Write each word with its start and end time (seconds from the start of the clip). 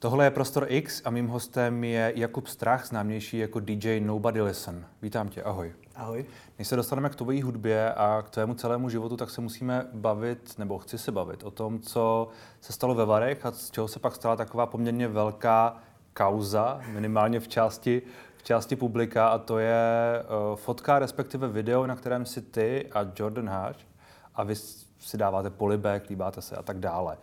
Tohle 0.00 0.24
je 0.24 0.30
Prostor 0.30 0.66
X 0.68 1.02
a 1.04 1.10
mým 1.10 1.28
hostem 1.28 1.84
je 1.84 2.12
Jakub 2.16 2.46
Strach, 2.46 2.86
známější 2.86 3.38
jako 3.38 3.60
DJ 3.60 4.00
Nobody 4.00 4.42
Listen. 4.42 4.86
Vítám 5.02 5.28
tě, 5.28 5.42
ahoj. 5.42 5.74
Ahoj. 5.96 6.24
Než 6.58 6.68
se 6.68 6.76
dostaneme 6.76 7.08
k 7.08 7.14
tvojí 7.14 7.42
hudbě 7.42 7.94
a 7.94 8.22
k 8.22 8.30
tvému 8.30 8.54
celému 8.54 8.88
životu, 8.88 9.16
tak 9.16 9.30
se 9.30 9.40
musíme 9.40 9.86
bavit, 9.92 10.58
nebo 10.58 10.78
chci 10.78 10.98
se 10.98 11.12
bavit 11.12 11.42
o 11.44 11.50
tom, 11.50 11.80
co 11.80 12.28
se 12.60 12.72
stalo 12.72 12.94
ve 12.94 13.04
Varech 13.04 13.46
a 13.46 13.52
z 13.52 13.70
čeho 13.70 13.88
se 13.88 13.98
pak 13.98 14.14
stala 14.14 14.36
taková 14.36 14.66
poměrně 14.66 15.08
velká 15.08 15.76
kauza, 16.12 16.80
minimálně 16.92 17.40
v 17.40 17.48
části, 17.48 18.02
v 18.36 18.42
části 18.42 18.76
publika, 18.76 19.28
a 19.28 19.38
to 19.38 19.58
je 19.58 20.22
uh, 20.50 20.56
fotka, 20.56 20.98
respektive 20.98 21.48
video, 21.48 21.86
na 21.86 21.96
kterém 21.96 22.26
si 22.26 22.42
ty 22.42 22.88
a 22.92 23.06
Jordan 23.16 23.48
Hatch 23.48 23.80
a 24.34 24.42
vy 24.42 24.54
si 24.98 25.16
dáváte 25.16 25.50
polibek, 25.50 26.10
líbáte 26.10 26.42
se 26.42 26.56
a 26.56 26.62
tak 26.62 26.78
dále. 26.78 27.18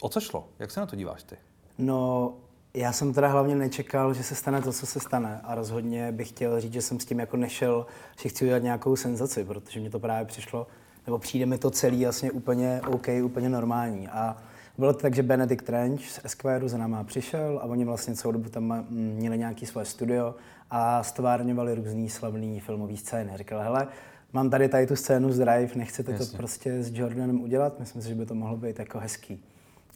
O 0.00 0.08
co 0.08 0.20
šlo? 0.20 0.48
Jak 0.58 0.70
se 0.70 0.80
na 0.80 0.86
to 0.86 0.96
díváš 0.96 1.22
ty? 1.22 1.36
No, 1.78 2.34
já 2.74 2.92
jsem 2.92 3.12
teda 3.12 3.28
hlavně 3.28 3.54
nečekal, 3.54 4.14
že 4.14 4.22
se 4.22 4.34
stane 4.34 4.62
to, 4.62 4.72
co 4.72 4.86
se 4.86 5.00
stane. 5.00 5.40
A 5.44 5.54
rozhodně 5.54 6.12
bych 6.12 6.28
chtěl 6.28 6.60
říct, 6.60 6.72
že 6.72 6.82
jsem 6.82 7.00
s 7.00 7.04
tím 7.04 7.18
jako 7.18 7.36
nešel, 7.36 7.86
že 8.22 8.28
chci 8.28 8.44
udělat 8.44 8.62
nějakou 8.62 8.96
senzaci, 8.96 9.44
protože 9.44 9.80
mi 9.80 9.90
to 9.90 9.98
právě 9.98 10.26
přišlo, 10.26 10.66
nebo 11.06 11.18
přijde 11.18 11.46
mi 11.46 11.58
to 11.58 11.70
celý 11.70 12.04
vlastně 12.04 12.30
úplně 12.30 12.80
OK, 12.86 13.06
úplně 13.24 13.48
normální. 13.48 14.08
A 14.08 14.36
bylo 14.78 14.92
to 14.92 14.98
tak, 14.98 15.14
že 15.14 15.22
Benedict 15.22 15.64
Trench 15.64 16.10
z 16.10 16.20
Esquire 16.24 16.68
za 16.68 16.78
náma 16.78 17.04
přišel 17.04 17.60
a 17.62 17.64
oni 17.64 17.84
vlastně 17.84 18.14
celou 18.14 18.32
dobu 18.32 18.48
tam 18.48 18.86
měli 18.90 19.38
nějaký 19.38 19.66
svoje 19.66 19.86
studio 19.86 20.34
a 20.70 21.02
stvárňovali 21.02 21.74
různý 21.74 22.08
slavný 22.08 22.60
filmový 22.60 22.96
scény. 22.96 23.32
Říkal, 23.34 23.60
hele, 23.60 23.86
mám 24.32 24.50
tady 24.50 24.68
tady 24.68 24.86
tu 24.86 24.96
scénu 24.96 25.32
z 25.32 25.38
Drive, 25.38 25.70
nechcete 25.74 26.12
Jasně. 26.12 26.26
to 26.26 26.36
prostě 26.36 26.82
s 26.82 26.90
Jordanem 26.92 27.40
udělat? 27.40 27.78
Myslím 27.80 28.02
si, 28.02 28.08
že 28.08 28.14
by 28.14 28.26
to 28.26 28.34
mohlo 28.34 28.56
být 28.56 28.78
jako 28.78 28.98
hezký. 28.98 29.44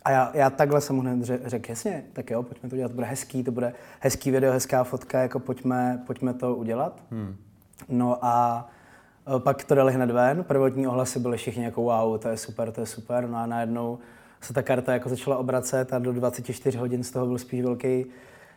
A 0.05 0.11
já, 0.11 0.31
já 0.35 0.51
takhle 0.51 0.81
jsem 0.81 0.97
mu 0.97 1.03
hned 1.03 1.25
řekl, 1.25 1.71
jasně, 1.71 2.05
tak 2.13 2.31
jo, 2.31 2.43
pojďme 2.43 2.69
to 2.69 2.75
udělat, 2.75 2.89
to 2.89 2.95
bude 2.95 3.07
hezký, 3.07 3.45
to 3.45 3.53
bude 3.53 3.73
hezký 4.01 4.31
video, 4.31 4.53
hezká 4.53 4.85
fotka, 4.85 5.23
jako 5.23 5.39
pojďme, 5.39 6.03
pojďme 6.07 6.35
to 6.35 6.55
udělat. 6.55 7.03
Hmm. 7.11 7.37
No 7.89 8.25
a 8.25 8.69
e, 9.37 9.41
pak 9.41 9.65
to 9.65 9.75
dali 9.75 9.93
hned 9.93 10.11
ven, 10.11 10.45
prvotní 10.45 10.87
ohlasy 10.87 11.19
byly 11.19 11.37
všichni 11.37 11.65
jako 11.65 11.83
wow, 11.83 12.19
to 12.19 12.29
je 12.29 12.37
super, 12.37 12.73
to 12.73 12.81
je 12.81 12.87
super, 12.87 13.29
no 13.29 13.39
a 13.39 13.47
najednou 13.47 13.99
se 14.41 14.53
ta 14.53 14.63
karta 14.63 14.93
jako 14.93 15.09
začala 15.09 15.37
obracet 15.37 15.93
a 15.93 15.99
do 15.99 16.13
24 16.13 16.79
hodin 16.79 17.05
z 17.05 17.11
toho 17.11 17.27
byl 17.27 17.39
spíš 17.39 17.63
velký 17.63 18.07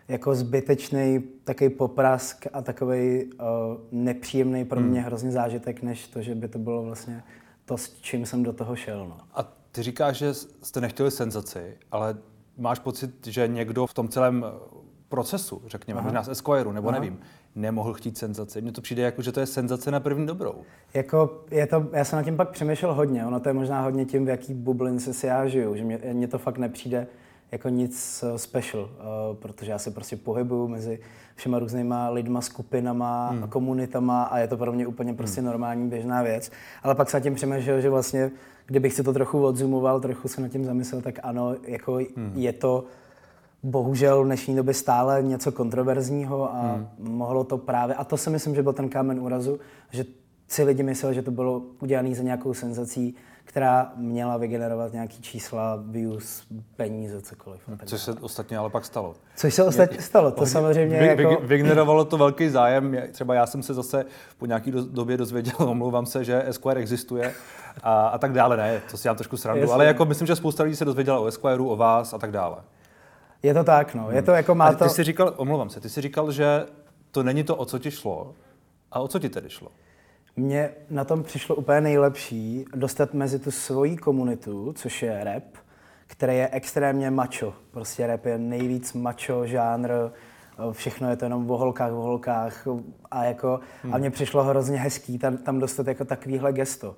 jako 0.08 0.36
zbytečný 0.36 1.24
takový 1.44 1.70
poprask 1.70 2.48
a 2.54 2.62
takový 2.62 3.24
uh, 3.24 3.30
e, 3.40 3.78
nepříjemný 3.92 4.66
pro 4.66 4.80
mě 4.80 5.00
hmm. 5.00 5.08
hrozně 5.08 5.32
zážitek, 5.32 5.82
než 5.82 6.08
to, 6.08 6.22
že 6.22 6.36
by 6.36 6.48
to 6.48 6.60
bylo 6.60 6.84
vlastně 6.84 7.24
to, 7.66 7.78
s 7.78 8.02
čím 8.02 8.26
jsem 8.26 8.44
do 8.44 8.54
toho 8.54 8.76
šel. 8.76 9.08
No. 9.10 9.18
A 9.34 9.54
ty 9.76 9.84
říkáš, 9.84 10.18
že 10.18 10.34
jste 10.34 10.82
nechtěli 10.82 11.12
senzaci, 11.12 11.78
ale 11.92 12.18
máš 12.58 12.80
pocit, 12.80 13.28
že 13.28 13.48
někdo 13.48 13.88
v 13.88 13.94
tom 13.94 14.08
celém 14.08 14.46
eh, 14.48 14.60
procesu, 15.10 15.62
řekněme, 15.68 16.00
Aha. 16.00 16.08
možná 16.08 16.24
z 16.24 16.30
Esquire, 16.30 16.74
nebo 16.74 16.90
Aha. 16.90 17.00
nevím, 17.00 17.20
nemohl 17.56 17.94
chtít 17.94 18.18
senzaci. 18.18 18.62
Mně 18.62 18.72
to 18.72 18.82
přijde 18.82 19.04
jako, 19.04 19.22
že 19.22 19.32
to 19.32 19.40
je 19.40 19.46
senzace 19.46 19.92
na 19.92 20.00
první 20.00 20.28
dobrou. 20.28 20.56
Jako 20.94 21.44
je 21.52 21.68
to, 21.68 21.88
já 21.92 22.04
jsem 22.06 22.18
na 22.18 22.24
tím 22.24 22.38
pak 22.38 22.50
přemýšlel 22.50 22.94
hodně. 22.94 23.26
Ono 23.26 23.40
to 23.40 23.50
je 23.50 23.54
možná 23.54 23.82
hodně 23.82 24.06
tím, 24.06 24.26
v 24.26 24.30
jaký 24.30 24.54
bublince 24.54 25.14
si 25.14 25.28
já 25.28 25.48
žiju. 25.48 25.76
Že 25.76 25.84
mě, 25.84 26.00
mě 26.14 26.28
to 26.28 26.38
fakt 26.38 26.58
nepřijde 26.58 27.08
jako 27.52 27.70
nic 27.70 28.24
eh, 28.24 28.38
special, 28.38 28.82
uh, 28.84 29.36
protože 29.36 29.72
já 29.72 29.80
se 29.80 29.92
prostě 29.92 30.16
pohybuju 30.16 30.68
mezi 30.68 31.00
všema 31.36 31.60
různýma 31.60 32.10
lidma, 32.10 32.42
skupinama 32.42 33.30
hmm. 33.30 33.44
a 33.44 33.48
komunitama 33.48 34.24
a 34.24 34.38
je 34.38 34.48
to 34.48 34.58
pro 34.58 34.72
mě 34.72 34.88
úplně 34.88 35.14
prostě 35.14 35.42
hmm. 35.42 35.50
normální 35.50 35.90
běžná 35.90 36.24
věc. 36.24 36.52
Ale 36.84 36.96
pak 36.96 37.10
se 37.10 37.22
tím 37.22 37.36
přemýšlel, 37.36 37.82
že 37.82 37.90
vlastně, 37.90 38.32
kdybych 38.66 38.94
si 38.94 39.04
to 39.04 39.14
trochu 39.14 39.44
odzumoval, 39.44 40.00
trochu 40.00 40.28
se 40.28 40.42
nad 40.42 40.48
tím 40.48 40.66
zamyslel, 40.66 41.02
tak 41.02 41.20
ano, 41.24 41.56
jako 41.68 41.94
hmm. 41.94 42.32
je 42.36 42.54
to 42.54 42.84
bohužel 43.64 44.24
v 44.24 44.26
dnešní 44.26 44.56
době 44.56 44.74
stále 44.74 45.24
něco 45.24 45.52
kontroverzního 45.52 46.56
a 46.56 46.74
hmm. 46.74 46.88
mohlo 47.00 47.44
to 47.44 47.58
právě, 47.58 47.96
a 47.96 48.04
to 48.04 48.18
si 48.18 48.30
myslím, 48.30 48.56
že 48.56 48.64
byl 48.64 48.74
ten 48.74 48.90
kámen 48.90 49.20
úrazu, 49.20 49.60
že 49.92 50.06
si 50.48 50.64
lidi 50.64 50.84
mysleli, 50.84 51.16
že 51.16 51.22
to 51.22 51.32
bylo 51.32 51.62
udělané 51.82 52.16
za 52.16 52.24
nějakou 52.24 52.54
senzací, 52.54 53.16
která 53.46 53.92
měla 53.96 54.38
vygenerovat 54.38 54.94
nějaký 54.94 55.22
čísla, 55.22 55.80
views, 55.88 56.44
peníze, 56.76 57.22
cokoliv. 57.22 57.62
Což 57.86 58.02
se 58.02 58.14
ostatně 58.14 58.58
ale 58.58 58.70
pak 58.70 58.86
stalo. 58.86 59.16
Což 59.36 59.54
se 59.54 59.64
ostatně 59.64 60.02
stalo, 60.02 60.32
to 60.32 60.46
samozřejmě 60.46 61.00
vy, 61.00 61.08
jako... 61.08 61.42
Vygenerovalo 61.42 62.06
to 62.06 62.18
velký 62.18 62.50
zájem, 62.50 62.98
třeba 63.12 63.34
já 63.34 63.46
jsem 63.46 63.64
se 63.64 63.74
zase 63.74 64.06
po 64.38 64.46
nějaký 64.46 64.72
do, 64.72 64.86
době 64.86 65.18
dozvěděl, 65.18 65.56
omlouvám 65.70 66.06
se, 66.06 66.24
že 66.24 66.44
Esquire 66.48 66.82
existuje 66.82 67.34
a, 67.84 68.08
a 68.08 68.18
tak 68.18 68.34
dále, 68.34 68.58
ne, 68.58 68.82
to 68.92 68.98
si 68.98 69.08
já 69.08 69.14
trošku 69.14 69.38
srandu, 69.38 69.62
Jasně. 69.62 69.74
ale 69.74 69.86
jako 69.86 70.06
myslím, 70.06 70.28
že 70.28 70.36
spousta 70.36 70.64
lidí 70.64 70.76
se 70.76 70.86
dozvěděla 70.86 71.20
o 71.20 71.26
Esquireu, 71.26 71.70
o 71.70 71.76
vás 71.76 72.14
a 72.14 72.18
tak 72.18 72.32
dále. 72.32 72.58
Je 73.44 73.54
to 73.54 73.64
tak, 73.64 73.96
no, 73.96 74.12
je 74.12 74.22
to 74.22 74.32
jako 74.32 74.56
má 74.56 74.74
to... 74.74 74.84
Ty 74.84 74.90
jsi 74.90 75.04
říkal, 75.04 75.34
omlouvám 75.38 75.70
se, 75.70 75.82
ty 75.82 75.90
jsi 75.90 76.02
říkal, 76.02 76.32
že 76.32 76.66
to 77.12 77.24
není 77.24 77.44
to, 77.44 77.56
o 77.56 77.66
co 77.66 77.80
ti 77.80 77.92
šlo, 77.92 78.34
a 78.92 79.00
o 79.00 79.08
co 79.08 79.20
ti 79.20 79.30
tedy 79.30 79.50
šlo? 79.50 79.72
Mně 80.38 80.70
na 80.90 81.04
tom 81.04 81.24
přišlo 81.24 81.56
úplně 81.56 81.82
nejlepší 81.82 82.66
dostat 82.76 83.14
mezi 83.14 83.40
tu 83.40 83.52
svoji 83.52 83.98
komunitu, 83.98 84.74
což 84.74 85.04
je 85.04 85.24
rap, 85.24 85.44
který 86.08 86.38
je 86.38 86.50
extrémně 86.52 87.12
macho. 87.12 87.54
Prostě 87.72 88.08
rap 88.08 88.26
je 88.26 88.38
nejvíc 88.38 88.94
macho 88.94 89.46
žánr, 89.46 89.92
všechno 90.72 91.10
je 91.10 91.16
to 91.16 91.26
jenom 91.26 91.52
o 91.52 91.58
holkách, 91.58 91.92
o 91.92 92.02
holkách 92.02 92.68
a 93.12 93.24
jako, 93.24 93.60
hmm. 93.84 93.94
a 93.94 93.98
mně 93.98 94.12
přišlo 94.12 94.44
hrozně 94.44 94.78
hezký 94.78 95.18
tam, 95.18 95.38
tam 95.38 95.60
dostat 95.60 95.88
jako 95.88 96.06
takovýhle 96.06 96.54
gesto. 96.54 96.96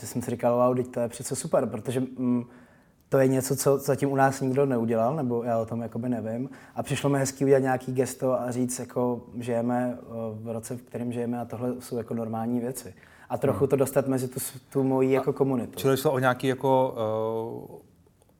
Že 0.00 0.06
jsem 0.06 0.22
si 0.22 0.30
říkal, 0.30 0.56
wow, 0.56 0.76
teď 0.76 0.88
to 0.88 1.00
je 1.00 1.08
přece 1.08 1.36
super, 1.36 1.66
protože 1.66 2.00
mm, 2.00 2.44
to 3.08 3.18
je 3.18 3.28
něco, 3.28 3.56
co 3.56 3.78
zatím 3.78 4.12
u 4.12 4.16
nás 4.16 4.40
nikdo 4.40 4.66
neudělal, 4.66 5.16
nebo 5.16 5.42
já 5.42 5.58
o 5.58 5.66
tom 5.66 5.82
jakoby 5.82 6.08
nevím. 6.08 6.50
A 6.74 6.82
přišlo 6.82 7.10
mi 7.10 7.18
hezký 7.18 7.44
udělat 7.44 7.62
nějaký 7.62 7.92
gesto 7.92 8.40
a 8.40 8.50
říct, 8.50 8.78
jako 8.78 9.20
žijeme 9.38 9.98
eh, 10.00 10.04
v 10.32 10.52
roce, 10.52 10.76
v 10.76 10.82
kterém 10.82 11.12
žijeme 11.12 11.40
a 11.40 11.44
tohle 11.44 11.74
jsou 11.80 11.96
jako 11.96 12.14
normální 12.14 12.60
věci. 12.60 12.94
A 13.30 13.38
trochu 13.38 13.58
hmm. 13.58 13.68
to 13.68 13.76
dostat 13.76 14.08
mezi 14.08 14.28
tu, 14.28 14.40
tu 14.72 14.82
moji 14.82 15.12
jako 15.12 15.32
komunitu. 15.32 15.78
Čili 15.78 15.96
šlo 15.96 16.12
o 16.12 16.18
nějaký 16.18 16.46
jako 16.46 16.94
uh, 17.70 17.78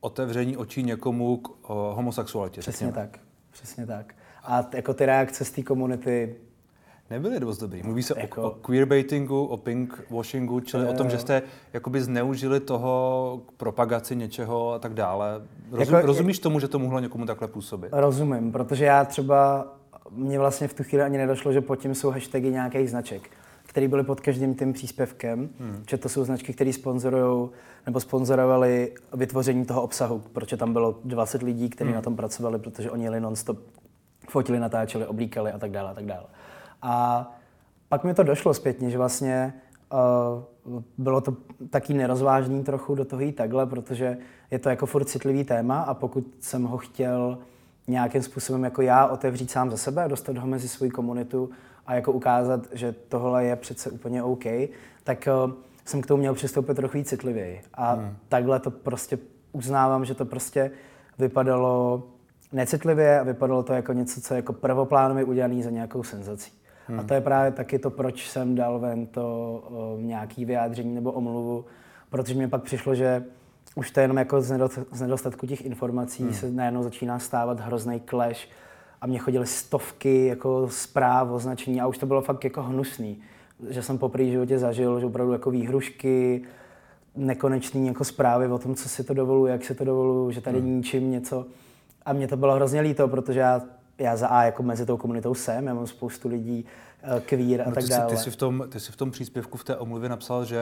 otevření 0.00 0.56
očí 0.56 0.82
někomu 0.82 1.36
k 1.36 1.48
uh, 1.48 1.56
homosexualitě. 1.70 2.60
Přesně 2.60 2.86
řekněme. 2.86 3.08
tak, 3.08 3.20
přesně 3.50 3.86
tak. 3.86 4.14
A 4.42 4.62
t- 4.62 4.76
jako 4.76 4.94
ty 4.94 5.06
reakce 5.06 5.44
z 5.44 5.50
té 5.50 5.62
komunity 5.62 6.36
nebyly 7.10 7.40
dost 7.40 7.58
dobrý. 7.58 7.82
Mluví 7.82 8.02
se 8.02 8.14
jako... 8.16 8.42
o, 8.42 8.46
o 8.46 8.50
queerbaitingu, 8.50 9.44
o 9.44 9.56
pinkwashingu, 9.56 10.60
čili 10.60 10.82
je... 10.82 10.88
o 10.88 10.92
tom, 10.92 11.10
že 11.10 11.18
jste 11.18 11.42
jakoby 11.72 12.02
zneužili 12.02 12.60
toho 12.60 13.40
k 13.46 13.52
propagaci 13.52 14.16
něčeho 14.16 14.72
a 14.72 14.78
tak 14.78 14.94
dále. 14.94 15.42
Rozum, 15.70 15.94
jako, 15.94 16.06
rozumíš 16.06 16.38
tomu, 16.38 16.60
že 16.60 16.68
to 16.68 16.78
mohlo 16.78 17.00
někomu 17.00 17.26
takhle 17.26 17.48
působit? 17.48 17.88
Rozumím, 17.92 18.52
protože 18.52 18.84
já 18.84 19.04
třeba, 19.04 19.66
mně 20.10 20.38
vlastně 20.38 20.68
v 20.68 20.74
tu 20.74 20.82
chvíli 20.82 21.04
ani 21.04 21.18
nedošlo, 21.18 21.52
že 21.52 21.60
pod 21.60 21.76
tím 21.76 21.94
jsou 21.94 22.10
hashtagy 22.10 22.50
nějakých 22.50 22.90
značek 22.90 23.30
které 23.68 23.88
byly 23.88 24.04
pod 24.04 24.20
každým 24.20 24.54
tím 24.54 24.72
příspěvkem, 24.72 25.48
hmm. 25.60 25.84
že 25.90 25.96
to 25.96 26.08
jsou 26.08 26.24
značky, 26.24 26.52
které 26.52 26.72
sponzorují 26.72 27.48
nebo 27.86 28.00
sponzorovali 28.00 28.94
vytvoření 29.14 29.64
toho 29.64 29.82
obsahu, 29.82 30.22
protože 30.32 30.56
tam 30.56 30.72
bylo 30.72 30.98
20 31.04 31.42
lidí, 31.42 31.68
kteří 31.68 31.88
hmm. 31.88 31.94
na 31.94 32.02
tom 32.02 32.16
pracovali, 32.16 32.58
protože 32.58 32.90
oni 32.90 33.04
jeli 33.04 33.20
non-stop, 33.20 33.58
fotili, 34.28 34.60
natáčeli, 34.60 35.06
oblíkali 35.06 35.52
a 35.52 35.58
tak 35.58 35.70
dále 35.70 35.90
a 35.90 35.94
tak 35.94 36.04
dále. 36.04 36.24
A 36.82 37.26
pak 37.88 38.04
mi 38.04 38.14
to 38.14 38.22
došlo 38.22 38.54
zpětně, 38.54 38.90
že 38.90 38.98
vlastně 38.98 39.54
uh, 40.66 40.82
bylo 40.98 41.20
to 41.20 41.36
taky 41.70 41.94
nerozvážný 41.94 42.64
trochu 42.64 42.94
do 42.94 43.04
toho 43.04 43.22
jít 43.22 43.32
takhle, 43.32 43.66
protože 43.66 44.18
je 44.50 44.58
to 44.58 44.68
jako 44.68 44.86
furt 44.86 45.04
citlivý 45.04 45.44
téma 45.44 45.80
a 45.80 45.94
pokud 45.94 46.24
jsem 46.40 46.62
ho 46.64 46.78
chtěl 46.78 47.38
nějakým 47.86 48.22
způsobem 48.22 48.64
jako 48.64 48.82
já 48.82 49.06
otevřít 49.06 49.50
sám 49.50 49.70
za 49.70 49.76
sebe, 49.76 50.08
dostat 50.08 50.36
ho 50.36 50.46
mezi 50.46 50.68
svou 50.68 50.90
komunitu 50.90 51.50
a 51.86 51.94
jako 51.94 52.12
ukázat, 52.12 52.60
že 52.72 52.92
tohle 52.92 53.44
je 53.44 53.56
přece 53.56 53.90
úplně 53.90 54.22
OK, 54.22 54.44
tak 55.04 55.28
uh, 55.46 55.52
jsem 55.84 56.02
k 56.02 56.06
tomu 56.06 56.20
měl 56.20 56.34
přistoupit 56.34 56.76
trochu 56.76 56.98
víc 56.98 57.08
citlivěji. 57.08 57.62
A 57.74 57.92
hmm. 57.92 58.16
takhle 58.28 58.60
to 58.60 58.70
prostě 58.70 59.18
uznávám, 59.52 60.04
že 60.04 60.14
to 60.14 60.24
prostě 60.24 60.70
vypadalo 61.18 62.02
necitlivě 62.52 63.20
a 63.20 63.22
vypadalo 63.22 63.62
to 63.62 63.72
jako 63.72 63.92
něco, 63.92 64.20
co 64.20 64.34
je 64.34 64.36
jako 64.36 64.52
prvoplánově 64.52 65.24
udělané 65.24 65.62
za 65.62 65.70
nějakou 65.70 66.02
senzací. 66.02 66.57
Hmm. 66.88 67.00
A 67.00 67.02
to 67.02 67.14
je 67.14 67.20
právě 67.20 67.52
taky 67.52 67.78
to, 67.78 67.90
proč 67.90 68.28
jsem 68.28 68.54
dal 68.54 68.78
ven 68.78 69.06
to 69.06 69.22
o, 69.70 69.98
nějaký 70.00 70.44
vyjádření 70.44 70.94
nebo 70.94 71.12
omluvu, 71.12 71.64
protože 72.10 72.34
mi 72.34 72.48
pak 72.48 72.62
přišlo, 72.62 72.94
že 72.94 73.24
už 73.74 73.90
to 73.90 74.00
jenom 74.00 74.16
jako 74.16 74.40
z 74.40 75.00
nedostatku 75.00 75.46
těch 75.46 75.64
informací 75.64 76.22
hmm. 76.22 76.32
se 76.32 76.50
najednou 76.50 76.82
začíná 76.82 77.18
stávat 77.18 77.60
hrozný 77.60 78.02
clash 78.08 78.48
a 79.00 79.06
mě 79.06 79.18
chodily 79.18 79.46
stovky 79.46 80.26
jako 80.26 80.68
zpráv, 80.70 81.30
označení 81.30 81.80
a 81.80 81.86
už 81.86 81.98
to 81.98 82.06
bylo 82.06 82.22
fakt 82.22 82.44
jako 82.44 82.62
hnusný. 82.62 83.18
Že 83.68 83.82
jsem 83.82 83.98
po 83.98 84.10
životě 84.18 84.58
zažil, 84.58 85.00
že 85.00 85.06
opravdu 85.06 85.32
jako 85.32 85.50
výhrušky, 85.50 86.42
nekonečný 87.16 87.86
jako 87.86 88.04
zprávy 88.04 88.46
o 88.46 88.58
tom, 88.58 88.74
co 88.74 88.88
si 88.88 89.04
to 89.04 89.14
dovoluje, 89.14 89.52
jak 89.52 89.64
se 89.64 89.74
to 89.74 89.84
dovoluje, 89.84 90.34
že 90.34 90.40
tady 90.40 90.60
hmm. 90.60 90.76
ničím 90.76 91.10
něco. 91.10 91.46
A 92.04 92.12
mě 92.12 92.28
to 92.28 92.36
bylo 92.36 92.54
hrozně 92.54 92.80
líto, 92.80 93.08
protože 93.08 93.40
já 93.40 93.62
já 93.98 94.16
za 94.16 94.28
A 94.28 94.44
jako 94.44 94.62
mezi 94.62 94.86
tou 94.86 94.96
komunitou 94.96 95.34
jsem, 95.34 95.66
já 95.66 95.74
mám 95.74 95.86
spoustu 95.86 96.28
lidí 96.28 96.64
uh, 97.12 97.20
queer 97.20 97.60
a 97.60 97.64
no, 97.68 97.74
tak 97.74 97.84
ty 97.84 97.90
dále. 97.90 98.10
Jsi, 98.10 98.16
ty, 98.16 98.22
jsi 98.22 98.30
v 98.30 98.36
tom, 98.36 98.64
ty 98.68 98.80
jsi 98.80 98.92
v 98.92 98.96
tom 98.96 99.10
příspěvku 99.10 99.58
v 99.58 99.64
té 99.64 99.76
omluvě 99.76 100.08
napsal, 100.08 100.44
že 100.44 100.60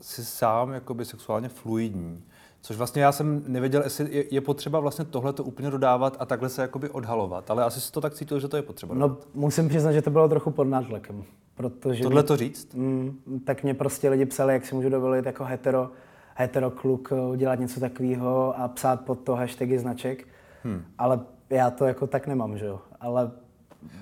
jsi 0.00 0.24
sám 0.24 0.72
jakoby 0.72 1.04
sexuálně 1.04 1.48
fluidní, 1.48 2.22
Což 2.62 2.76
vlastně 2.76 3.02
já 3.02 3.12
jsem 3.12 3.42
nevěděl, 3.46 3.82
jestli 3.84 4.26
je, 4.30 4.40
potřeba 4.40 4.80
vlastně 4.80 5.04
tohle 5.04 5.32
to 5.32 5.44
úplně 5.44 5.70
dodávat 5.70 6.16
a 6.20 6.26
takhle 6.26 6.48
se 6.48 6.62
jakoby 6.62 6.90
odhalovat. 6.90 7.50
Ale 7.50 7.64
asi 7.64 7.80
si 7.80 7.92
to 7.92 8.00
tak 8.00 8.14
cítil, 8.14 8.40
že 8.40 8.48
to 8.48 8.56
je 8.56 8.62
potřeba. 8.62 8.94
No, 8.94 9.16
musím 9.34 9.68
přiznat, 9.68 9.92
že 9.92 10.02
to 10.02 10.10
bylo 10.10 10.28
trochu 10.28 10.50
pod 10.50 10.64
nátlakem. 10.64 11.24
Protože 11.54 12.02
Tohle 12.02 12.22
to 12.22 12.36
říct? 12.36 12.74
Mm, 12.74 13.40
tak 13.44 13.62
mě 13.62 13.74
prostě 13.74 14.08
lidi 14.08 14.26
psali, 14.26 14.52
jak 14.52 14.66
si 14.66 14.74
můžu 14.74 14.88
dovolit 14.88 15.26
jako 15.26 15.44
hetero, 15.44 15.90
hetero 16.34 16.70
kluk 16.70 17.12
udělat 17.32 17.58
něco 17.58 17.80
takového 17.80 18.58
a 18.58 18.68
psát 18.68 19.00
pod 19.00 19.18
to 19.20 19.34
hashtagy 19.34 19.78
značek. 19.78 20.28
Hmm. 20.64 20.84
Ale 20.98 21.20
já 21.50 21.70
to 21.70 21.84
jako 21.84 22.06
tak 22.06 22.26
nemám, 22.26 22.58
že 22.58 22.66
jo. 22.66 22.80
Ale 23.00 23.30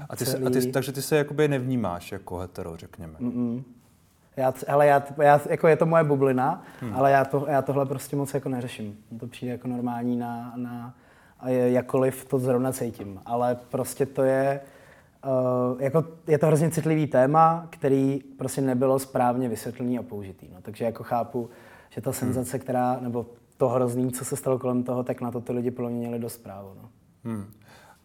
a 0.09 0.17
ty 0.17 0.25
celý... 0.27 0.43
se, 0.43 0.49
a 0.49 0.51
ty, 0.51 0.73
takže 0.73 0.93
ty 0.93 1.03
se 1.03 1.17
jakoby 1.17 1.49
nevnímáš 1.49 2.13
jako 2.13 2.37
hetero, 2.39 2.77
řekněme. 2.77 3.15
Mm-mm. 3.21 3.63
Já, 4.37 4.53
ale 4.69 4.87
já, 4.87 5.03
já, 5.23 5.41
jako 5.51 5.69
je 5.69 5.77
to 5.77 5.87
moje 5.87 6.05
bublina, 6.05 6.63
hmm. 6.81 6.95
ale 6.95 7.11
já, 7.11 7.25
to, 7.25 7.47
já 7.49 7.63
tohle 7.63 7.87
prostě 7.87 8.17
moc 8.17 8.35
jako 8.35 8.49
neřeším. 8.49 8.99
To 9.21 9.27
přijde 9.27 9.53
jako 9.53 9.69
normální 9.69 10.17
na, 10.17 10.53
na 10.57 10.95
a 11.41 11.49
je, 11.49 11.73
jakkoliv 11.73 12.25
to 12.25 12.39
zrovna 12.39 12.73
cítím. 12.73 13.21
Ale 13.27 13.57
prostě 13.69 14.07
to 14.07 14.23
je, 14.23 14.61
uh, 15.73 15.83
jako, 15.83 16.05
je 16.27 16.39
to 16.39 16.47
hrozně 16.47 16.71
citlivý 16.71 17.07
téma, 17.07 17.67
který 17.71 18.21
prostě 18.39 18.61
nebylo 18.61 18.99
správně 18.99 19.49
vysvětlený 19.49 19.99
a 19.99 20.03
použitý. 20.03 20.49
No. 20.55 20.61
Takže 20.63 20.85
jako 20.85 21.05
chápu, 21.05 21.51
že 21.91 22.01
ta 22.01 22.13
senzace, 22.13 22.57
hmm. 22.57 22.63
která, 22.63 22.99
nebo 23.01 23.27
to 23.57 23.69
hrozný, 23.69 24.13
co 24.13 24.25
se 24.25 24.37
stalo 24.37 24.59
kolem 24.59 24.83
toho, 24.83 25.03
tak 25.03 25.21
na 25.21 25.31
to 25.31 25.41
ty 25.41 25.53
lidi 25.53 25.71
podle 25.71 25.91
mě 25.91 25.99
měli 25.99 26.19
dost 26.19 26.39
právo. 26.39 26.73
No. 26.83 26.89
Hmm. 27.29 27.45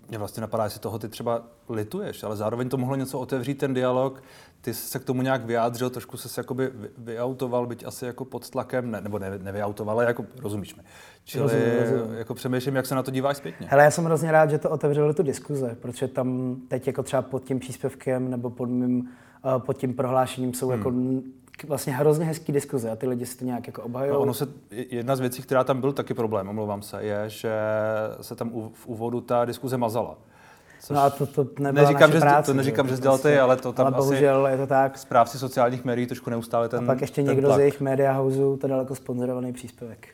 Mě 0.10 0.18
vlastně 0.18 0.42
napadá, 0.42 0.64
jestli 0.64 0.80
toho 0.80 1.00
ty 1.00 1.10
třeba 1.10 1.44
lituješ, 1.70 2.24
ale 2.24 2.36
zároveň 2.36 2.70
to 2.70 2.78
mohlo 2.78 2.96
něco 2.96 3.20
otevřít 3.20 3.56
ten 3.56 3.74
dialog. 3.74 4.24
Ty 4.62 4.74
jsi 4.74 4.88
se 4.88 5.00
k 5.00 5.04
tomu 5.04 5.22
nějak 5.22 5.46
vyjádřil, 5.46 5.90
trošku 5.90 6.18
se 6.18 6.42
jakoby 6.42 6.72
vyautoval, 6.98 7.68
byť 7.68 7.86
asi 7.86 8.06
jako 8.06 8.26
pod 8.26 8.50
tlakem, 8.50 8.92
ne, 8.92 9.02
nebo 9.02 9.20
ne, 9.20 9.38
nevyautoval, 9.38 9.96
ale 9.96 10.06
jako 10.06 10.26
rozumíš 10.40 10.76
mi. 10.76 10.84
Čili 11.24 11.44
rozumím, 11.44 11.92
rozumím. 11.92 12.18
jako 12.18 12.34
přemýšlím, 12.34 12.76
jak 12.76 12.86
se 12.86 12.96
na 12.96 13.04
to 13.04 13.12
díváš 13.12 13.38
zpětně. 13.38 13.68
Hele, 13.70 13.84
já 13.84 13.92
jsem 13.92 14.06
hrozně 14.06 14.32
rád, 14.32 14.50
že 14.50 14.58
to 14.58 14.70
otevřelo 14.70 15.14
tu 15.14 15.24
diskuze, 15.24 15.78
protože 15.82 16.08
tam 16.08 16.56
teď 16.68 16.88
jako 16.88 17.04
třeba 17.04 17.22
pod 17.22 17.44
tím 17.44 17.60
příspěvkem 17.60 18.30
nebo 18.30 18.50
pod 18.50 18.70
mým 18.70 19.00
uh, 19.00 19.62
pod 19.62 19.78
tím 19.78 19.94
prohlášením 19.94 20.54
jsou 20.54 20.68
hmm. 20.68 20.78
jako 20.78 20.92
vlastně 21.68 21.94
hrozně 21.94 22.26
hezký 22.26 22.52
diskuze 22.52 22.92
a 22.92 22.96
ty 22.96 23.08
lidi 23.08 23.26
si 23.26 23.38
to 23.38 23.46
nějak 23.46 23.68
jako 23.68 23.82
obhajují. 23.84 24.14
No, 24.14 24.20
ono 24.20 24.34
se, 24.34 24.48
jedna 24.72 25.16
z 25.16 25.20
věcí, 25.20 25.42
která 25.42 25.64
tam 25.64 25.82
byl 25.82 25.94
taky 25.94 26.14
problém, 26.14 26.50
omlouvám 26.50 26.82
se, 26.82 27.04
je, 27.04 27.24
že 27.28 27.52
se 28.22 28.36
tam 28.36 28.50
u, 28.54 28.72
v 28.76 28.88
úvodu 28.88 29.22
ta 29.22 29.46
diskuze 29.46 29.78
mazala. 29.78 30.18
Což 30.82 30.96
no 30.96 31.02
a 31.04 31.10
to, 31.10 31.26
to 31.26 31.48
neříkám, 31.72 32.12
že, 32.12 32.20
práce, 32.20 32.52
to 32.52 32.58
neříkám, 32.58 32.88
že 32.88 32.98
dělal 32.98 33.18
ty, 33.18 33.40
ale 33.40 33.58
to 33.58 33.74
tam 33.74 33.86
ale 33.86 33.96
bohužel 33.96 34.48
je 34.48 34.58
to 34.58 34.68
tak. 34.68 34.98
Správci 34.98 35.40
sociálních 35.40 35.86
médií 35.86 36.08
trošku 36.08 36.30
neustále 36.30 36.70
ten 36.70 36.84
A 36.84 36.88
pak 36.88 37.02
ještě 37.02 37.24
někdo 37.24 37.48
tlak. 37.48 37.58
z 37.58 37.60
jejich 37.60 37.82
media 37.82 38.14
houseu 38.14 38.58
to 38.58 38.68
dal 38.68 38.80
jako 38.80 38.96
sponzorovaný 38.96 39.54
příspěvek. 39.54 40.08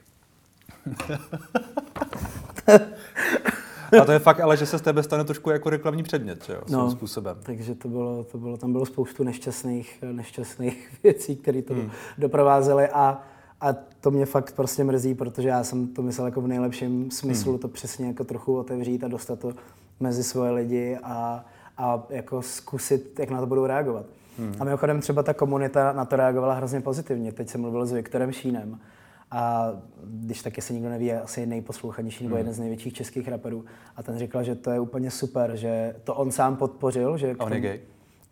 A 4.01 4.05
to 4.05 4.11
je 4.11 4.19
fakt, 4.19 4.39
ale 4.39 4.57
že 4.57 4.65
se 4.65 4.77
z 4.77 4.81
tebe 4.81 5.03
stane 5.03 5.23
trošku 5.23 5.49
jako 5.49 5.69
reklamní 5.69 6.03
předmět, 6.03 6.45
že 6.45 6.53
jo, 6.53 6.61
no, 6.69 6.91
způsobem. 6.91 7.37
Takže 7.43 7.75
to 7.75 7.87
bylo, 7.87 8.23
to 8.23 8.37
bylo, 8.37 8.57
tam 8.57 8.71
bylo 8.71 8.85
spoustu 8.85 9.23
nešťastných, 9.23 10.03
nešťastných 10.11 10.89
věcí, 11.03 11.35
které 11.35 11.61
to 11.61 11.73
hmm. 11.73 11.91
doprovázely 12.17 12.87
a, 12.87 13.21
a 13.61 13.73
to 13.73 14.11
mě 14.11 14.25
fakt 14.25 14.55
prostě 14.55 14.83
mrzí, 14.83 15.15
protože 15.15 15.49
já 15.49 15.63
jsem 15.63 15.87
to 15.87 16.01
myslel 16.01 16.27
jako 16.27 16.41
v 16.41 16.47
nejlepším 16.47 17.11
smyslu 17.11 17.51
hmm. 17.51 17.59
to 17.59 17.67
přesně 17.67 18.07
jako 18.07 18.23
trochu 18.23 18.57
otevřít 18.57 19.03
a 19.03 19.07
dostat 19.07 19.39
to 19.39 19.53
mezi 19.99 20.23
svoje 20.23 20.51
lidi 20.51 20.97
a, 21.03 21.45
a 21.77 22.03
jako 22.09 22.41
zkusit, 22.41 23.19
jak 23.19 23.29
na 23.29 23.39
to 23.39 23.45
budou 23.45 23.65
reagovat. 23.65 24.05
Hmm. 24.37 24.55
A 24.59 24.63
mimochodem 24.63 25.01
třeba 25.01 25.23
ta 25.23 25.33
komunita 25.33 25.93
na 25.93 26.05
to 26.05 26.15
reagovala 26.15 26.53
hrozně 26.53 26.81
pozitivně. 26.81 27.31
Teď 27.31 27.49
jsem 27.49 27.61
mluvil 27.61 27.85
s 27.85 27.91
Viktorem 27.91 28.31
Šínem, 28.31 28.79
a 29.31 29.73
když 30.03 30.41
tak 30.41 30.53
se 30.59 30.73
nikdo 30.73 30.89
neví, 30.89 31.05
je 31.05 31.21
asi 31.21 31.45
nejposlouchanější 31.45 32.23
nebo 32.23 32.35
hmm. 32.35 32.37
jeden 32.37 32.53
z 32.53 32.59
největších 32.59 32.93
českých 32.93 33.27
raperů. 33.27 33.65
A 33.95 34.03
ten 34.03 34.17
říkal, 34.17 34.43
že 34.43 34.55
to 34.55 34.71
je 34.71 34.79
úplně 34.79 35.11
super, 35.11 35.55
že 35.55 35.95
to 36.03 36.15
on 36.15 36.31
sám 36.31 36.55
podpořil. 36.55 37.17
Že 37.17 37.35
a 37.39 37.43
on 37.43 37.53
je 37.53 37.59
gay? 37.59 37.79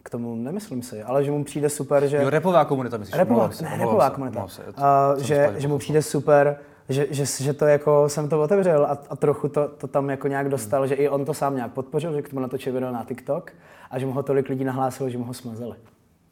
K 0.03 0.09
tomu 0.09 0.35
nemyslím 0.35 0.83
si, 0.83 1.03
ale 1.03 1.23
že 1.23 1.31
mu 1.31 1.43
přijde 1.43 1.69
super, 1.69 2.07
že... 2.07 2.17
Jo, 2.17 2.29
repová 2.29 2.65
komunita, 2.65 2.97
myslíš? 2.97 3.17
Repová, 3.17 3.51
se, 3.51 3.63
ne, 3.63 3.77
repová 3.77 4.09
se, 4.09 4.15
komunita. 4.15 4.47
Se, 4.47 4.61
uh, 4.63 5.23
že, 5.23 5.53
že 5.57 5.67
mu 5.67 5.77
přijde 5.77 6.01
super, 6.01 6.59
že, 6.89 7.07
že, 7.09 7.25
že 7.25 7.53
to 7.53 7.65
jako 7.65 8.09
jsem 8.09 8.29
to 8.29 8.41
otevřel 8.41 8.85
a, 8.85 8.97
a 9.09 9.15
trochu 9.15 9.49
to, 9.49 9.67
to 9.67 9.87
tam 9.87 10.09
jako 10.09 10.27
nějak 10.27 10.49
dostal, 10.49 10.79
hmm. 10.81 10.89
že 10.89 10.95
i 10.95 11.09
on 11.09 11.25
to 11.25 11.33
sám 11.33 11.55
nějak 11.55 11.71
podpořil, 11.71 12.13
že 12.13 12.21
k 12.21 12.29
tomu 12.29 12.39
natočil 12.39 12.73
video 12.73 12.91
na 12.91 13.03
TikTok 13.03 13.51
a 13.91 13.99
že 13.99 14.05
mu 14.05 14.11
ho 14.11 14.23
tolik 14.23 14.49
lidí 14.49 14.63
nahlásilo, 14.63 15.09
že 15.09 15.17
mu 15.17 15.23
ho 15.23 15.33
smazali. 15.33 15.75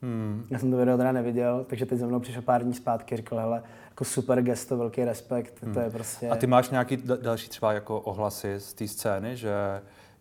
Hmm. 0.02 0.46
Já 0.50 0.60
jsem 0.60 0.72
to 0.72 0.78
video 0.78 0.98
teda 0.98 1.12
neviděl, 1.12 1.66
takže 1.70 1.86
teď 1.86 2.00
za 2.00 2.08
mnou 2.08 2.20
přišel 2.20 2.42
pár 2.42 2.64
dní 2.64 2.74
zpátky 2.74 3.16
a 3.16 3.18
říkal, 3.18 3.40
hele, 3.40 3.64
jako 3.90 4.06
super 4.06 4.42
gesto, 4.42 4.78
velký 4.78 5.06
respekt, 5.06 5.64
hmm. 5.64 5.74
to 5.74 5.80
je 5.80 5.90
prostě... 5.90 6.30
A 6.30 6.36
ty 6.36 6.48
máš 6.48 6.70
nějaký 6.70 6.98
další 7.22 7.50
třeba 7.50 7.74
jako 7.74 8.00
ohlasy 8.00 8.56
z 8.58 8.74
té 8.74 8.88
scény, 8.88 9.38
že, 9.38 9.54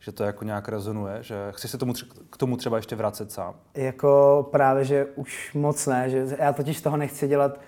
že 0.00 0.12
to 0.12 0.25
jako 0.25 0.44
nějak 0.44 0.69
rezonuje, 0.69 1.19
že 1.21 1.37
chci 1.50 1.69
se 1.69 1.79
tomu, 1.79 1.93
k 2.31 2.37
tomu 2.37 2.56
třeba 2.56 2.76
ještě 2.76 2.97
vracet 2.97 3.32
sám? 3.32 3.55
Jako 3.75 4.49
právě, 4.53 4.85
že 4.85 5.06
už 5.17 5.55
moc 5.55 5.87
ne, 5.87 6.11
že 6.11 6.37
já 6.38 6.53
totiž 6.53 6.79
z 6.79 6.82
toho 6.82 6.97
nechci 6.97 7.29
dělat... 7.29 7.61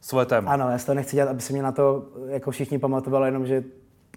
Svoje 0.00 0.26
téma. 0.26 0.52
Ano, 0.52 0.70
já 0.70 0.78
z 0.78 0.84
toho 0.84 0.96
nechci 0.96 1.16
dělat, 1.16 1.30
aby 1.30 1.40
se 1.40 1.52
mě 1.52 1.62
na 1.62 1.72
to 1.72 2.06
jako 2.28 2.50
všichni 2.50 2.78
pamatovali, 2.78 3.28
jenom 3.28 3.46
že 3.46 3.64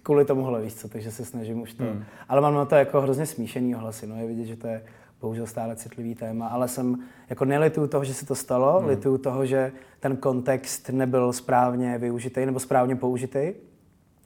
kvůli 0.02 0.24
tomuhle, 0.24 0.62
víš 0.62 0.74
co, 0.74 0.88
takže 0.88 1.10
se 1.10 1.24
snažím 1.24 1.62
už 1.62 1.74
to. 1.74 1.84
Hmm. 1.84 2.04
Ale 2.28 2.40
mám 2.40 2.54
na 2.54 2.64
to 2.64 2.74
jako 2.74 3.00
hrozně 3.00 3.26
smíšený 3.26 3.76
ohlasy, 3.76 4.06
no 4.06 4.16
je 4.16 4.26
vidět, 4.26 4.44
že 4.44 4.56
to 4.56 4.66
je 4.66 4.82
bohužel 5.22 5.46
stále 5.46 5.76
citlivý 5.76 6.14
téma, 6.14 6.48
ale 6.48 6.68
jsem 6.68 6.98
jako 7.30 7.44
nelituju 7.44 7.86
toho, 7.86 8.04
že 8.04 8.14
se 8.14 8.26
to 8.26 8.34
stalo, 8.34 8.78
hmm. 8.78 8.88
lituju 8.88 9.18
toho, 9.18 9.46
že 9.46 9.72
ten 10.00 10.16
kontext 10.16 10.88
nebyl 10.88 11.32
správně 11.32 11.98
využitý 11.98 12.46
nebo 12.46 12.60
správně 12.60 12.96
použitý, 12.96 13.52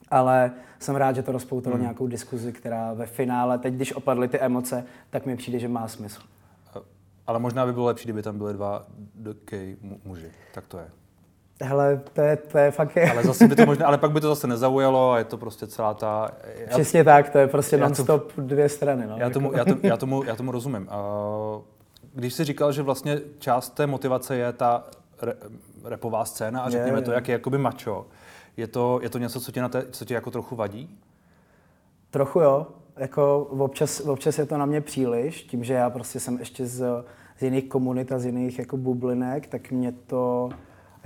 ale 0.08 0.52
jsem 0.78 0.96
rád, 0.96 1.16
že 1.16 1.22
to 1.22 1.32
rozpoutalo 1.32 1.74
hmm. 1.74 1.82
nějakou 1.82 2.06
diskuzi, 2.06 2.52
která 2.52 2.92
ve 2.94 3.06
finále, 3.06 3.58
teď 3.58 3.74
když 3.74 3.92
opadly 3.92 4.28
ty 4.28 4.38
emoce, 4.38 4.84
tak 5.10 5.26
mi 5.26 5.36
přijde, 5.36 5.58
že 5.58 5.68
má 5.68 5.88
smysl. 5.88 6.22
Ale 7.26 7.38
možná 7.38 7.66
by 7.66 7.72
bylo 7.72 7.86
lepší, 7.86 8.04
kdyby 8.04 8.22
tam 8.22 8.38
byly 8.38 8.54
dva 8.54 8.86
gay 9.50 9.76
muži. 10.04 10.30
Tak 10.54 10.66
to 10.66 10.78
je. 10.78 10.90
Hele, 11.62 12.00
to 12.12 12.20
je, 12.20 12.36
to 12.36 12.58
je 12.58 12.70
fakt... 12.70 12.98
Ale, 13.10 13.22
zase 13.24 13.48
by 13.48 13.56
to 13.56 13.66
možná, 13.66 13.86
ale 13.86 13.98
pak 13.98 14.10
by 14.10 14.20
to 14.20 14.28
zase 14.28 14.46
nezaujalo 14.46 15.12
a 15.12 15.18
je 15.18 15.24
to 15.24 15.36
prostě 15.36 15.66
celá 15.66 15.94
ta... 15.94 16.30
Já, 16.58 16.68
Přesně 16.68 17.04
tak, 17.04 17.30
to 17.30 17.38
je 17.38 17.46
prostě 17.46 17.76
non-stop 17.76 18.32
dvě 18.36 18.68
strany. 18.68 19.06
No, 19.06 19.16
já, 19.18 19.30
tomu, 19.30 19.52
já, 19.54 19.64
tomu, 19.64 19.80
já, 19.82 19.96
tomu, 19.96 20.24
já 20.24 20.36
tomu 20.36 20.52
rozumím. 20.52 20.88
Když 22.14 22.34
jsi 22.34 22.44
říkal, 22.44 22.72
že 22.72 22.82
vlastně 22.82 23.20
část 23.38 23.70
té 23.70 23.86
motivace 23.86 24.36
je 24.36 24.52
ta 24.52 24.84
re, 25.22 25.34
repová 25.84 26.24
scéna 26.24 26.60
a 26.60 26.70
řekněme 26.70 26.98
je, 26.98 27.00
je. 27.00 27.04
to, 27.04 27.12
jak 27.12 27.28
je 27.28 27.32
jakoby 27.32 27.58
macho, 27.58 28.06
je 28.56 28.66
to, 28.66 29.00
je 29.02 29.10
to 29.10 29.18
něco, 29.18 29.40
co 29.40 29.52
tě, 29.52 29.60
na 29.60 29.68
té, 29.68 29.84
co 29.90 30.04
tě 30.04 30.14
jako 30.14 30.30
trochu 30.30 30.56
vadí? 30.56 30.98
Trochu 32.10 32.40
jo. 32.40 32.66
Jako 32.96 33.38
občas, 33.38 34.00
občas 34.00 34.38
je 34.38 34.46
to 34.46 34.58
na 34.58 34.66
mě 34.66 34.80
příliš, 34.80 35.42
tím, 35.42 35.64
že 35.64 35.74
já 35.74 35.90
prostě 35.90 36.20
jsem 36.20 36.38
ještě 36.38 36.66
z, 36.66 37.04
z 37.38 37.42
jiných 37.42 37.68
komunit 37.68 38.12
a 38.12 38.18
z 38.18 38.26
jiných 38.26 38.58
jako 38.58 38.76
bublinek, 38.76 39.46
tak 39.46 39.70
mě 39.70 39.92
to 39.92 40.50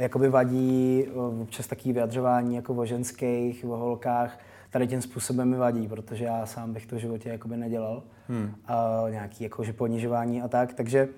jakoby 0.00 0.28
vadí 0.28 1.04
eh, 1.06 1.42
občas 1.42 1.66
takové 1.66 1.92
vyjadřování 1.92 2.56
jako 2.56 2.74
o 2.74 2.84
ženských, 2.84 3.64
o 3.64 3.76
holkách. 3.76 4.38
Tady 4.70 4.86
tím 4.86 5.02
způsobem 5.02 5.48
mi 5.48 5.56
vadí, 5.56 5.88
protože 5.88 6.24
já 6.24 6.46
sám 6.46 6.72
bych 6.72 6.86
to 6.86 6.96
v 6.96 6.98
životě 6.98 7.28
jakoby 7.28 7.56
nedělal. 7.56 8.02
Hmm. 8.28 8.54
A 8.66 9.04
nějaký 9.10 9.44
jakože 9.44 9.72
ponižování 9.72 10.42
a 10.42 10.48
tak. 10.48 10.74
Takže 10.74 11.08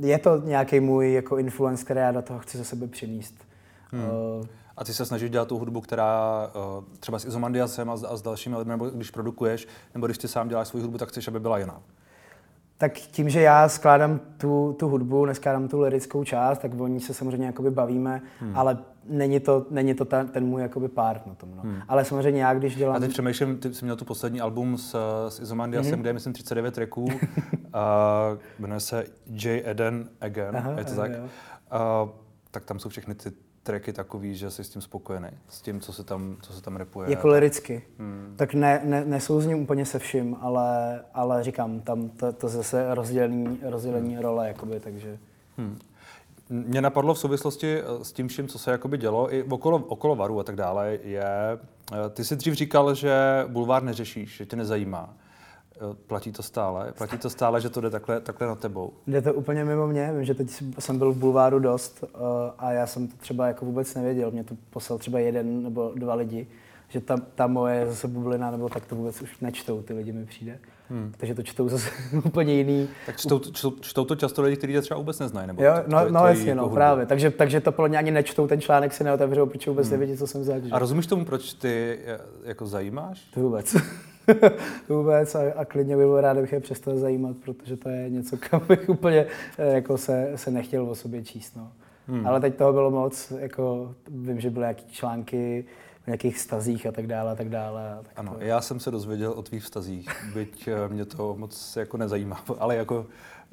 je 0.00 0.18
to 0.18 0.40
nějaký 0.44 0.80
můj 0.80 1.12
jako 1.12 1.38
influence, 1.38 1.84
který 1.84 2.00
já 2.00 2.12
do 2.12 2.22
toho 2.22 2.38
chci 2.38 2.58
za 2.58 2.64
sebe 2.64 2.86
přinést. 2.86 3.34
Hmm. 3.90 4.04
Uh, 4.04 4.46
a 4.76 4.84
ty 4.84 4.94
se 4.94 5.06
snažíš 5.06 5.30
dělat 5.30 5.48
tu 5.48 5.58
hudbu, 5.58 5.80
která 5.80 6.50
uh, 6.78 6.84
třeba 7.00 7.18
s 7.18 7.24
Izomandiasem 7.24 7.90
a 7.90 7.96
s, 7.96 8.04
a 8.04 8.16
s 8.16 8.22
dalšími 8.22 8.56
lidmi, 8.56 8.70
nebo 8.70 8.90
když 8.90 9.10
produkuješ, 9.10 9.68
nebo 9.94 10.06
když 10.06 10.18
ty 10.18 10.28
sám 10.28 10.48
děláš 10.48 10.68
svou 10.68 10.80
hudbu, 10.80 10.98
tak 10.98 11.08
chceš, 11.08 11.28
aby 11.28 11.40
byla 11.40 11.58
jiná 11.58 11.82
tak 12.78 12.92
tím, 12.92 13.30
že 13.30 13.40
já 13.40 13.68
skládám 13.68 14.20
tu, 14.36 14.76
tu 14.78 14.88
hudbu, 14.88 15.24
neskládám 15.24 15.68
tu 15.68 15.80
lirickou 15.80 16.24
část, 16.24 16.58
tak 16.58 16.80
o 16.80 16.86
ní 16.86 17.00
se 17.00 17.14
samozřejmě 17.14 17.46
jakoby 17.46 17.70
bavíme, 17.70 18.22
hmm. 18.40 18.56
ale 18.56 18.78
není 19.08 19.40
to, 19.40 19.66
není 19.70 19.94
to 19.94 20.04
ten, 20.04 20.28
ten 20.28 20.44
můj 20.44 20.62
jakoby 20.62 20.88
part 20.88 21.26
na 21.26 21.34
tom. 21.34 21.50
No. 21.56 21.62
Hmm. 21.62 21.82
Ale 21.88 22.04
samozřejmě 22.04 22.42
já, 22.42 22.54
když 22.54 22.76
dělám... 22.76 22.96
A 22.96 23.00
teď 23.00 23.10
přemýšlím, 23.10 23.58
ty 23.58 23.74
jsi 23.74 23.84
měl 23.84 23.96
tu 23.96 24.04
poslední 24.04 24.40
album 24.40 24.78
s, 24.78 24.96
s 25.28 25.40
Izomandiasem, 25.40 25.92
hmm 25.92 26.00
kde 26.00 26.08
je, 26.08 26.14
myslím, 26.14 26.32
39 26.32 26.74
tracků, 26.74 27.08
a 27.72 28.36
jmenuje 28.58 28.80
se 28.80 29.04
J. 29.26 29.62
Eden 29.64 30.08
Again, 30.20 30.56
Aha, 30.56 30.74
je 30.78 30.84
to 30.84 30.94
tak? 30.94 31.10
A, 31.70 32.08
tak 32.50 32.64
tam 32.64 32.78
jsou 32.78 32.88
všechny 32.88 33.14
ty 33.14 33.32
tracky 33.68 33.92
takový, 33.92 34.34
že 34.34 34.50
jsi 34.50 34.64
s 34.64 34.68
tím 34.68 34.82
spokojený, 34.82 35.28
s 35.48 35.60
tím, 35.60 35.80
co 35.80 35.92
se 35.92 36.04
tam, 36.04 36.36
co 36.42 36.52
se 36.52 36.62
tam 36.62 36.76
repuje. 36.76 37.10
Jako 37.10 37.28
liricky. 37.28 37.82
Hmm. 37.98 38.34
Tak 38.36 38.54
ne, 38.54 38.80
ne, 38.84 39.04
nesouzním 39.04 39.58
úplně 39.58 39.86
se 39.86 39.98
vším, 39.98 40.36
ale, 40.40 41.00
ale 41.14 41.44
říkám, 41.44 41.80
tam 41.80 42.08
to, 42.08 42.32
to 42.32 42.48
zase 42.48 42.94
rozdělení, 42.94 43.58
rozdělení 43.62 44.14
hmm. 44.14 44.22
role, 44.22 44.48
jakoby, 44.48 44.80
takže... 44.80 45.18
Hmm. 45.56 45.78
Mě 46.50 46.80
napadlo 46.80 47.14
v 47.14 47.18
souvislosti 47.18 47.78
eh, 47.78 48.04
s 48.04 48.12
tím 48.12 48.28
vším, 48.28 48.48
co 48.48 48.58
se 48.58 48.70
jakoby 48.70 48.98
dělo, 48.98 49.34
i 49.34 49.42
okolo, 49.42 49.76
okolo 49.76 50.16
varu 50.16 50.40
a 50.40 50.44
tak 50.44 50.56
dále, 50.56 50.98
je, 51.02 51.24
eh, 51.92 52.10
ty 52.10 52.24
jsi 52.24 52.36
dřív 52.36 52.54
říkal, 52.54 52.94
že 52.94 53.44
bulvár 53.48 53.82
neřešíš, 53.82 54.36
že 54.36 54.46
tě 54.46 54.56
nezajímá. 54.56 55.14
Platí 56.06 56.32
to 56.32 56.42
stále? 56.42 56.92
Platí 56.98 57.18
to 57.18 57.30
stále, 57.30 57.60
že 57.60 57.68
to 57.68 57.80
jde 57.80 57.90
takhle, 57.90 58.20
takhle 58.20 58.46
na 58.46 58.54
tebou? 58.54 58.92
Jde 59.06 59.22
to 59.22 59.34
úplně 59.34 59.64
mimo 59.64 59.86
mě. 59.86 60.12
Vím, 60.12 60.24
že 60.24 60.34
teď 60.34 60.62
jsem 60.78 60.98
byl 60.98 61.12
v 61.12 61.16
bulváru 61.16 61.58
dost 61.58 62.02
uh, 62.02 62.20
a 62.58 62.72
já 62.72 62.86
jsem 62.86 63.08
to 63.08 63.16
třeba 63.16 63.46
jako 63.46 63.64
vůbec 63.64 63.94
nevěděl. 63.94 64.30
Mě 64.30 64.44
to 64.44 64.54
poslal 64.70 64.98
třeba 64.98 65.18
jeden 65.18 65.62
nebo 65.62 65.92
dva 65.94 66.14
lidi, 66.14 66.46
že 66.88 67.00
ta, 67.00 67.16
ta 67.34 67.46
moje 67.46 67.86
zase 67.86 68.08
bublina, 68.08 68.50
nebo 68.50 68.68
tak 68.68 68.86
to 68.86 68.96
vůbec 68.96 69.22
už 69.22 69.40
nečtou, 69.40 69.82
ty 69.82 69.94
lidi 69.94 70.12
mi 70.12 70.26
přijde. 70.26 70.58
Hmm. 70.90 71.12
Takže 71.16 71.34
to 71.34 71.42
čtou 71.42 71.68
zase 71.68 71.90
úplně 72.24 72.54
jiný. 72.54 72.88
Tak 73.06 73.16
čtou, 73.16 73.38
čtou, 73.38 73.70
čtou 73.80 74.04
to 74.04 74.16
často 74.16 74.42
lidi, 74.42 74.56
kteří 74.56 74.72
tě 74.72 74.80
třeba 74.80 74.98
vůbec 74.98 75.18
neznají? 75.18 75.46
Nebo 75.46 75.62
jo, 75.62 75.72
no, 75.86 76.08
no 76.08 76.26
jasně, 76.26 76.54
no, 76.54 76.68
právě. 76.68 77.06
Takže, 77.06 77.30
takže 77.30 77.60
to 77.60 77.72
podle 77.72 77.88
mě 77.88 77.98
ani 77.98 78.10
nečtou, 78.10 78.46
ten 78.46 78.60
článek 78.60 78.92
si 78.92 79.04
neotevřou, 79.04 79.46
protože 79.46 79.70
vůbec 79.70 79.86
hmm. 79.86 79.92
nevědí, 79.92 80.18
co 80.18 80.26
jsem 80.26 80.44
zač. 80.44 80.62
A 80.70 80.78
rozumíš 80.78 81.06
tomu, 81.06 81.24
proč 81.24 81.52
ty 81.52 81.98
eh, 82.04 82.18
jako 82.44 82.66
zajímáš? 82.66 83.20
To 83.34 83.40
vůbec. 83.40 83.76
vůbec 84.88 85.34
a, 85.34 85.40
a 85.56 85.64
klidně 85.64 85.96
bych 85.96 86.06
byl 86.06 86.20
rád, 86.20 86.32
kdybych 86.32 86.52
je 86.52 86.60
přestal 86.60 86.96
zajímat, 86.96 87.36
protože 87.36 87.76
to 87.76 87.88
je 87.88 88.10
něco, 88.10 88.36
kam 88.50 88.60
bych 88.68 88.88
úplně 88.88 89.26
eh, 89.58 89.74
jako 89.74 89.98
se, 89.98 90.32
se 90.36 90.50
nechtěl 90.50 90.90
o 90.90 90.94
sobě 90.94 91.24
číst. 91.24 91.56
No. 91.56 91.72
Hmm. 92.06 92.26
Ale 92.26 92.40
teď 92.40 92.56
toho 92.56 92.72
bylo 92.72 92.90
moc, 92.90 93.32
jako 93.38 93.94
vím, 94.10 94.40
že 94.40 94.50
byly 94.50 94.62
nějaké 94.62 94.82
články, 94.90 95.64
nějakých 96.06 96.38
stazích 96.38 96.86
a 96.86 96.92
tak 96.92 97.06
dále 97.06 97.32
a 97.32 97.34
tak 97.34 97.48
dále. 97.48 97.98
Tak 98.02 98.12
ano, 98.16 98.34
to... 98.34 98.44
já 98.44 98.60
jsem 98.60 98.80
se 98.80 98.90
dozvěděl 98.90 99.32
o 99.32 99.42
tvých 99.42 99.62
vztazích, 99.62 100.08
byť 100.34 100.68
eh, 100.68 100.88
mě 100.88 101.04
to 101.04 101.36
moc 101.38 101.76
jako 101.76 101.96
nezajímá, 101.96 102.44
ale 102.58 102.76
jako 102.76 103.06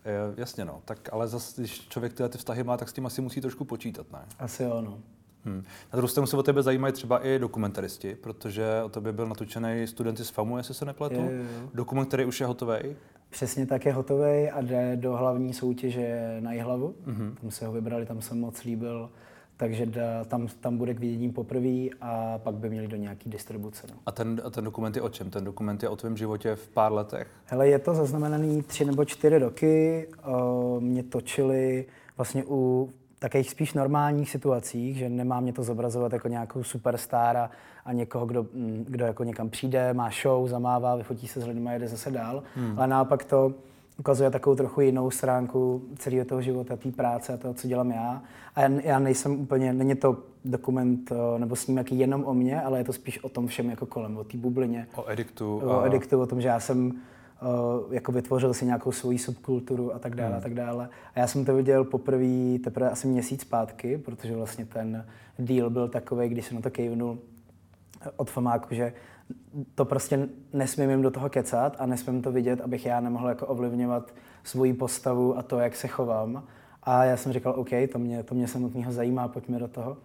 eh, 0.05 0.33
jasně 0.37 0.65
no, 0.65 0.81
tak 0.85 1.09
ale 1.11 1.27
zase, 1.27 1.61
když 1.61 1.87
člověk 1.87 2.13
tyhle 2.13 2.29
ty 2.29 2.37
vztahy 2.37 2.63
má, 2.63 2.77
tak 2.77 2.89
s 2.89 2.93
tím 2.93 3.05
asi 3.05 3.21
musí 3.21 3.41
trošku 3.41 3.65
počítat, 3.65 4.11
ne? 4.11 4.19
Asi 4.39 4.63
jo, 4.63 4.81
no. 4.81 4.99
Hmm. 5.45 5.63
Na 5.93 5.97
druhou 5.97 6.07
stranu 6.07 6.27
se 6.27 6.37
o 6.37 6.43
tebe 6.43 6.63
zajímají 6.63 6.93
třeba 6.93 7.25
i 7.25 7.39
dokumentaristi, 7.39 8.15
protože 8.15 8.81
o 8.85 8.89
tebe 8.89 9.13
byl 9.13 9.27
natočený 9.27 9.87
studenty 9.87 10.23
z 10.23 10.29
FAMu, 10.29 10.57
jestli 10.57 10.73
se 10.73 10.85
nepletu. 10.85 11.15
Je, 11.15 11.31
je, 11.31 11.37
je. 11.37 11.45
Dokument, 11.73 12.05
který 12.05 12.25
už 12.25 12.39
je 12.39 12.47
hotový. 12.47 12.79
Přesně 13.29 13.65
tak 13.65 13.85
je 13.85 13.93
hotový 13.93 14.49
a 14.49 14.61
jde 14.61 14.95
do 14.95 15.17
hlavní 15.17 15.53
soutěže 15.53 16.37
na 16.39 16.53
Jihlavu. 16.53 16.95
Mm-hmm. 17.07 17.35
Tam 17.41 17.51
se 17.51 17.65
ho 17.65 17.73
vybrali, 17.73 18.05
tam 18.05 18.21
jsem 18.21 18.39
moc 18.39 18.63
líbil 18.63 19.09
takže 19.57 19.85
da, 19.85 20.23
tam, 20.25 20.47
tam 20.59 20.77
bude 20.77 20.93
k 20.93 20.99
vidění 20.99 21.31
poprvé 21.31 21.87
a 22.01 22.37
pak 22.37 22.55
by 22.55 22.69
měli 22.69 22.87
do 22.87 22.97
nějaký 22.97 23.29
distribuce. 23.29 23.87
No. 23.91 23.95
A, 24.05 24.11
ten, 24.11 24.41
a 24.43 24.49
ten 24.49 24.63
dokument 24.63 24.95
je 24.95 25.01
o 25.01 25.09
čem? 25.09 25.29
Ten 25.29 25.43
dokument 25.43 25.83
je 25.83 25.89
o 25.89 25.95
tvém 25.95 26.17
životě 26.17 26.55
v 26.55 26.67
pár 26.67 26.93
letech? 26.93 27.27
Hele, 27.45 27.67
je 27.67 27.79
to 27.79 27.93
zaznamenaný 27.93 28.61
tři 28.61 28.85
nebo 28.85 29.05
čtyři 29.05 29.37
roky. 29.37 30.07
Uh, 30.27 30.83
mě 30.83 31.03
točili 31.03 31.85
vlastně 32.17 32.43
u 32.47 32.89
takových 33.25 33.49
spíš 33.49 33.73
normálních 33.73 34.29
situacích, 34.29 34.97
že 34.97 35.09
nemá 35.09 35.39
mě 35.39 35.53
to 35.53 35.63
zobrazovat 35.63 36.13
jako 36.13 36.27
nějakou 36.27 36.63
superstar 36.63 37.49
a, 37.85 37.93
někoho, 37.93 38.25
kdo, 38.25 38.43
mm, 38.53 38.85
kdo 38.89 39.05
jako 39.05 39.23
někam 39.23 39.49
přijde, 39.49 39.93
má 39.93 40.09
show, 40.21 40.47
zamává, 40.47 40.95
vyfotí 40.95 41.27
se 41.27 41.41
s 41.41 41.47
lidmi 41.47 41.69
a 41.69 41.73
jede 41.73 41.87
zase 41.87 42.11
dál. 42.11 42.43
Hmm. 42.55 42.73
Ale 42.77 42.87
naopak 42.87 43.23
to 43.23 43.53
ukazuje 43.99 44.31
takovou 44.31 44.55
trochu 44.55 44.81
jinou 44.81 45.11
stránku 45.11 45.81
celého 45.97 46.25
toho 46.25 46.41
života, 46.41 46.75
té 46.75 46.91
práce 46.91 47.33
a 47.33 47.37
toho, 47.37 47.53
co 47.53 47.67
dělám 47.67 47.91
já. 47.91 48.21
A 48.55 48.61
já, 48.61 48.69
já 48.83 48.99
nejsem 48.99 49.39
úplně, 49.39 49.73
není 49.73 49.95
to 49.95 50.17
dokument 50.45 51.11
eh, 51.11 51.39
nebo 51.39 51.55
snímek 51.55 51.91
jenom 51.91 52.25
o 52.25 52.33
mně, 52.33 52.61
ale 52.61 52.77
je 52.77 52.83
to 52.83 52.93
spíš 52.93 53.23
o 53.23 53.29
tom 53.29 53.47
všem 53.47 53.69
jako 53.69 53.85
kolem, 53.85 54.17
o 54.17 54.23
té 54.23 54.37
bublině. 54.37 54.87
O 54.95 55.09
ediktu. 55.09 55.61
O 55.65 55.81
a... 55.81 55.85
ediktu, 55.85 56.21
o 56.21 56.25
tom, 56.25 56.41
že 56.41 56.47
já 56.47 56.59
jsem 56.59 56.93
jako 57.91 58.11
vytvořil 58.11 58.53
si 58.53 58.65
nějakou 58.65 58.91
svoji 58.91 59.17
subkulturu 59.17 59.95
a 59.95 59.99
tak 59.99 60.15
dále 60.15 60.29
hmm. 60.29 60.37
a 60.37 60.41
tak 60.41 60.53
dále. 60.53 60.89
A 61.15 61.19
já 61.19 61.27
jsem 61.27 61.45
to 61.45 61.55
viděl 61.55 61.83
poprvé 61.83 62.59
teprve 62.63 62.89
asi 62.89 63.07
měsíc 63.07 63.41
zpátky, 63.41 63.97
protože 63.97 64.35
vlastně 64.35 64.65
ten 64.65 65.05
deal 65.39 65.69
byl 65.69 65.87
takový, 65.87 66.29
když 66.29 66.45
jsem 66.45 66.55
na 66.55 66.61
to 66.61 66.69
kejvnul 66.69 67.17
od 68.15 68.29
famáku, 68.29 68.75
že 68.75 68.93
to 69.75 69.85
prostě 69.85 70.29
nesmím 70.53 70.89
jim 70.89 71.01
do 71.01 71.11
toho 71.11 71.29
kecat 71.29 71.75
a 71.79 71.85
nesmím 71.85 72.21
to 72.21 72.31
vidět, 72.31 72.61
abych 72.61 72.85
já 72.85 72.99
nemohl 72.99 73.29
jako 73.29 73.47
ovlivňovat 73.47 74.13
svoji 74.43 74.73
postavu 74.73 75.37
a 75.37 75.41
to, 75.41 75.59
jak 75.59 75.75
se 75.75 75.87
chovám. 75.87 76.43
A 76.83 77.03
já 77.03 77.17
jsem 77.17 77.33
říkal, 77.33 77.53
OK, 77.57 77.69
to 77.91 77.99
mě, 77.99 78.23
to 78.23 78.35
mě 78.35 78.47
samotného 78.47 78.91
zajímá, 78.91 79.27
pojďme 79.27 79.59
do 79.59 79.67
toho. 79.67 79.97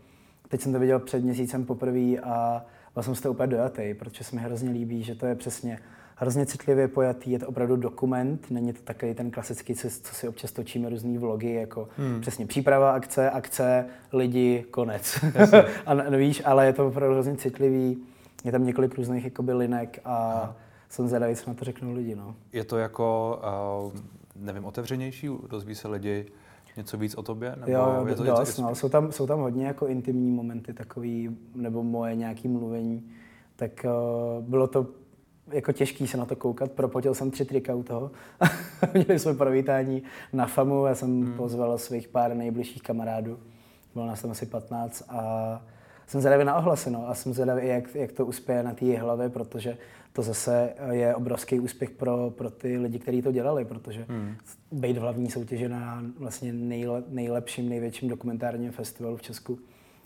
Teď 0.49 0.61
jsem 0.61 0.73
to 0.73 0.79
viděl 0.79 0.99
před 0.99 1.25
měsícem 1.25 1.65
poprvé 1.65 2.17
a 2.23 2.65
byl 2.95 3.03
jsem 3.03 3.15
z 3.15 3.21
toho 3.21 3.33
úplně 3.33 3.47
dojatý, 3.47 3.95
protože 3.95 4.25
se 4.25 4.37
mi 4.37 4.43
hrozně 4.43 4.71
líbí, 4.71 5.03
že 5.03 5.15
to 5.15 5.27
je 5.27 5.35
přesně 5.35 5.79
hrozně 6.21 6.47
citlivě 6.47 6.89
pojatý, 6.89 7.31
je 7.31 7.39
to 7.39 7.49
opravdu 7.49 7.77
dokument, 7.77 8.51
není 8.51 8.73
to 8.73 8.83
takový 8.83 9.15
ten 9.15 9.31
klasický, 9.31 9.75
co, 9.75 9.89
co 10.03 10.15
si 10.15 10.29
občas 10.29 10.53
točíme 10.53 10.89
různý 10.89 11.19
vlogy, 11.19 11.55
jako 11.55 11.89
hmm. 11.97 12.21
přesně 12.21 12.47
příprava 12.47 12.93
akce, 12.93 13.31
akce, 13.31 13.87
lidi, 14.13 14.65
konec. 14.71 15.25
a 15.87 15.95
no, 15.95 16.19
víš, 16.19 16.43
ale 16.45 16.67
je 16.67 16.73
to 16.73 16.87
opravdu 16.87 17.15
hrozně 17.15 17.37
citlivý 17.37 17.99
je 18.45 18.53
tam 18.53 18.67
několik 18.67 18.95
různých 18.95 19.25
jakoby 19.25 19.53
linek 19.53 20.01
a 20.05 20.17
Aha. 20.17 20.57
jsem 20.89 21.09
zvědavý, 21.09 21.37
co 21.37 21.51
na 21.51 21.55
to 21.55 21.65
řeknou 21.65 21.93
lidi. 21.93 22.15
No. 22.15 22.37
Je 22.53 22.65
to 22.65 22.79
jako, 22.79 23.39
uh, 23.85 24.01
nevím, 24.37 24.65
otevřenější? 24.65 25.29
Dozví 25.51 25.75
se 25.75 25.89
lidi 25.89 26.27
něco 26.77 26.99
víc 26.99 27.15
o 27.15 27.23
tobě? 27.23 27.57
Nebo 27.61 27.73
jo, 27.73 28.05
je 28.09 28.15
to, 28.15 28.25
dost, 28.25 28.57
to, 28.57 28.63
no. 28.63 28.75
jsou, 28.75 28.89
tam, 28.89 29.13
jsou 29.13 29.27
tam 29.27 29.41
hodně 29.41 29.67
jako 29.67 29.87
intimní 29.87 30.31
momenty 30.31 30.73
takový, 30.73 31.37
nebo 31.55 31.83
moje 31.83 32.17
nějaký 32.17 32.49
mluvení. 32.49 33.11
Tak 33.57 33.87
uh, 34.39 34.45
bylo 34.45 34.67
to 34.67 34.87
jako 35.53 35.73
těžký 35.73 36.07
se 36.07 36.17
na 36.17 36.27
to 36.27 36.37
koukat. 36.37 36.73
Propotil 36.73 37.15
jsem 37.15 37.31
tři 37.31 37.45
trika 37.45 37.75
u 37.75 37.83
toho. 37.83 38.11
Měli 38.95 39.19
jsme 39.19 39.35
provítání 39.35 40.03
na 40.33 40.47
FAMu, 40.47 40.87
já 40.87 40.95
jsem 40.95 41.23
hmm. 41.23 41.33
pozval 41.33 41.79
svých 41.79 42.09
pár 42.09 42.35
nejbližších 42.35 42.83
kamarádů. 42.83 43.39
Bylo 43.95 44.07
nás 44.07 44.23
tam 44.23 44.31
asi 44.31 44.47
15 44.47 45.03
a 45.09 45.63
jsem 46.07 46.21
zvědavý 46.21 46.45
na 46.45 46.57
ohlasy 46.57 46.91
no, 46.91 47.09
a 47.09 47.15
jsem 47.15 47.33
zvědavý, 47.33 47.69
jak, 47.69 47.95
jak 47.95 48.13
to 48.13 48.27
uspěje 48.27 48.63
na 48.63 48.75
té 48.75 48.99
hlavě, 48.99 49.29
protože 49.29 49.79
to 50.13 50.23
zase 50.23 50.75
je 50.91 51.15
obrovský 51.15 51.61
úspěch 51.61 51.91
pro, 51.91 52.31
pro 52.31 52.51
ty 52.51 52.79
lidi, 52.79 52.99
kteří 52.99 53.23
to 53.23 53.33
dělali, 53.33 53.65
protože 53.65 54.07
hmm. 54.09 54.35
být 54.73 54.97
v 54.97 55.01
hlavní 55.01 55.31
soutěži 55.31 55.69
na 55.69 56.05
vlastně 56.19 56.53
nejle, 56.53 57.03
nejlepším, 57.09 57.69
největším 57.69 58.09
dokumentárním 58.09 58.73
festivalu 58.73 59.17
v 59.17 59.23
Česku 59.23 59.59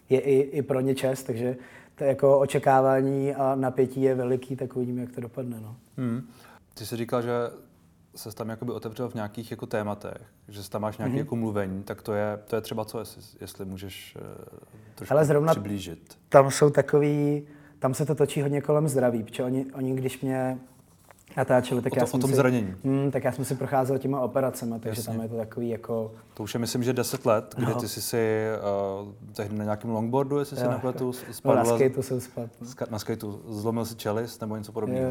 je 0.08 0.20
i, 0.20 0.40
i 0.40 0.62
pro 0.62 0.80
ně 0.80 0.94
čest, 0.94 1.22
takže 1.22 1.56
to 1.94 2.04
jako 2.04 2.38
očekávání 2.38 3.34
a 3.34 3.54
napětí 3.54 4.02
je 4.02 4.14
veliký, 4.14 4.56
tak 4.56 4.76
uvidíme, 4.76 5.00
jak 5.00 5.12
to 5.12 5.20
dopadne. 5.20 5.60
No. 5.60 5.76
Hmm. 5.96 6.28
Ty 6.74 6.86
jsi 6.86 6.96
říkal, 6.96 7.22
že 7.22 7.32
se 8.16 8.34
tam 8.34 8.48
jakoby 8.48 8.72
otevřel 8.72 9.08
v 9.08 9.14
nějakých 9.14 9.50
jako 9.50 9.66
tématech, 9.66 10.22
že 10.48 10.70
tam 10.70 10.82
máš 10.82 10.98
nějaké 10.98 11.14
mm-hmm. 11.14 11.18
jako 11.18 11.36
mluvení, 11.36 11.82
tak 11.82 12.02
to 12.02 12.12
je, 12.12 12.38
to 12.46 12.56
je 12.56 12.62
třeba 12.62 12.84
co, 12.84 12.98
jestli, 12.98 13.22
jestli 13.40 13.64
můžeš 13.64 14.16
uh, 14.16 14.58
trošku 14.94 15.14
Ale 15.14 15.24
zrovna 15.24 15.52
přiblížit. 15.52 16.18
Tam 16.28 16.50
jsou 16.50 16.70
takový, 16.70 17.46
tam 17.78 17.94
se 17.94 18.06
to 18.06 18.14
točí 18.14 18.42
hodně 18.42 18.60
kolem 18.60 18.88
zdraví, 18.88 19.22
protože 19.22 19.44
oni, 19.44 19.66
oni 19.72 19.94
když 19.94 20.20
mě 20.20 20.58
natáčeli, 21.36 21.82
tak 21.82 21.92
o 21.92 21.94
to, 21.94 22.00
já 22.00 22.06
jsem 22.06 22.18
o 22.18 22.20
tom 22.20 22.30
si, 22.30 22.36
zranění. 22.36 22.74
Hmm, 22.84 23.10
tak 23.10 23.24
já 23.24 23.32
jsem 23.32 23.44
si 23.44 23.54
procházel 23.54 23.98
těma 23.98 24.20
operacemi, 24.20 24.74
takže 24.80 25.00
Jasně. 25.00 25.12
tam 25.12 25.22
je 25.22 25.28
to 25.28 25.36
takový 25.36 25.68
jako... 25.68 26.12
To 26.34 26.42
už 26.42 26.54
je 26.54 26.60
myslím, 26.60 26.82
že 26.82 26.92
10 26.92 27.26
let, 27.26 27.54
kdy 27.56 27.66
no. 27.66 27.80
ty 27.80 27.88
jsi 27.88 28.02
si 28.02 28.44
uh, 29.02 29.32
tehdy 29.32 29.56
na 29.56 29.64
nějakém 29.64 29.90
longboardu, 29.90 30.38
jestli 30.38 30.56
si 30.56 30.68
nepletu, 30.68 31.12
spadl. 31.12 31.56
No, 31.56 31.70
na 31.70 31.76
skateu 31.76 32.02
jsem 32.02 32.20
spadl. 32.20 32.48
No. 32.60 32.86
Na 32.90 32.98
skateu 32.98 33.40
zlomil 33.48 33.84
si 33.84 33.94
čelist 33.94 34.40
nebo 34.40 34.56
něco 34.56 34.72
podobného. 34.72 35.08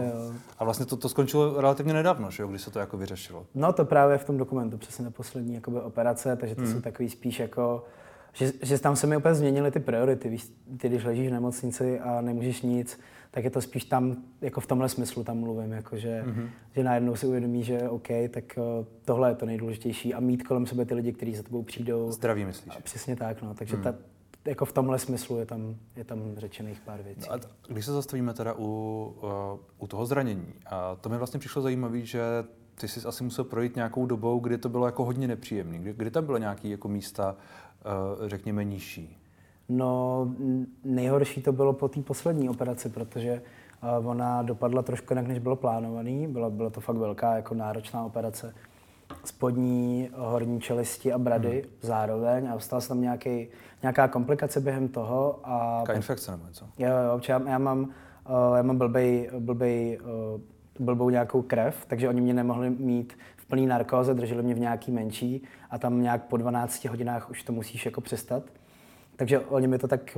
A 0.60 0.64
vlastně 0.64 0.86
to, 0.86 0.98
to 0.98 1.10
skončilo 1.10 1.62
relativně 1.62 1.94
nedávno, 1.94 2.32
že 2.32 2.44
jo, 2.44 2.50
když 2.50 2.62
se 2.62 2.72
to 2.72 2.80
jako 2.80 2.98
vyřešilo. 2.98 3.46
No 3.56 3.74
to 3.74 3.86
právě 3.86 4.18
v 4.18 4.26
tom 4.26 4.38
dokumentu, 4.38 4.78
přesně 4.78 5.06
na 5.06 5.12
poslední 5.12 5.56
jakoby, 5.56 5.82
operace, 5.82 6.36
takže 6.36 6.56
to 6.56 6.62
hmm. 6.62 6.74
jsou 6.74 6.82
takový 6.82 7.10
spíš 7.10 7.40
jako 7.40 7.84
že, 8.34 8.52
že 8.62 8.80
tam 8.80 8.96
se 8.96 9.08
mi 9.08 9.18
úplně 9.18 9.36
změnily 9.36 9.72
ty 9.72 9.80
priority. 9.80 10.30
Víš, 10.30 10.52
ty 10.78 10.90
když 10.90 11.04
ležíš 11.04 11.28
v 11.28 11.32
nemocnici 11.32 12.00
a 12.00 12.22
nemůžeš 12.22 12.62
nic, 12.62 13.00
tak 13.34 13.44
je 13.44 13.50
to 13.50 13.62
spíš 13.62 13.86
tam, 13.86 14.16
jako 14.42 14.62
v 14.62 14.68
tomhle 14.68 14.90
smyslu 14.90 15.24
tam 15.24 15.38
mluvím, 15.38 15.72
jako 15.72 15.98
že, 15.98 16.24
mm-hmm. 16.26 16.50
že 16.76 16.84
najednou 16.84 17.16
si 17.16 17.28
uvědomí, 17.28 17.64
že 17.64 17.90
OK, 17.90 18.08
tak 18.30 18.44
uh, 18.58 18.86
tohle 19.06 19.30
je 19.30 19.36
to 19.36 19.46
nejdůležitější 19.46 20.14
a 20.14 20.20
mít 20.20 20.44
kolem 20.44 20.66
sebe 20.66 20.86
ty 20.86 20.94
lidi, 20.94 21.14
kteří 21.14 21.36
za 21.36 21.44
tebou 21.44 21.64
přijdou. 21.64 22.12
Zdraví 22.12 22.46
myslíš? 22.46 22.76
A 22.78 22.82
přesně 22.82 23.16
tak, 23.16 23.42
no. 23.42 23.54
Takže 23.54 23.78
mm. 23.78 23.84
ta, 23.84 23.96
jako 24.46 24.66
v 24.66 24.74
tomhle 24.74 25.00
smyslu 25.00 25.40
je 25.40 25.46
tam, 25.46 25.76
je 25.96 26.04
tam 26.04 26.20
řečených 26.38 26.82
pár 26.82 27.02
věcí. 27.02 27.28
No 27.30 27.36
a 27.36 27.40
když 27.68 27.86
se 27.86 27.92
zastavíme 27.92 28.34
teda 28.34 28.54
u, 28.58 28.66
uh, 29.24 29.60
u 29.78 29.88
toho 29.88 30.06
zranění, 30.06 30.54
a 30.66 30.96
to 30.96 31.10
mi 31.10 31.18
vlastně 31.18 31.40
přišlo 31.40 31.62
zajímavé, 31.62 32.02
že 32.02 32.22
ty 32.76 32.88
jsi 32.88 33.08
asi 33.08 33.24
musel 33.24 33.46
projít 33.46 33.76
nějakou 33.76 34.06
dobou, 34.06 34.40
kdy 34.40 34.58
to 34.58 34.70
bylo 34.70 34.86
jako 34.86 35.06
hodně 35.06 35.28
nepříjemné. 35.28 35.78
Kdy, 35.78 35.94
kdy 35.94 36.12
tam 36.12 36.26
bylo 36.26 36.38
nějaké 36.38 36.68
jako 36.68 36.88
místa, 36.88 37.36
uh, 38.20 38.28
řekněme, 38.28 38.64
nižší? 38.64 39.18
No, 39.70 40.28
nejhorší 40.84 41.42
to 41.42 41.52
bylo 41.52 41.74
po 41.74 41.88
té 41.88 42.02
poslední 42.02 42.50
operaci, 42.50 42.90
protože 42.90 43.42
uh, 44.00 44.10
ona 44.10 44.42
dopadla 44.42 44.82
trošku 44.82 45.14
jinak, 45.14 45.28
než 45.28 45.40
bylo 45.40 45.56
plánovaný. 45.56 46.28
Byla, 46.28 46.50
byla 46.50 46.70
to 46.70 46.82
fakt 46.82 46.96
velká, 46.98 47.36
jako 47.36 47.56
náročná 47.56 48.06
operace. 48.06 48.54
Spodní, 49.26 50.10
horní 50.16 50.62
čelisti 50.62 51.14
a 51.14 51.18
brady 51.18 51.62
hmm. 51.62 51.72
zároveň 51.82 52.50
a 52.50 52.60
stala 52.60 52.82
se 52.82 52.88
tam 52.88 53.02
nějaký, 53.02 53.48
nějaká 53.82 54.08
komplikace 54.08 54.60
během 54.60 54.88
toho. 54.88 55.40
A 55.44 55.78
Jaká 55.80 55.94
infekce 55.94 56.32
nebo 56.32 56.48
něco? 56.48 56.66
Jo, 56.78 56.90
jo, 56.90 57.22
já, 57.30 57.42
já 57.50 57.58
mám, 57.58 57.80
uh, 57.80 58.56
já 58.56 58.62
mám 58.62 58.78
blbej, 58.78 59.30
blbej, 59.40 60.00
uh, 60.02 60.42
blbou 60.80 61.10
nějakou 61.10 61.42
krev, 61.42 61.86
takže 61.88 62.10
oni 62.10 62.22
mě 62.22 62.34
nemohli 62.34 62.70
mít 62.70 63.18
v 63.38 63.46
plný 63.46 63.68
narkóze, 63.68 64.14
drželi 64.14 64.44
mě 64.44 64.56
v 64.56 64.60
nějaký 64.60 64.92
menší 64.92 65.44
a 65.70 65.78
tam 65.78 66.02
nějak 66.02 66.24
po 66.24 66.38
12 66.38 66.86
hodinách 66.86 67.30
už 67.30 67.44
to 67.44 67.54
musíš 67.54 67.86
jako 67.86 68.02
přestat. 68.02 68.44
Takže 69.16 69.40
oni 69.40 69.68
mi 69.68 69.78
to 69.78 69.88
tak, 69.88 70.18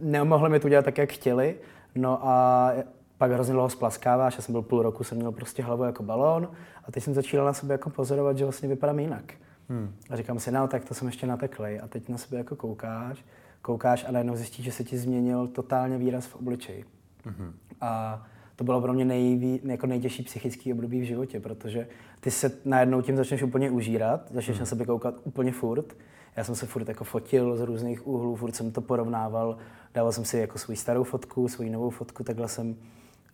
nemohli 0.00 0.50
mi 0.50 0.60
to 0.60 0.68
dělat 0.68 0.84
tak, 0.84 0.98
jak 0.98 1.12
chtěli. 1.12 1.56
No 1.94 2.26
a 2.26 2.72
pak 3.18 3.30
hrozně 3.30 3.54
dlouho 3.54 3.68
splaskáváš, 3.68 4.36
já 4.36 4.42
jsem 4.42 4.52
byl 4.52 4.62
půl 4.62 4.82
roku, 4.82 5.04
jsem 5.04 5.18
měl 5.18 5.32
prostě 5.32 5.62
hlavu 5.62 5.84
jako 5.84 6.02
balón 6.02 6.48
a 6.84 6.92
teď 6.92 7.02
jsem 7.02 7.14
začal 7.14 7.46
na 7.46 7.52
sebe 7.52 7.74
jako 7.74 7.90
pozorovat, 7.90 8.38
že 8.38 8.44
vlastně 8.44 8.68
vypadám 8.68 8.98
jinak. 8.98 9.34
Hmm. 9.68 9.94
A 10.10 10.16
říkám 10.16 10.38
si, 10.38 10.52
no 10.52 10.68
tak 10.68 10.84
to 10.84 10.94
jsem 10.94 11.08
ještě 11.08 11.26
nateklej 11.26 11.80
a 11.82 11.88
teď 11.88 12.08
na 12.08 12.18
sebe 12.18 12.38
jako 12.38 12.56
koukáš, 12.56 13.24
koukáš 13.62 14.04
a 14.08 14.12
najednou 14.12 14.36
zjistíš, 14.36 14.64
že 14.64 14.72
se 14.72 14.84
ti 14.84 14.98
změnil 14.98 15.46
totálně 15.46 15.98
výraz 15.98 16.26
v 16.26 16.36
obličeji. 16.36 16.84
Hmm. 17.24 17.52
A 17.80 18.22
to 18.56 18.64
bylo 18.64 18.80
pro 18.80 18.92
mě 18.92 19.04
nejví, 19.04 19.60
jako 19.64 19.86
nejtěžší 19.86 20.22
psychický 20.22 20.72
období 20.72 21.00
v 21.00 21.04
životě, 21.04 21.40
protože 21.40 21.88
ty 22.20 22.30
se 22.30 22.52
najednou 22.64 23.02
tím 23.02 23.16
začneš 23.16 23.42
úplně 23.42 23.70
užírat, 23.70 24.20
začneš 24.30 24.56
hmm. 24.56 24.62
na 24.62 24.66
sebe 24.66 24.84
koukat 24.84 25.14
úplně 25.24 25.52
furt. 25.52 25.96
Já 26.36 26.44
jsem 26.44 26.54
se 26.54 26.66
furt 26.66 26.88
jako 26.88 27.04
fotil 27.04 27.56
z 27.56 27.60
různých 27.60 28.06
úhlů, 28.06 28.36
furt 28.36 28.56
jsem 28.56 28.72
to 28.72 28.80
porovnával, 28.80 29.56
dával 29.94 30.12
jsem 30.12 30.24
si 30.24 30.38
jako 30.38 30.58
svou 30.58 30.76
starou 30.76 31.04
fotku, 31.04 31.48
svou 31.48 31.72
novou 31.72 31.90
fotku, 31.90 32.24
takhle 32.24 32.48
jsem 32.48 32.76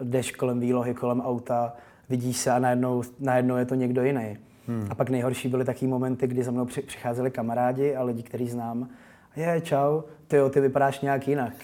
jdeš 0.01 0.33
kolem 0.33 0.61
výlohy, 0.61 0.95
kolem 0.95 1.21
auta, 1.21 1.73
vidíš 2.09 2.37
se 2.37 2.51
a 2.51 2.59
najednou, 2.59 3.03
najednou 3.21 3.57
je 3.57 3.65
to 3.65 3.75
někdo 3.75 4.05
jiný. 4.05 4.37
Hmm. 4.67 4.87
A 4.91 4.95
pak 4.95 5.11
nejhorší 5.11 5.49
byly 5.49 5.65
taky 5.65 5.87
momenty, 5.87 6.27
kdy 6.27 6.43
za 6.43 6.51
mnou 6.51 6.65
přicházeli 6.65 7.31
kamarádi 7.31 7.97
a 7.97 8.03
lidi, 8.03 8.23
který 8.23 8.49
znám. 8.49 8.89
Je, 9.37 9.61
čau, 9.61 10.03
ty 10.29 10.37
jo, 10.37 10.51
ty 10.51 10.61
vypadáš 10.61 11.01
nějak 11.01 11.29
jinak. 11.29 11.55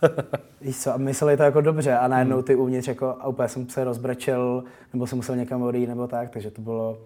Víš 0.60 0.76
co, 0.82 0.94
a 0.94 0.96
mysleli 0.96 1.36
to 1.36 1.42
jako 1.42 1.60
dobře 1.60 1.96
a 1.96 2.08
najednou 2.08 2.36
hmm. 2.36 2.44
ty 2.44 2.54
uvnitř 2.54 2.88
jako, 2.88 3.16
a 3.20 3.28
úplně 3.28 3.48
jsem 3.48 3.68
se 3.68 3.84
rozbrečel, 3.84 4.64
nebo 4.92 5.06
jsem 5.06 5.18
musel 5.18 5.36
někam 5.36 5.62
odejít, 5.62 5.88
nebo 5.88 6.06
tak, 6.06 6.30
takže 6.30 6.50
to 6.50 6.62
bylo 6.62 6.98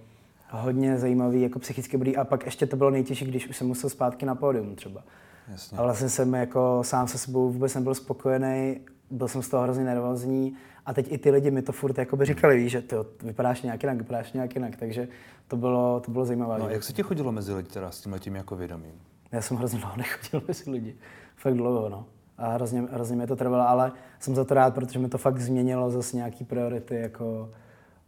hodně 0.51 0.99
zajímavý 0.99 1.43
jako 1.43 1.59
psychicky 1.59 1.97
bodí. 1.97 2.17
A 2.17 2.25
pak 2.25 2.45
ještě 2.45 2.67
to 2.67 2.77
bylo 2.77 2.91
nejtěžší, 2.91 3.25
když 3.25 3.49
už 3.49 3.57
jsem 3.57 3.67
musel 3.67 3.91
zpátky 3.91 4.27
na 4.27 4.35
pódium 4.35 4.75
třeba. 4.75 5.03
Jasně. 5.49 5.79
A 5.79 5.83
vlastně 5.83 6.09
jsem 6.09 6.35
jako 6.35 6.81
sám 6.83 7.09
se 7.09 7.19
sebou 7.19 7.51
vůbec 7.51 7.75
nebyl 7.75 7.95
spokojený, 7.95 8.81
byl 9.11 9.29
jsem 9.29 9.43
z 9.43 9.49
toho 9.49 9.63
hrozně 9.63 9.85
nervózní 9.85 10.57
a 10.87 10.95
teď 10.95 11.13
i 11.13 11.19
ty 11.19 11.31
lidi 11.31 11.51
mi 11.51 11.63
to 11.63 11.73
furt 11.73 11.99
jako 11.99 12.17
by 12.17 12.25
říkali, 12.25 12.57
víš, 12.57 12.73
že 12.73 12.83
ty 12.83 12.97
vypadáš 13.23 13.63
nějak 13.63 13.83
jinak, 13.83 13.99
vypadáš 13.99 14.33
nějak 14.33 14.55
jinak, 14.55 14.77
takže 14.77 15.09
to 15.49 15.57
bylo, 15.57 16.01
to 16.01 16.11
bylo 16.11 16.25
zajímavé. 16.25 16.59
No, 16.59 16.69
jak 16.69 16.83
se 16.83 16.93
ti 16.93 17.03
chodilo 17.03 17.33
mezi 17.33 17.53
lidi 17.53 17.69
teda 17.69 17.91
s 17.91 18.01
tím 18.01 18.13
letím 18.13 18.37
jako 18.37 18.57
vědomím? 18.57 18.93
Já 19.33 19.43
jsem 19.43 19.57
hrozně 19.57 19.79
dlouho 19.79 19.97
nechodil 19.97 20.43
mezi 20.49 20.71
lidi, 20.71 20.97
fakt 21.37 21.55
dlouho, 21.55 21.89
no. 21.89 22.07
A 22.39 22.49
hrozně, 22.53 22.81
hrozně 22.81 23.17
mě 23.17 23.27
to 23.27 23.37
trvalo, 23.37 23.69
ale 23.69 23.93
jsem 24.21 24.35
za 24.35 24.45
to 24.45 24.55
rád, 24.55 24.75
protože 24.75 24.99
mi 24.99 25.09
to 25.09 25.19
fakt 25.19 25.41
změnilo 25.41 25.91
zase 25.91 26.17
nějaký 26.17 26.45
priority, 26.45 26.95
jako 26.95 27.51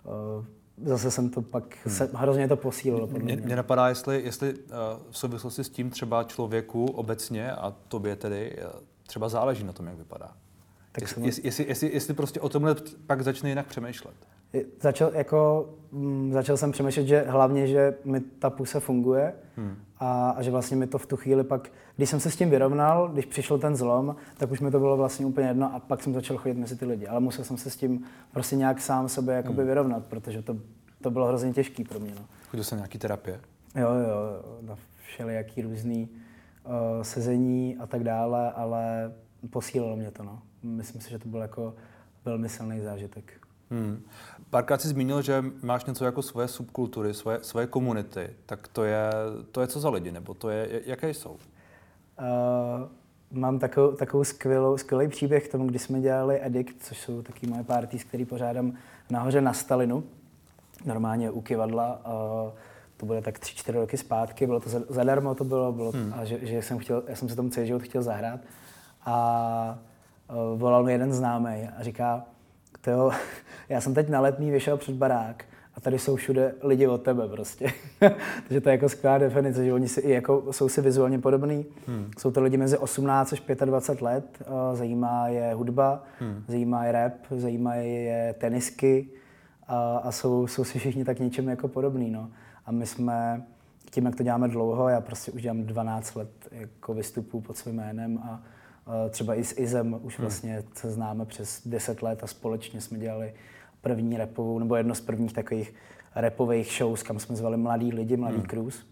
uh, 0.05 0.45
zase 0.85 1.11
jsem 1.11 1.31
to 1.31 1.43
pak, 1.43 1.77
hmm. 1.85 1.95
se, 1.95 2.11
hrozně 2.15 2.49
to 2.49 2.57
posílilo. 2.57 3.07
Mě, 3.07 3.37
mě 3.37 3.57
napadá, 3.57 3.89
jestli, 3.89 4.23
jestli 4.25 4.55
uh, 4.55 4.61
v 5.11 5.19
souvislosti 5.19 5.65
s 5.65 5.69
tím 5.69 5.91
třeba 5.91 6.25
člověku 6.25 6.85
obecně 6.85 7.53
a 7.53 7.75
tobě 7.89 8.17
tedy 8.17 8.59
uh, 8.59 8.81
třeba 9.07 9.29
záleží 9.29 9.65
na 9.65 9.73
tom, 9.73 9.87
jak 9.87 9.97
vypadá. 9.97 10.37
Tak 10.93 11.03
jestli, 11.03 11.27
jestli, 11.27 11.43
jestli, 11.45 11.65
jestli, 11.69 11.93
jestli 11.93 12.15
prostě 12.15 12.41
o 12.41 12.49
tomhle 12.49 12.77
pak 13.07 13.23
začne 13.23 13.49
jinak 13.49 13.67
přemýšlet. 13.67 14.15
Začal, 14.81 15.11
jako, 15.15 15.69
m, 15.93 16.33
začal 16.33 16.57
jsem 16.57 16.73
přemýšlet, 16.73 17.07
že 17.07 17.25
hlavně, 17.29 17.67
že 17.67 17.95
mi 18.05 18.21
ta 18.21 18.51
puse 18.51 18.81
funguje 18.81 19.33
hmm. 19.57 19.77
a, 19.99 20.31
a, 20.31 20.43
že 20.43 20.51
vlastně 20.51 20.77
mi 20.77 20.87
to 20.87 20.99
v 20.99 21.07
tu 21.07 21.17
chvíli 21.17 21.45
pak, 21.45 21.69
když 21.97 22.11
jsem 22.11 22.21
se 22.21 22.31
s 22.31 22.37
tím 22.37 22.51
vyrovnal, 22.51 23.09
když 23.09 23.27
přišel 23.27 23.59
ten 23.59 23.77
zlom, 23.77 24.17
tak 24.37 24.51
už 24.51 24.61
mi 24.61 24.71
to 24.71 24.79
bylo 24.79 24.97
vlastně 24.97 25.27
úplně 25.27 25.49
jedno 25.49 25.75
a 25.75 25.79
pak 25.79 26.03
jsem 26.03 26.15
začal 26.15 26.37
chodit 26.37 26.55
mezi 26.59 26.77
ty 26.77 26.85
lidi. 26.85 27.07
Ale 27.07 27.21
musel 27.21 27.45
jsem 27.45 27.57
se 27.57 27.71
s 27.71 27.77
tím 27.77 28.05
prostě 28.33 28.57
nějak 28.57 28.81
sám 28.81 29.09
sobě 29.09 29.35
jakoby 29.35 29.59
hmm. 29.59 29.67
vyrovnat, 29.67 30.07
protože 30.07 30.43
to, 30.43 30.57
to 31.03 31.11
bylo 31.11 31.27
hrozně 31.27 31.53
těžký 31.53 31.85
pro 31.85 32.01
mě. 32.01 32.15
No. 32.15 32.23
Chodil 32.51 32.65
jsem 32.65 32.79
nějaký 32.79 32.99
terapie? 32.99 33.41
Jo, 33.77 33.89
jo, 33.89 34.43
na 34.61 34.77
všelijaký 35.07 35.63
různý 35.63 36.09
uh, 36.65 37.03
sezení 37.03 37.77
a 37.81 37.87
tak 37.87 38.05
dále, 38.05 38.53
ale 38.53 39.13
posílilo 39.51 39.97
mě 39.97 40.11
to. 40.11 40.23
No. 40.23 40.43
Myslím 40.63 41.01
si, 41.01 41.11
že 41.11 41.19
to 41.19 41.29
byl 41.29 41.41
jako 41.41 41.75
velmi 42.25 42.49
silný 42.49 42.81
zážitek. 42.81 43.33
Hmm. 43.71 44.03
Párkrát 44.51 44.81
jsi 44.81 44.89
zmínil, 44.89 45.23
že 45.23 45.45
máš 45.63 45.85
něco 45.85 46.05
jako 46.05 46.23
svoje 46.23 46.49
subkultury, 46.49 47.15
svoje, 47.15 47.39
svoje 47.43 47.67
komunity. 47.67 48.31
Tak 48.47 48.69
to 48.69 48.85
je, 48.85 49.11
to 49.53 49.61
je 49.61 49.67
co 49.67 49.81
za 49.81 49.91
lidi, 49.91 50.13
nebo 50.13 50.35
to 50.35 50.51
je, 50.51 50.83
jaké 50.87 51.15
jsou? 51.15 51.31
Uh, 51.31 51.39
mám 53.31 53.59
takovou, 53.59 53.93
takovou 53.93 54.25
skvělou, 54.25 54.79
skvělý 54.79 55.09
příběh 55.09 55.49
k 55.49 55.53
tomu, 55.53 55.67
kdy 55.67 55.79
jsme 55.79 56.01
dělali 56.01 56.41
Edict, 56.43 56.83
což 56.83 57.01
jsou 57.01 57.23
taky 57.23 57.47
moje 57.47 57.65
party, 57.65 57.99
který 57.99 58.25
pořádám 58.25 58.73
nahoře 59.11 59.41
na 59.41 59.53
Stalinu, 59.53 60.05
normálně 60.85 61.31
u 61.31 61.41
kivadla. 61.41 62.01
Uh, 62.07 62.53
to 62.97 63.07
bude 63.07 63.23
tak 63.23 63.39
tři, 63.39 63.55
čtyři 63.57 63.79
roky 63.79 63.97
zpátky, 63.97 64.47
bylo 64.47 64.61
to 64.61 64.71
zadarmo 64.89 65.35
to 65.35 65.45
bylo, 65.45 65.73
bylo 65.73 65.93
hmm. 65.93 66.15
a 66.17 66.25
že, 66.25 66.39
že, 66.47 66.63
jsem 66.63 66.79
chtěl, 66.79 67.03
já 67.09 67.17
jsem 67.17 67.29
se 67.29 67.37
tomu 67.37 67.51
celý 67.51 67.67
život 67.67 67.83
chtěl 67.83 68.03
zahrát. 68.03 68.41
A 69.05 69.79
uh, 70.29 70.61
volal 70.61 70.85
mi 70.85 70.93
jeden 70.93 71.13
známý 71.13 71.69
a 71.79 71.83
říká, 71.83 72.25
to 72.81 73.11
já 73.71 73.81
jsem 73.81 73.95
teď 73.95 74.09
na 74.09 74.21
letní 74.21 74.51
vyšel 74.51 74.77
před 74.77 74.95
barák 74.95 75.45
a 75.75 75.81
tady 75.81 75.99
jsou 75.99 76.17
všude 76.17 76.55
lidi 76.63 76.87
od 76.87 77.03
tebe 77.03 77.29
prostě. 77.29 77.73
Takže 78.49 78.61
to 78.61 78.69
je 78.69 78.73
jako 78.73 78.89
skvělá 78.89 79.19
definice, 79.19 79.65
že 79.65 79.73
oni 79.73 79.89
si 79.89 80.01
i 80.01 80.11
jako, 80.11 80.53
jsou 80.53 80.69
si 80.69 80.81
vizuálně 80.81 81.19
podobní. 81.19 81.67
Hmm. 81.87 82.11
Jsou 82.19 82.31
to 82.31 82.43
lidi 82.43 82.57
mezi 82.57 82.79
18 82.79 83.33
až 83.33 83.43
25 83.65 84.03
let, 84.03 84.43
zajímá 84.75 85.29
je 85.29 85.55
hudba, 85.55 86.05
hmm. 86.19 86.45
zajímá 86.49 86.85
je 86.85 86.93
rap, 86.93 87.13
zajímá 87.37 87.75
je 87.75 88.35
tenisky 88.39 89.09
a, 89.67 89.97
a 89.97 90.13
jsou, 90.13 90.47
jsou 90.47 90.65
si 90.65 90.79
všichni 90.79 91.05
tak 91.05 91.19
něčem 91.19 91.49
jako 91.49 91.69
podobný. 91.69 92.11
No. 92.11 92.31
A 92.67 92.73
my 92.73 92.87
jsme 92.87 93.43
tím, 93.91 94.07
jak 94.07 94.17
to 94.17 94.23
děláme 94.23 94.49
dlouho, 94.49 94.89
já 94.89 95.01
prostě 95.01 95.33
už 95.33 95.43
dělám 95.43 95.63
12 95.63 96.15
let 96.15 96.31
jako 96.51 96.95
vystupů 96.95 97.41
pod 97.41 97.57
svým 97.57 97.75
jménem 97.75 98.19
a 98.19 98.43
Třeba 99.11 99.35
i 99.35 99.45
s 99.45 99.59
Izem 99.59 99.99
už 100.03 100.19
hmm. 100.19 100.25
vlastně 100.25 100.63
se 100.75 100.91
známe 100.91 101.25
přes 101.25 101.63
10 101.67 102.03
let 102.03 102.25
a 102.25 102.27
společně 102.27 102.81
jsme 102.81 102.99
dělali 102.99 103.35
první 103.81 104.17
repovou, 104.17 104.59
nebo 104.59 104.77
jedno 104.77 104.95
z 104.95 105.01
prvních 105.01 105.33
takových 105.33 105.75
repových 106.15 106.73
shows, 106.79 107.03
kam 107.03 107.19
jsme 107.19 107.37
zvali 107.37 107.57
mladý 107.57 107.93
lidi, 107.93 108.17
mladý 108.17 108.37
hmm. 108.37 108.47
cruise 108.47 108.83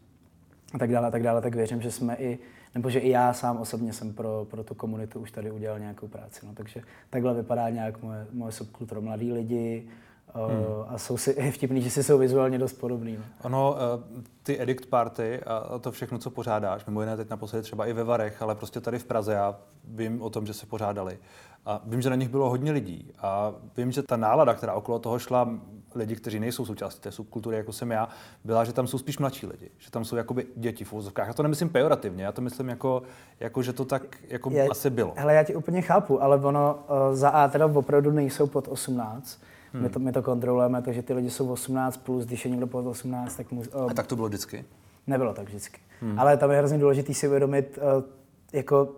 a 0.74 0.78
tak 0.78 0.90
dále, 0.90 1.08
a 1.08 1.10
tak 1.10 1.22
dále, 1.22 1.42
tak 1.42 1.54
věřím, 1.54 1.82
že 1.82 1.90
jsme 1.90 2.16
i, 2.16 2.38
nebo 2.74 2.90
že 2.90 2.98
i 2.98 3.10
já 3.10 3.32
sám 3.32 3.56
osobně 3.56 3.92
jsem 3.92 4.12
pro, 4.12 4.46
pro 4.50 4.64
tu 4.64 4.74
komunitu 4.74 5.20
už 5.20 5.30
tady 5.30 5.50
udělal 5.50 5.78
nějakou 5.78 6.08
práci. 6.08 6.46
No, 6.46 6.54
takže 6.54 6.82
takhle 7.10 7.34
vypadá 7.34 7.70
nějak 7.70 8.02
moje, 8.02 8.26
moje 8.32 8.52
subkultura. 8.52 9.00
Mladí 9.00 9.32
lidi, 9.32 9.88
Hmm. 10.34 10.84
A 10.88 10.98
jsou 10.98 11.16
si, 11.16 11.34
je 11.38 11.52
vtipný, 11.52 11.82
že 11.82 11.90
si 11.90 12.02
jsou 12.02 12.18
vizuálně 12.18 12.58
dost 12.58 12.72
podobný. 12.72 13.16
No. 13.16 13.24
Ono, 13.42 13.76
eh, 13.76 14.22
ty 14.42 14.60
Edict 14.60 14.86
Party 14.86 15.40
a 15.46 15.78
to 15.78 15.92
všechno, 15.92 16.18
co 16.18 16.30
pořádáš, 16.30 16.86
mimo 16.86 17.00
jiné 17.00 17.16
teď 17.16 17.30
naposledy 17.30 17.62
třeba 17.62 17.86
i 17.86 17.92
ve 17.92 18.04
Varech, 18.04 18.42
ale 18.42 18.54
prostě 18.54 18.80
tady 18.80 18.98
v 18.98 19.04
Praze, 19.04 19.32
já 19.32 19.56
vím 19.84 20.22
o 20.22 20.30
tom, 20.30 20.46
že 20.46 20.54
se 20.54 20.66
pořádali. 20.66 21.18
A 21.66 21.82
vím, 21.86 22.02
že 22.02 22.10
na 22.10 22.16
nich 22.16 22.28
bylo 22.28 22.50
hodně 22.50 22.72
lidí. 22.72 23.12
A 23.18 23.52
vím, 23.76 23.92
že 23.92 24.02
ta 24.02 24.16
nálada, 24.16 24.54
která 24.54 24.72
okolo 24.72 24.98
toho 24.98 25.18
šla, 25.18 25.48
lidi, 25.94 26.16
kteří 26.16 26.40
nejsou 26.40 26.66
součástí 26.66 27.00
té 27.00 27.12
subkultury, 27.12 27.56
jako 27.56 27.72
jsem 27.72 27.90
já, 27.90 28.08
byla, 28.44 28.64
že 28.64 28.72
tam 28.72 28.86
jsou 28.86 28.98
spíš 28.98 29.18
mladší 29.18 29.46
lidi, 29.46 29.70
že 29.78 29.90
tam 29.90 30.04
jsou 30.04 30.16
jakoby 30.16 30.46
děti 30.56 30.84
v 30.84 30.92
úzovkách. 30.92 31.26
Já 31.26 31.32
to 31.32 31.42
nemyslím 31.42 31.68
pejorativně, 31.68 32.24
já 32.24 32.32
to 32.32 32.42
myslím 32.42 32.68
jako, 32.68 33.02
jako 33.40 33.62
že 33.62 33.72
to 33.72 33.84
tak 33.84 34.16
jako 34.28 34.50
já, 34.50 34.70
asi 34.70 34.90
bylo. 34.90 35.12
Hele, 35.16 35.34
já 35.34 35.42
ti 35.42 35.54
úplně 35.54 35.82
chápu, 35.82 36.22
ale 36.22 36.36
ono 36.36 36.74
uh, 36.74 37.14
za 37.16 37.28
A 37.28 37.48
teda 37.48 37.66
opravdu 37.66 38.10
nejsou 38.10 38.46
pod 38.46 38.68
18. 38.68 39.38
Hmm. 39.72 39.82
My, 39.82 39.88
to, 39.88 39.98
my 39.98 40.12
to 40.12 40.22
kontrolujeme, 40.22 40.82
takže 40.82 41.02
ty 41.02 41.14
lidi 41.14 41.30
jsou 41.30 41.52
18 41.52 41.96
plus, 41.96 42.26
když 42.26 42.44
je 42.44 42.50
někdo 42.50 42.66
pod 42.66 42.86
18, 42.86 43.36
tak 43.36 43.52
mu... 43.52 43.60
Uh, 43.60 43.90
A 43.90 43.94
tak 43.94 44.06
to 44.06 44.16
bylo 44.16 44.28
vždycky? 44.28 44.64
Nebylo 45.06 45.34
tak 45.34 45.46
vždycky. 45.46 45.80
Hmm. 46.00 46.18
Ale 46.18 46.36
tam 46.36 46.50
je 46.50 46.58
hrozně 46.58 46.78
důležité 46.78 47.14
si 47.14 47.28
uvědomit, 47.28 47.78
uh, 47.96 48.04
jako 48.52 48.96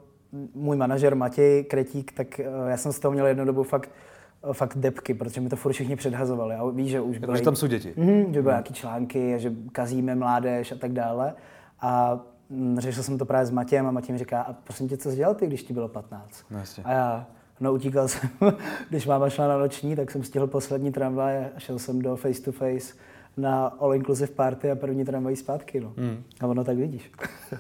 můj 0.54 0.76
manažer 0.76 1.14
Matěj 1.14 1.64
Kretík, 1.64 2.12
tak 2.12 2.40
uh, 2.62 2.68
já 2.68 2.76
jsem 2.76 2.92
z 2.92 2.98
toho 2.98 3.12
měl 3.12 3.26
jednu 3.26 3.44
dobu 3.44 3.62
fakt 3.62 3.90
fakt 4.52 4.78
depky, 4.78 5.14
protože 5.14 5.40
mi 5.40 5.48
to 5.48 5.56
furt 5.56 5.72
všichni 5.72 5.96
předhazovali. 5.96 6.54
A 6.54 6.66
víš, 6.70 6.90
že 6.90 7.00
už 7.00 7.18
byly... 7.18 7.38
Že 7.38 7.44
tam 7.44 7.56
jsou 7.56 7.66
děti. 7.66 7.94
Mm, 7.96 8.06
že 8.06 8.14
byly 8.24 8.32
hmm. 8.32 8.44
nějaké 8.44 8.74
články, 8.74 9.34
že 9.36 9.52
kazíme 9.72 10.14
mládež 10.14 10.72
a 10.72 10.74
tak 10.74 10.92
dále. 10.92 11.34
A 11.80 12.20
mm, 12.50 12.78
řešil 12.80 13.02
jsem 13.02 13.18
to 13.18 13.24
právě 13.24 13.46
s 13.46 13.50
Matějem 13.50 13.86
a 13.86 13.90
Matěj 13.90 14.12
mi 14.12 14.18
říká, 14.18 14.42
a 14.42 14.52
prosím 14.52 14.88
tě, 14.88 14.96
co 14.96 15.10
jsi 15.10 15.16
dělal 15.16 15.34
ty, 15.34 15.46
když 15.46 15.62
ti 15.62 15.72
bylo 15.72 15.88
15? 15.88 16.44
No, 16.50 16.60
a 16.84 16.92
já, 16.92 17.26
No 17.60 17.72
utíkal 17.72 18.08
jsem, 18.08 18.30
když 18.90 19.06
máma 19.06 19.30
šla 19.30 19.48
na 19.48 19.58
noční, 19.58 19.96
tak 19.96 20.10
jsem 20.10 20.22
stihl 20.22 20.46
poslední 20.46 20.92
tramvaj 20.92 21.36
a 21.36 21.58
šel 21.58 21.78
jsem 21.78 22.02
do 22.02 22.16
face 22.16 22.42
to 22.42 22.52
face 22.52 22.94
na 23.36 23.66
all 23.66 23.94
inclusive 23.94 24.32
party 24.32 24.70
a 24.70 24.74
první 24.74 25.04
tramvaj 25.04 25.36
zpátky. 25.36 25.80
No. 25.80 25.92
Mm. 25.96 26.22
A 26.40 26.46
ono 26.46 26.64
tak 26.64 26.76
vidíš. 26.76 27.12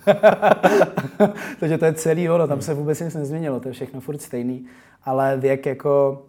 Takže 1.60 1.78
to 1.78 1.84
je 1.84 1.92
celý 1.92 2.30
ono, 2.30 2.48
tam 2.48 2.60
se 2.60 2.74
vůbec 2.74 3.00
nic 3.00 3.14
nezměnilo, 3.14 3.60
to 3.60 3.68
je 3.68 3.72
všechno 3.74 4.00
furt 4.00 4.22
stejný. 4.22 4.66
Ale 5.04 5.36
věk 5.36 5.66
jako 5.66 6.22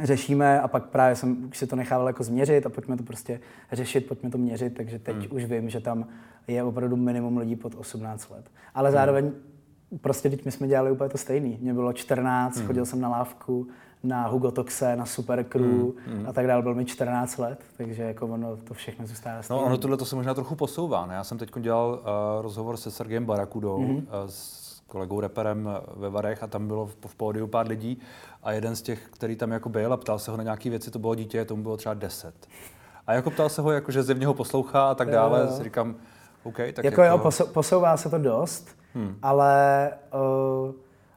řešíme 0.00 0.60
a 0.60 0.68
pak 0.68 0.84
právě 0.84 1.16
jsem 1.16 1.48
už 1.50 1.58
si 1.58 1.66
to 1.66 1.76
nechával 1.76 2.06
jako 2.06 2.24
změřit 2.24 2.66
a 2.66 2.68
pojďme 2.68 2.96
to 2.96 3.02
prostě 3.02 3.40
řešit, 3.72 4.06
pojďme 4.06 4.30
to 4.30 4.38
měřit, 4.38 4.74
takže 4.74 4.98
teď 4.98 5.16
mm. 5.16 5.36
už 5.36 5.44
vím, 5.44 5.70
že 5.70 5.80
tam 5.80 6.06
je 6.46 6.62
opravdu 6.62 6.96
minimum 6.96 7.36
lidí 7.38 7.56
pod 7.56 7.74
18 7.74 8.30
let. 8.30 8.50
Ale 8.74 8.88
mm. 8.88 8.92
zároveň 8.92 9.32
prostě 10.00 10.30
teď 10.30 10.44
my 10.44 10.50
jsme 10.50 10.68
dělali 10.68 10.90
úplně 10.90 11.10
to 11.10 11.18
stejný. 11.18 11.58
Mě 11.60 11.74
bylo 11.74 11.92
14, 11.92 12.56
hmm. 12.56 12.66
chodil 12.66 12.86
jsem 12.86 13.00
na 13.00 13.08
lávku, 13.08 13.66
na 14.02 14.26
Hugo 14.26 14.50
Toxe, 14.50 14.96
na 14.96 15.06
Super 15.06 15.44
Crew 15.44 15.64
hmm. 15.64 15.92
hmm. 16.06 16.26
a 16.28 16.32
tak 16.32 16.46
dále. 16.46 16.62
Byl 16.62 16.74
mi 16.74 16.84
14 16.84 17.38
let, 17.38 17.60
takže 17.76 18.02
jako 18.02 18.26
ono 18.26 18.56
to 18.56 18.74
všechno 18.74 19.06
zůstává 19.06 19.42
stejný. 19.42 19.60
No 19.60 19.66
ono 19.66 19.78
tohle 19.78 19.96
to 19.96 20.04
se 20.04 20.16
možná 20.16 20.34
trochu 20.34 20.54
posouvá. 20.54 21.06
Ne? 21.06 21.14
Já 21.14 21.24
jsem 21.24 21.38
teď 21.38 21.50
dělal 21.60 21.90
uh, 21.90 22.42
rozhovor 22.42 22.76
se 22.76 22.90
Sergejem 22.90 23.24
Barakudou, 23.24 23.78
hmm. 23.78 23.96
uh, 23.96 24.02
s 24.26 24.82
kolegou 24.86 25.20
reperem 25.20 25.68
ve 25.96 26.10
Varech 26.10 26.42
a 26.42 26.46
tam 26.46 26.66
bylo 26.66 26.86
v, 26.86 26.96
v 27.06 27.14
pódiu 27.14 27.46
pár 27.46 27.66
lidí 27.66 27.98
a 28.42 28.52
jeden 28.52 28.76
z 28.76 28.82
těch, 28.82 29.08
který 29.10 29.36
tam 29.36 29.50
jako 29.50 29.68
byl 29.68 29.92
a 29.92 29.96
ptal 29.96 30.18
se 30.18 30.30
ho 30.30 30.36
na 30.36 30.42
nějaké 30.42 30.70
věci, 30.70 30.90
to 30.90 30.98
bylo 30.98 31.14
dítě, 31.14 31.44
tomu 31.44 31.62
bylo 31.62 31.76
třeba 31.76 31.94
10. 31.94 32.34
A 33.06 33.12
jako 33.12 33.30
ptal 33.30 33.48
se 33.48 33.62
ho, 33.62 33.72
jako, 33.72 33.92
že 33.92 34.02
zjevně 34.02 34.26
ho 34.26 34.34
poslouchá 34.34 34.90
a 34.90 34.94
tak 34.94 35.10
dále, 35.10 35.40
jo, 35.40 35.46
jo. 35.46 35.52
si 35.56 35.64
říkám, 35.64 35.94
OK, 36.42 36.56
tak 36.56 36.84
jako, 36.84 37.02
jako... 37.02 37.28
jo, 37.28 37.46
posouvá 37.52 37.96
se 37.96 38.10
to 38.10 38.18
dost, 38.18 38.68
hmm. 38.94 39.14
ale 39.22 39.90
uh, 40.14 40.74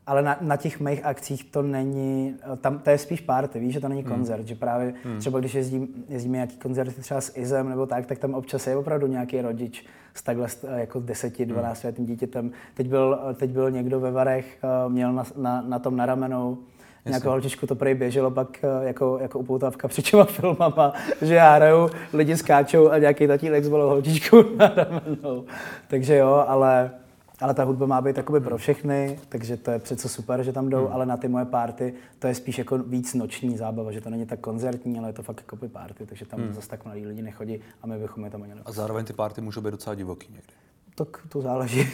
ale 0.08 0.22
na, 0.22 0.38
na 0.42 0.58
těch 0.58 0.80
mých 0.80 1.06
akcích 1.06 1.44
to 1.44 1.62
není, 1.62 2.36
tam, 2.62 2.80
to 2.80 2.90
je 2.90 2.98
spíš 2.98 3.22
party, 3.22 3.60
víš, 3.60 3.74
že 3.74 3.80
to 3.80 3.88
není 3.88 4.02
hmm. 4.02 4.12
koncert, 4.12 4.48
že 4.48 4.56
právě 4.56 4.94
hmm. 5.04 5.20
třeba 5.20 5.40
když 5.40 5.54
jezdím, 5.54 5.88
jezdíme 6.10 6.38
nějaký 6.38 6.58
koncerty 6.58 7.02
třeba 7.02 7.22
s 7.22 7.38
Izem 7.38 7.70
nebo 7.70 7.86
tak, 7.86 8.06
tak 8.06 8.20
tam 8.20 8.34
občas 8.34 8.68
je 8.68 8.78
opravdu 8.78 9.08
nějaký 9.08 9.42
rodič 9.42 9.86
s 10.14 10.24
takhle 10.24 10.48
jako 10.76 11.00
10, 11.00 11.46
12 11.46 11.84
hmm. 11.84 11.90
letým 11.90 12.06
dítětem. 12.06 12.52
Teď 12.74 12.88
byl, 12.88 13.20
teď 13.36 13.50
byl 13.50 13.72
někdo 13.72 14.00
ve 14.00 14.12
Varech, 14.12 14.58
eh, 14.64 14.90
měl 14.90 15.14
na, 15.14 15.24
na, 15.38 15.62
na 15.62 15.80
tom 15.80 15.96
na 15.96 16.06
ramenou 16.06 16.58
nějakou 17.06 17.30
holčičku 17.30 17.68
to 17.68 17.76
prej 17.76 17.96
běželo 17.96 18.32
pak 18.32 18.64
eh, 18.64 18.88
jako, 18.88 19.18
jako 19.22 19.40
upoutávka 19.40 19.88
před 19.88 20.06
těma 20.06 20.24
filmama, 20.24 20.94
že 21.22 21.36
já 21.36 21.56
hraju, 21.56 21.90
lidi 22.14 22.38
skáčou 22.38 22.90
a 22.90 22.98
nějaký 22.98 23.28
tatínek 23.28 23.64
zvolil 23.64 23.88
holčičku 23.88 24.46
na 24.58 24.74
ramenou. 24.76 25.46
Takže 25.88 26.16
jo, 26.16 26.46
ale 26.48 26.92
ale 27.42 27.54
ta 27.54 27.64
hudba 27.64 27.86
má 27.86 28.02
být 28.02 28.18
jakoby 28.18 28.40
pro 28.40 28.58
všechny, 28.58 29.20
takže 29.30 29.58
to 29.58 29.72
je 29.72 29.80
přece 29.80 30.10
super, 30.10 30.44
že 30.44 30.54
tam 30.54 30.70
jdou, 30.70 30.86
hmm. 30.86 30.94
ale 30.94 31.06
na 31.06 31.18
ty 31.18 31.28
moje 31.28 31.46
párty 31.46 31.94
to 32.20 32.28
je 32.28 32.36
spíš 32.36 32.58
jako 32.58 32.78
víc 32.78 33.14
noční 33.14 33.58
zábava, 33.58 33.92
že 33.92 34.02
to 34.02 34.10
není 34.10 34.26
tak 34.26 34.40
koncertní, 34.40 35.00
ale 35.00 35.10
je 35.10 35.14
to 35.14 35.24
fakt 35.24 35.38
jako 35.38 35.68
párty, 35.68 36.06
takže 36.06 36.26
tam 36.26 36.40
hmm. 36.40 36.54
zase 36.54 36.70
tak 36.70 36.86
mladí 36.86 37.06
lidi 37.06 37.22
nechodí 37.22 37.60
a 37.82 37.88
my 37.88 37.98
bychom 37.98 38.24
je 38.26 38.32
tam 38.32 38.44
ani 38.44 38.54
A 38.66 38.72
zároveň 38.72 39.06
ty 39.06 39.14
párty 39.14 39.42
můžou 39.42 39.62
být 39.62 39.72
docela 39.72 39.96
divoký 39.96 40.28
někdy. 40.34 40.65
Tak 40.96 41.22
to 41.30 41.42
záleží. 41.42 41.88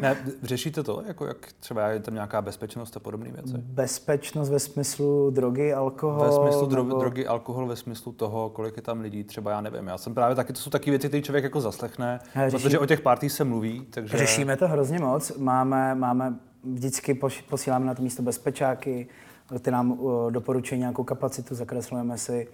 ne, 0.00 0.16
řešíte 0.42 0.82
to, 0.82 1.02
jako 1.06 1.26
jak 1.26 1.36
třeba 1.60 1.88
je 1.88 2.00
tam 2.00 2.14
nějaká 2.14 2.42
bezpečnost 2.42 2.96
a 2.96 3.00
podobné 3.00 3.32
věci? 3.32 3.52
Bezpečnost 3.56 4.50
ve 4.50 4.58
smyslu 4.58 5.30
drogy, 5.30 5.72
alkohol? 5.72 6.26
Ve 6.26 6.32
smyslu 6.32 6.66
dro- 6.66 6.86
nebo... 6.86 7.00
drogy, 7.00 7.26
alkohol, 7.26 7.66
ve 7.66 7.76
smyslu 7.76 8.12
toho, 8.12 8.50
kolik 8.50 8.76
je 8.76 8.82
tam 8.82 9.00
lidí, 9.00 9.24
třeba 9.24 9.50
já 9.50 9.60
nevím. 9.60 9.86
Já 9.86 9.98
jsem 9.98 10.14
právě 10.14 10.36
taky, 10.36 10.52
to 10.52 10.60
jsou 10.60 10.70
taky 10.70 10.90
věci, 10.90 11.08
které 11.08 11.22
člověk 11.22 11.44
jako 11.44 11.60
zaslechne, 11.60 12.20
Řeší... 12.34 12.50
protože 12.50 12.78
o 12.78 12.86
těch 12.86 13.00
partích 13.00 13.32
se 13.32 13.44
mluví. 13.44 13.86
Takže... 13.90 14.18
Řešíme 14.18 14.56
to 14.56 14.68
hrozně 14.68 14.98
moc. 14.98 15.36
Máme, 15.36 15.94
máme 15.94 16.34
vždycky 16.64 17.20
posíláme 17.48 17.86
na 17.86 17.94
to 17.94 18.02
místo 18.02 18.22
bezpečáky, 18.22 19.08
ty 19.62 19.70
nám 19.70 19.90
uh, 19.90 20.30
doporučují 20.30 20.80
nějakou 20.80 21.04
kapacitu, 21.04 21.54
zakreslujeme 21.54 22.18
si 22.18 22.48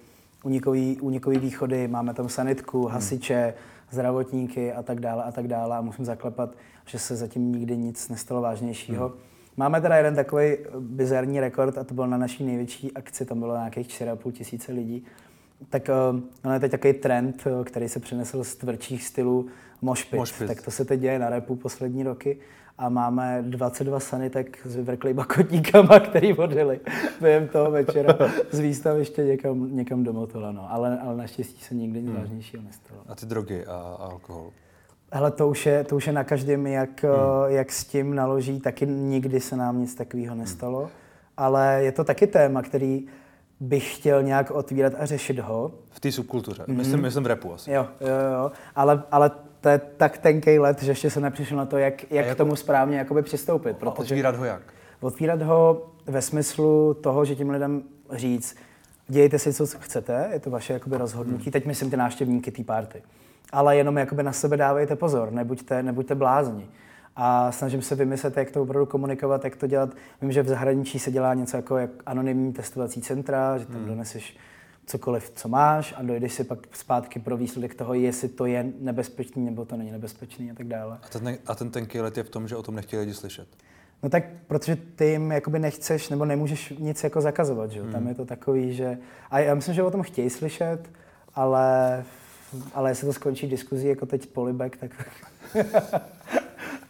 unikový, 0.44 1.00
unikový 1.00 1.38
východy, 1.38 1.88
máme 1.88 2.14
tam 2.14 2.28
sanitku, 2.28 2.82
hmm. 2.82 2.94
hasiče, 2.94 3.44
hmm 3.44 3.75
zdravotníky 3.90 4.72
a 4.72 4.82
tak 4.82 5.00
dále 5.00 5.24
a 5.24 5.32
tak 5.32 5.48
dále 5.48 5.76
a 5.76 5.80
musím 5.80 6.04
zaklepat, 6.04 6.50
že 6.86 6.98
se 6.98 7.16
zatím 7.16 7.52
nikdy 7.52 7.76
nic 7.76 8.08
nestalo 8.08 8.40
vážnějšího. 8.40 9.08
Hmm. 9.08 9.16
Máme 9.56 9.80
teda 9.80 9.96
jeden 9.96 10.14
takový 10.14 10.56
bizarní 10.78 11.40
rekord 11.40 11.78
a 11.78 11.84
to 11.84 11.94
byl 11.94 12.06
na 12.06 12.16
naší 12.16 12.44
největší 12.44 12.92
akci, 12.92 13.24
tam 13.24 13.38
bylo 13.38 13.56
nějakých 13.56 13.88
4,5 13.88 14.32
tisíce 14.32 14.72
lidí. 14.72 15.04
Tak 15.70 15.88
uh, 16.44 16.52
je 16.52 16.60
teď 16.60 16.70
takový 16.70 16.92
trend, 16.92 17.44
eh, 17.46 17.64
který 17.64 17.88
se 17.88 18.00
přinesl 18.00 18.44
z 18.44 18.56
tvrdších 18.56 19.04
stylů 19.04 19.46
mošpit. 19.82 20.16
mošpit. 20.16 20.46
Tak 20.46 20.62
to 20.62 20.70
se 20.70 20.84
teď 20.84 21.00
děje 21.00 21.18
na 21.18 21.30
repu 21.30 21.56
poslední 21.56 22.02
roky 22.02 22.38
a 22.78 22.88
máme 22.88 23.44
22 23.46 24.00
sanitek 24.00 24.58
s 24.64 24.76
vyvrklejma 24.76 25.24
kotníkama, 25.24 26.00
který 26.08 26.34
odjeli 26.34 26.80
během 27.20 27.48
toho 27.48 27.70
večera 27.70 28.18
z 28.50 28.58
výstaviště 28.58 29.24
někam, 29.24 29.76
někam 29.76 30.04
do 30.04 30.12
Motola. 30.12 30.52
No. 30.52 30.72
Ale, 30.72 30.98
ale 30.98 31.16
naštěstí 31.16 31.64
se 31.64 31.74
nikdy 31.74 32.02
nic 32.02 32.10
hmm. 32.10 32.20
vážnějšího 32.20 32.62
nestalo. 32.62 33.00
A 33.08 33.14
ty 33.14 33.26
drogy 33.26 33.66
a, 33.66 33.72
a 33.72 34.04
alkohol? 34.04 34.50
Hele, 35.12 35.30
to 35.30 35.48
už 35.48 35.66
je, 35.66 35.84
to 35.84 35.96
už 35.96 36.06
je 36.06 36.12
na 36.12 36.24
každém, 36.24 36.66
jak, 36.66 37.04
hmm. 37.04 37.12
jak 37.46 37.72
s 37.72 37.84
tím 37.84 38.14
naloží. 38.14 38.60
Taky 38.60 38.86
nikdy 38.86 39.40
se 39.40 39.56
nám 39.56 39.80
nic 39.80 39.94
takového 39.94 40.32
hmm. 40.32 40.40
nestalo. 40.40 40.80
Hmm. 40.80 40.90
Ale 41.36 41.80
je 41.82 41.92
to 41.92 42.04
taky 42.04 42.26
téma, 42.26 42.62
který 42.62 43.06
bych 43.60 43.96
chtěl 43.96 44.22
nějak 44.22 44.50
otvírat 44.50 44.92
a 44.98 45.06
řešit 45.06 45.38
ho. 45.38 45.72
V 45.90 46.00
té 46.00 46.12
subkultuře. 46.12 46.62
Mm-hmm. 46.62 46.76
Myslím, 46.76 47.00
myslím 47.00 47.24
v 47.24 47.26
repu 47.26 47.54
asi. 47.54 47.70
Jo, 47.70 47.86
jo, 48.00 48.08
jo. 48.08 48.52
Ale, 48.74 49.02
ale 49.10 49.30
to 49.66 49.70
je 49.70 49.78
tak 49.96 50.18
tenký 50.18 50.58
let, 50.58 50.82
že 50.82 50.90
ještě 50.90 51.10
se 51.10 51.20
nepřišel 51.20 51.58
na 51.58 51.66
to, 51.66 51.78
jak, 51.78 52.12
jak 52.12 52.26
k 52.26 52.34
tomu 52.34 52.56
správně 52.56 52.98
jakoby 52.98 53.22
přistoupit. 53.22 53.76
Protože 53.76 54.14
otvírat 54.14 54.36
ho 54.36 54.44
jak? 54.44 54.62
Otvírat 55.00 55.42
ho 55.42 55.86
ve 56.06 56.22
smyslu 56.22 56.94
toho, 56.94 57.24
že 57.24 57.34
tím 57.34 57.50
lidem 57.50 57.82
říct, 58.12 58.56
dějte 59.08 59.38
si, 59.38 59.52
co 59.52 59.66
chcete, 59.66 60.28
je 60.32 60.40
to 60.40 60.50
vaše 60.50 60.72
jakoby 60.72 60.96
rozhodnutí. 60.96 61.44
Hmm. 61.44 61.52
Teď 61.52 61.66
myslím 61.66 61.90
ty 61.90 61.96
návštěvníky 61.96 62.50
té 62.50 62.64
party. 62.64 63.02
Ale 63.52 63.76
jenom 63.76 63.98
jakoby 63.98 64.22
na 64.22 64.32
sebe 64.32 64.56
dávejte 64.56 64.96
pozor, 64.96 65.32
nebuďte, 65.32 65.82
nebuďte 65.82 66.14
blázni. 66.14 66.66
A 67.16 67.52
snažím 67.52 67.82
se 67.82 67.94
vymyslet, 67.94 68.36
jak 68.36 68.50
to 68.50 68.62
opravdu 68.62 68.86
komunikovat, 68.86 69.44
jak 69.44 69.56
to 69.56 69.66
dělat. 69.66 69.90
Vím, 70.22 70.32
že 70.32 70.42
v 70.42 70.48
zahraničí 70.48 70.98
se 70.98 71.10
dělá 71.10 71.34
něco 71.34 71.56
jako 71.56 71.76
jak 71.76 71.90
anonymní 72.06 72.52
testovací 72.52 73.00
centra, 73.00 73.58
že 73.58 73.66
tam 73.66 73.76
hmm. 73.76 73.86
doneseš 73.86 74.36
cokoliv, 74.86 75.32
co 75.34 75.48
máš 75.48 75.94
a 75.96 76.02
dojdeš 76.02 76.32
si 76.32 76.44
pak 76.44 76.58
zpátky 76.72 77.18
pro 77.18 77.36
výsledek 77.36 77.74
toho, 77.74 77.94
jestli 77.94 78.28
to 78.28 78.46
je 78.46 78.72
nebezpečný 78.78 79.44
nebo 79.44 79.64
to 79.64 79.76
není 79.76 79.90
nebezpečný 79.90 80.50
a 80.50 80.54
tak 80.54 80.66
dále. 80.66 80.98
A 81.02 81.08
ten, 81.08 81.38
a 81.46 81.54
ten 81.54 81.70
tenký 81.70 82.00
let 82.00 82.16
je 82.16 82.22
v 82.22 82.30
tom, 82.30 82.48
že 82.48 82.56
o 82.56 82.62
tom 82.62 82.74
nechtějí 82.74 83.00
lidi 83.00 83.14
slyšet? 83.14 83.48
No 84.02 84.08
tak, 84.08 84.24
protože 84.46 84.76
ty 84.76 85.04
jim 85.04 85.32
jakoby 85.32 85.58
nechceš 85.58 86.08
nebo 86.08 86.24
nemůžeš 86.24 86.74
nic 86.78 87.04
jako 87.04 87.20
zakazovat, 87.20 87.70
že? 87.70 87.82
Hmm. 87.82 87.92
Tam 87.92 88.08
je 88.08 88.14
to 88.14 88.24
takový, 88.24 88.74
že... 88.74 88.98
A 89.30 89.38
já 89.38 89.54
myslím, 89.54 89.74
že 89.74 89.82
o 89.82 89.90
tom 89.90 90.02
chtějí 90.02 90.30
slyšet, 90.30 90.78
ale, 91.34 92.04
ale 92.74 92.90
jestli 92.90 93.06
to 93.06 93.12
skončí 93.12 93.46
diskuzí 93.46 93.88
jako 93.88 94.06
teď 94.06 94.26
polibek, 94.26 94.76
tak... 94.76 94.90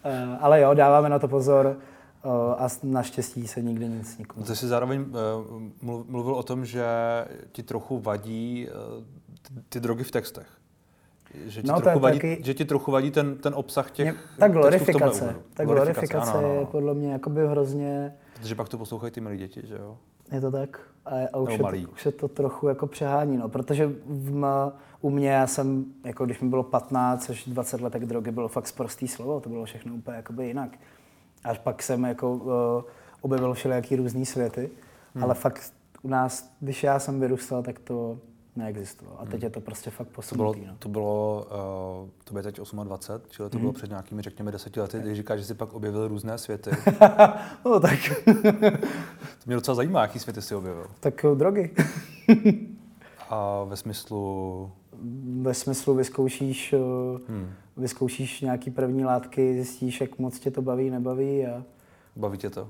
Eh, 0.09 0.37
ale 0.40 0.61
jo, 0.61 0.74
dáváme 0.74 1.09
na 1.09 1.18
to 1.18 1.28
pozor 1.28 1.76
a 2.58 2.68
naštěstí 2.82 3.46
se 3.46 3.62
nikdy 3.62 3.88
nic 3.88 4.18
nikomu. 4.18 4.46
Ty 4.46 4.56
jsi 4.56 4.66
zároveň 4.66 5.00
eh, 5.00 5.92
mluvil 6.08 6.34
o 6.34 6.42
tom, 6.42 6.64
že 6.64 6.84
ti 7.52 7.62
trochu 7.62 7.98
vadí 7.98 8.68
eh, 8.68 9.04
ty 9.68 9.80
drogy 9.80 10.04
v 10.04 10.10
textech. 10.10 10.46
Že 11.44 11.62
ti, 11.62 11.68
no, 11.68 11.80
trochu, 11.80 11.98
vadí, 11.98 12.18
taky... 12.18 12.38
že 12.44 12.54
ti 12.54 12.64
trochu 12.64 12.90
vadí 12.90 13.10
ten, 13.10 13.36
ten 13.36 13.54
obsah 13.54 13.90
těch 13.90 14.36
Ta 14.38 14.48
glorifikace. 14.48 15.36
Ta 15.54 15.64
glorifikace 15.64 16.30
ano, 16.30 16.38
ano. 16.38 16.54
je 16.54 16.66
podle 16.66 16.94
mě 16.94 17.12
jakoby 17.12 17.48
hrozně... 17.48 18.14
Protože 18.34 18.54
pak 18.54 18.68
to 18.68 18.78
poslouchají 18.78 19.12
ty 19.12 19.20
malí 19.20 19.38
děti, 19.38 19.62
že 19.64 19.74
jo? 19.74 19.98
Je 20.32 20.40
to 20.40 20.50
tak. 20.50 20.80
A, 21.06 21.10
a 21.32 21.38
už, 21.38 21.52
je 21.52 21.58
to, 21.58 21.92
už 21.92 22.02
se 22.02 22.12
to 22.12 22.28
trochu 22.28 22.68
jako 22.68 22.86
přehání, 22.86 23.36
no, 23.36 23.48
protože 23.48 23.86
v, 24.06 24.72
u 25.00 25.10
mě 25.10 25.30
já 25.30 25.46
jsem, 25.46 25.84
jako 26.04 26.24
když 26.24 26.40
mi 26.40 26.48
bylo 26.48 26.62
15 26.62 27.30
až 27.30 27.44
20 27.44 27.80
let, 27.80 27.92
tak 27.92 28.06
drogy 28.06 28.30
bylo 28.30 28.48
fakt 28.48 28.72
prostý 28.72 29.08
slovo, 29.08 29.40
to 29.40 29.48
bylo 29.48 29.64
všechno 29.64 29.94
úplně 29.94 30.16
jakoby 30.16 30.46
jinak. 30.46 30.78
Až 31.44 31.59
pak 31.59 31.83
jsem 31.83 32.05
jako 32.05 32.33
uh, 32.33 32.53
objevil 33.20 33.55
všelijaký 33.55 33.96
různý 33.96 34.27
světy, 34.27 34.70
hmm. 35.14 35.25
ale 35.25 35.35
fakt 35.35 35.72
u 36.03 36.09
nás, 36.09 36.51
když 36.61 36.83
já 36.83 36.99
jsem 36.99 37.20
vyrůstal, 37.20 37.62
tak 37.62 37.79
to 37.79 38.18
neexistovalo. 38.57 39.20
A 39.20 39.25
teď 39.25 39.35
hmm. 39.35 39.42
je 39.42 39.51
to 39.51 39.61
prostě 39.61 39.90
fakt 39.90 40.09
posunutý. 40.09 40.61
To 40.61 40.64
bylo, 40.64 40.72
no. 40.72 40.77
to, 40.79 40.88
bylo 40.88 41.46
uh, 42.05 42.11
to 42.25 42.33
bylo 42.33 42.42
teď 42.42 42.61
28, 42.85 43.31
čili 43.31 43.51
to 43.51 43.57
hmm. 43.57 43.62
bylo 43.62 43.72
před 43.72 43.90
nějakými, 43.90 44.22
řekněme, 44.22 44.53
deseti 44.53 44.81
lety, 44.81 44.99
když 44.99 45.16
říkáš, 45.16 45.40
že 45.40 45.46
jsi 45.46 45.55
pak 45.55 45.72
objevil 45.72 46.09
různé 46.09 46.38
světy. 46.38 46.70
no 47.64 47.81
tak. 47.81 47.99
to 49.38 49.46
mě 49.46 49.57
docela 49.57 49.75
zajímá, 49.75 50.03
jaký 50.03 50.18
světy 50.18 50.42
jsi 50.42 50.55
objevil. 50.55 50.87
Tak 51.01 51.25
uh, 51.25 51.38
drogy. 51.38 51.70
A 53.31 53.64
ve 53.64 53.77
smyslu? 53.77 54.72
Ve 55.40 55.54
smyslu 55.54 55.94
vyzkoušíš, 55.94 56.72
eh, 56.72 56.78
hmm. 57.28 57.48
vyzkoušíš 57.76 58.40
nějaký 58.40 58.70
první 58.70 59.04
látky, 59.04 59.54
zjistíš, 59.54 60.00
jak 60.00 60.18
moc 60.18 60.38
tě 60.38 60.50
to 60.50 60.62
baví, 60.62 60.90
nebaví 60.90 61.46
a... 61.46 61.64
Baví 62.16 62.38
tě 62.38 62.50
to? 62.50 62.68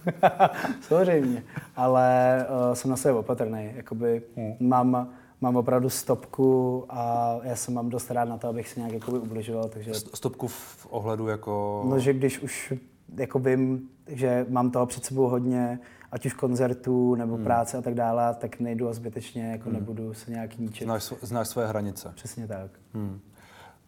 Samozřejmě, 0.80 1.44
ale 1.76 2.36
uh, 2.68 2.74
jsem 2.74 2.90
na 2.90 2.96
sebe 2.96 3.18
opatrný. 3.18 3.70
Jakoby 3.76 4.22
hmm. 4.36 4.54
mám, 4.60 5.08
mám 5.40 5.56
opravdu 5.56 5.90
stopku 5.90 6.84
a 6.88 7.36
já 7.42 7.56
jsem 7.56 7.74
mám 7.74 7.88
dost 7.88 8.10
rád 8.10 8.24
na 8.24 8.38
to, 8.38 8.48
abych 8.48 8.68
se 8.68 8.80
nějak 8.80 8.92
jakoby 8.92 9.18
ubližoval. 9.18 9.68
Takže... 9.68 9.94
Stopku 9.94 10.48
v 10.48 10.86
ohledu 10.90 11.28
jako... 11.28 11.84
No, 11.88 11.98
že 11.98 12.12
když 12.12 12.38
už 12.38 12.72
jako 13.16 13.38
vím, 13.38 13.88
že 14.06 14.46
mám 14.48 14.70
toho 14.70 14.86
před 14.86 15.04
sebou 15.04 15.28
hodně, 15.28 15.78
ať 16.12 16.26
už 16.26 16.34
koncertů 16.34 17.14
nebo 17.14 17.34
hmm. 17.34 17.44
práce 17.44 17.78
a 17.78 17.82
tak 17.82 17.94
dále, 17.94 18.34
tak 18.34 18.60
nejdu 18.60 18.88
a 18.88 18.92
zbytečně 18.92 19.50
jako 19.50 19.64
hmm. 19.64 19.78
nebudu 19.78 20.14
se 20.14 20.30
nějak 20.30 20.58
ničit. 20.58 20.84
Znáš, 20.84 21.12
znáš 21.22 21.48
svoje 21.48 21.68
hranice. 21.68 22.12
Přesně 22.14 22.46
tak. 22.46 22.70
Hmm. 22.94 23.20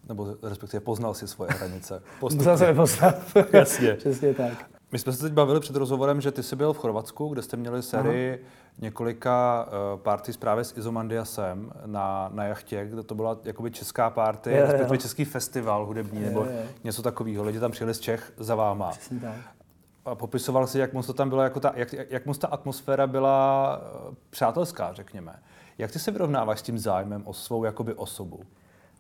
Nebo 0.09 0.37
respektive 0.43 0.81
poznal 0.81 1.15
si 1.15 1.29
svoje 1.29 1.51
hranice. 1.51 2.03
Musel 2.23 2.59
jsem 2.59 2.69
je 2.69 2.75
poznat. 2.75 3.15
Jasně. 3.53 3.95
Přesně 3.95 4.35
tak. 4.35 4.53
My 4.93 4.99
jsme 4.99 5.13
se 5.13 5.23
teď 5.23 5.33
bavili 5.33 5.61
před 5.61 5.77
rozhovorem, 5.77 6.21
že 6.21 6.33
ty 6.33 6.43
jsi 6.43 6.57
byl 6.57 6.73
v 6.73 6.79
Chorvatsku, 6.79 7.29
kde 7.29 7.43
jste 7.43 7.57
měli 7.57 7.83
sérii 7.83 8.33
Aha. 8.33 8.51
několika 8.79 9.67
uh, 9.67 10.01
party 10.01 10.33
právě 10.39 10.65
s 10.65 10.77
Izomandiasem 10.77 11.73
na, 11.87 12.31
na 12.33 12.45
jachtě, 12.45 12.87
kde 12.87 13.03
to 13.03 13.15
byla 13.15 13.39
jakoby 13.45 13.71
česká 13.71 14.11
party, 14.11 14.61
respektive 14.61 14.99
český 14.99 15.25
festival 15.25 15.87
hudební 15.87 16.21
je, 16.21 16.27
nebo 16.27 16.45
je. 16.45 16.69
něco 16.85 17.03
takového. 17.03 17.45
Lidi 17.45 17.61
tam 17.61 17.71
přijeli 17.71 17.95
z 17.95 18.01
Čech 18.01 18.33
za 18.37 18.55
váma. 18.55 18.91
Přesně 18.91 19.21
tak 19.21 19.35
a 20.05 20.15
popisoval 20.15 20.67
si, 20.67 20.79
jak 20.79 20.93
moc 20.93 21.07
to 21.07 21.13
tam 21.13 21.29
bylo, 21.29 21.43
jako 21.43 21.61
ta, 21.61 21.73
jak, 21.77 21.93
jak 21.93 22.27
moc 22.27 22.39
ta 22.39 22.49
atmosféra 22.49 23.07
byla 23.07 23.81
eh, 23.83 24.15
přátelská, 24.31 24.93
řekněme. 24.93 25.33
Jak 25.79 25.93
ty 25.93 25.99
se 25.99 26.11
vyrovnáváš 26.11 26.59
s 26.59 26.63
tím 26.63 26.79
zájmem 26.79 27.23
o 27.27 27.33
svou 27.33 27.65
jakoby 27.65 27.95
osobu? 27.95 28.41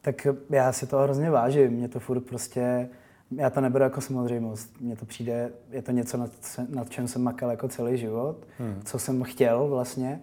Tak 0.00 0.26
já 0.50 0.72
si 0.72 0.86
to 0.86 0.98
hrozně 0.98 1.30
vážím. 1.30 1.70
Mě 1.70 1.88
to 1.88 2.00
furt 2.00 2.20
prostě 2.20 2.88
já 3.36 3.50
to 3.50 3.60
neberu 3.60 3.84
jako 3.84 4.00
samozřejmost. 4.00 4.80
Mně 4.80 4.96
to 4.96 5.04
přijde, 5.04 5.50
je 5.70 5.82
to 5.82 5.92
něco, 5.92 6.16
nad, 6.16 6.30
nad 6.68 6.90
čem 6.90 7.08
jsem 7.08 7.22
makal 7.22 7.50
jako 7.50 7.68
celý 7.68 7.98
život, 7.98 8.36
hmm. 8.58 8.80
co 8.84 8.98
jsem 8.98 9.22
chtěl 9.22 9.68
vlastně. 9.68 10.20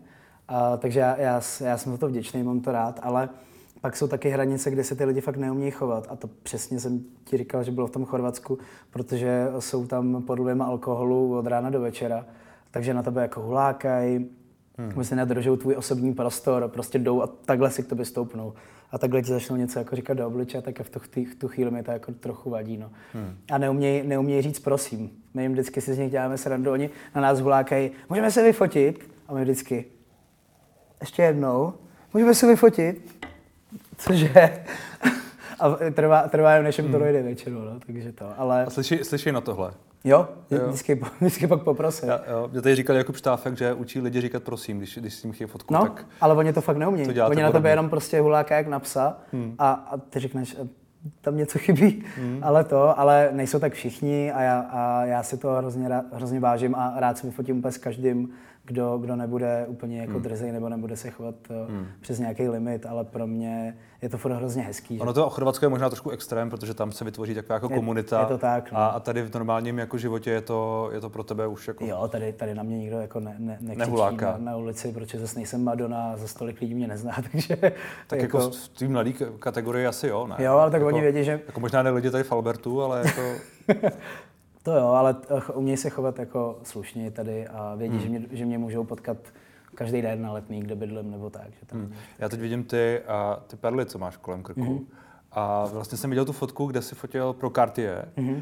A, 0.47 0.77
takže 0.77 0.99
já, 0.99 1.17
já, 1.17 1.41
já 1.61 1.77
jsem 1.77 1.91
za 1.91 1.97
to 1.97 2.07
vděčný, 2.07 2.43
mám 2.43 2.59
to 2.59 2.71
rád, 2.71 2.99
ale 3.03 3.29
pak 3.81 3.97
jsou 3.97 4.07
taky 4.07 4.29
hranice, 4.29 4.71
kde 4.71 4.83
se 4.83 4.95
ty 4.95 5.05
lidi 5.05 5.21
fakt 5.21 5.37
neumí 5.37 5.71
chovat. 5.71 6.07
A 6.09 6.15
to 6.15 6.27
přesně 6.43 6.79
jsem 6.79 7.03
ti 7.23 7.37
říkal, 7.37 7.63
že 7.63 7.71
bylo 7.71 7.87
v 7.87 7.91
tom 7.91 8.05
Chorvatsku, 8.05 8.59
protože 8.89 9.47
jsou 9.59 9.87
tam 9.87 10.23
pod 10.23 10.39
vlivem 10.39 10.61
alkoholu 10.61 11.37
od 11.37 11.47
rána 11.47 11.69
do 11.69 11.81
večera. 11.81 12.25
Takže 12.71 12.93
na 12.93 13.03
tebe 13.03 13.21
jako 13.21 13.41
hulákají, 13.41 14.29
hmm. 14.77 14.93
myslím, 14.95 15.17
nedržou 15.17 15.55
tvůj 15.55 15.75
osobní 15.75 16.13
prostor, 16.13 16.67
prostě 16.67 16.99
jdou 16.99 17.21
a 17.21 17.27
takhle 17.27 17.71
si 17.71 17.83
k 17.83 17.87
tobě 17.87 18.05
stoupnou. 18.05 18.53
A 18.91 18.97
takhle 18.97 19.21
ti 19.21 19.31
začnou 19.31 19.55
něco 19.55 19.79
jako 19.79 19.95
říkat 19.95 20.13
do 20.13 20.27
obliče, 20.27 20.61
tak 20.61 20.81
v 20.81 20.89
tu, 20.89 20.99
v 20.99 21.35
tu 21.35 21.47
chvíli 21.47 21.71
mi 21.71 21.83
to 21.83 21.91
jako 21.91 22.11
trochu 22.11 22.49
vadí. 22.49 22.77
No. 22.77 22.91
Hmm. 23.13 23.37
A 23.51 23.57
neumějí 23.57 24.07
neuměj 24.07 24.41
říct 24.41 24.59
prosím. 24.59 25.09
My 25.33 25.41
jim 25.41 25.51
vždycky 25.51 25.81
si 25.81 25.93
z 25.93 25.97
nich 25.97 26.11
děláme 26.11 26.37
srandu, 26.37 26.71
oni 26.71 26.89
na 27.15 27.21
nás 27.21 27.39
hulákají, 27.39 27.91
můžeme 28.09 28.31
se 28.31 28.43
vyfotit? 28.43 29.09
A 29.27 29.33
my 29.33 29.41
vždycky, 29.41 29.85
ještě 31.01 31.21
jednou, 31.21 31.73
můžeme 32.13 32.35
se 32.35 32.47
vyfotit? 32.47 33.28
Cože? 34.07 34.63
A 35.59 35.77
trvá, 35.91 36.27
trvá 36.27 36.53
jen, 36.53 36.63
než 36.63 36.77
jim 36.77 36.87
to 36.87 36.97
hmm. 36.97 37.03
dojde 37.03 37.21
většinou, 37.21 37.59
no, 37.59 37.79
takže 37.85 38.11
to. 38.11 38.25
Ale... 38.37 38.65
A 38.65 38.69
slyší, 38.69 38.97
slyší 39.03 39.31
na 39.31 39.41
tohle? 39.41 39.71
Jo, 40.03 40.27
jo. 40.51 40.67
Vždycky, 40.67 41.01
vždycky 41.19 41.47
pak 41.47 41.63
poprosím. 41.63 42.09
Já, 42.09 42.21
jo. 42.31 42.49
Mě 42.51 42.61
tady 42.61 42.75
říkal 42.75 42.95
Jakub 42.95 43.15
Štáfek, 43.15 43.57
že 43.57 43.73
učí 43.73 44.01
lidi 44.01 44.21
říkat 44.21 44.43
prosím, 44.43 44.77
když, 44.77 44.97
když 44.97 45.13
si 45.13 45.27
jim 45.27 45.33
chtějí 45.33 45.47
fotku. 45.47 45.73
No, 45.73 45.81
tak 45.81 46.05
ale 46.21 46.35
oni 46.35 46.53
to 46.53 46.61
fakt 46.61 46.77
neumí. 46.77 47.13
To 47.13 47.27
oni 47.27 47.41
na 47.41 47.51
tebe 47.51 47.69
jenom 47.69 47.89
prostě 47.89 48.19
huláka 48.19 48.55
jak 48.55 48.67
na 48.67 48.79
psa 48.79 49.17
hmm. 49.31 49.55
a, 49.59 49.71
a 49.71 49.97
ty 49.97 50.19
řekneš, 50.19 50.57
tam 51.21 51.37
něco 51.37 51.59
chybí, 51.59 52.03
hmm. 52.15 52.39
ale 52.41 52.63
to, 52.63 52.99
ale 52.99 53.29
nejsou 53.31 53.59
tak 53.59 53.73
všichni 53.73 54.31
a 54.31 54.41
já, 54.41 54.59
a 54.59 55.05
já 55.05 55.23
si 55.23 55.37
to 55.37 55.49
hrozně, 55.49 55.89
hrozně 56.13 56.39
vážím 56.39 56.75
a 56.75 56.93
rád 56.97 57.17
se 57.17 57.27
vyfotím 57.27 57.57
úplně 57.57 57.71
s 57.71 57.77
každým, 57.77 58.29
kdo, 58.69 58.97
kdo 58.97 59.15
nebude 59.15 59.65
úplně 59.67 60.01
jako 60.01 60.13
hmm. 60.13 60.21
drzej 60.21 60.51
nebo 60.51 60.69
nebude 60.69 60.97
se 60.97 61.09
chovat 61.09 61.35
eh, 61.49 61.71
hmm. 61.71 61.87
přes 61.99 62.19
nějaký 62.19 62.49
limit, 62.49 62.85
ale 62.85 63.03
pro 63.03 63.27
mě 63.27 63.77
je 64.01 64.09
to 64.09 64.17
furt 64.17 64.33
hrozně 64.33 64.63
hezký. 64.63 64.95
Že? 64.95 65.01
Ono 65.01 65.13
to 65.13 65.29
Chorvatsko 65.29 65.65
je 65.65 65.69
možná 65.69 65.89
trošku 65.89 66.09
extrém, 66.09 66.49
protože 66.49 66.73
tam 66.73 66.91
se 66.91 67.05
vytvoří 67.05 67.35
taková 67.35 67.55
jako 67.55 67.67
je, 67.71 67.75
komunita. 67.75 68.19
Je 68.19 68.25
to 68.25 68.37
tak. 68.37 68.71
No. 68.71 68.77
A, 68.77 68.87
a, 68.87 68.99
tady 68.99 69.21
v 69.21 69.33
normálním 69.33 69.79
jako 69.79 69.97
životě 69.97 70.31
je 70.31 70.41
to, 70.41 70.89
je 70.93 71.01
to 71.01 71.09
pro 71.09 71.23
tebe 71.23 71.47
už 71.47 71.67
jako... 71.67 71.85
Jo, 71.85 72.07
tady, 72.07 72.33
tady 72.33 72.55
na 72.55 72.63
mě 72.63 72.77
nikdo 72.77 72.99
jako 72.99 73.19
ne, 73.19 73.35
ne, 73.39 73.57
na, 73.75 74.37
na, 74.37 74.55
ulici, 74.57 74.91
protože 74.91 75.19
zase 75.19 75.35
nejsem 75.35 75.63
Madonna, 75.63 76.17
za 76.17 76.27
stolik 76.27 76.61
lidí 76.61 76.75
mě 76.75 76.87
nezná, 76.87 77.15
takže... 77.31 77.55
Tak 78.07 78.19
jako, 78.19 78.37
jako 78.37 78.51
v 78.51 78.67
té 78.67 78.87
mladé 78.87 79.11
kategorii 79.39 79.87
asi 79.87 80.07
jo, 80.07 80.27
ne? 80.27 80.35
Jo, 80.39 80.53
ale 80.53 80.71
tak 80.71 80.81
jako, 80.81 80.87
oni 80.87 81.01
vědí, 81.01 81.23
že... 81.23 81.39
Jako 81.47 81.59
možná 81.59 81.83
ne 81.83 81.89
lidi 81.89 82.11
tady 82.11 82.23
v 82.23 82.31
Albertu, 82.31 82.81
ale 82.83 83.01
jako... 83.05 83.21
To 84.63 84.75
jo, 84.75 84.87
ale 84.87 85.15
eh, 85.29 85.53
umějí 85.53 85.77
se 85.77 85.89
chovat 85.89 86.19
jako 86.19 86.59
slušně 86.63 87.11
tady 87.11 87.47
a 87.47 87.75
vědí, 87.75 87.97
hmm. 87.97 88.03
že, 88.03 88.09
mě, 88.09 88.21
že 88.31 88.45
mě 88.45 88.57
můžou 88.57 88.83
potkat 88.83 89.17
každý 89.75 90.01
den 90.01 90.21
na 90.21 90.33
letný, 90.33 90.59
kde 90.59 90.75
bydlím 90.75 91.11
nebo 91.11 91.29
tak. 91.29 91.47
Že 91.59 91.65
tam... 91.65 91.79
hmm. 91.79 91.93
Já 92.19 92.29
teď 92.29 92.39
vidím 92.39 92.63
ty, 92.63 93.01
a 93.07 93.43
ty 93.47 93.55
perly, 93.55 93.85
co 93.85 93.99
máš 93.99 94.17
kolem 94.17 94.43
krku. 94.43 94.61
Hmm. 94.61 94.87
A 95.31 95.65
vlastně 95.65 95.97
jsem 95.97 96.09
viděl 96.09 96.25
tu 96.25 96.33
fotku, 96.33 96.65
kde 96.65 96.81
si 96.81 96.95
fotil 96.95 97.33
pro 97.33 97.49
Cartier 97.49 98.07
mm-hmm. 98.17 98.35
uh, 98.35 98.41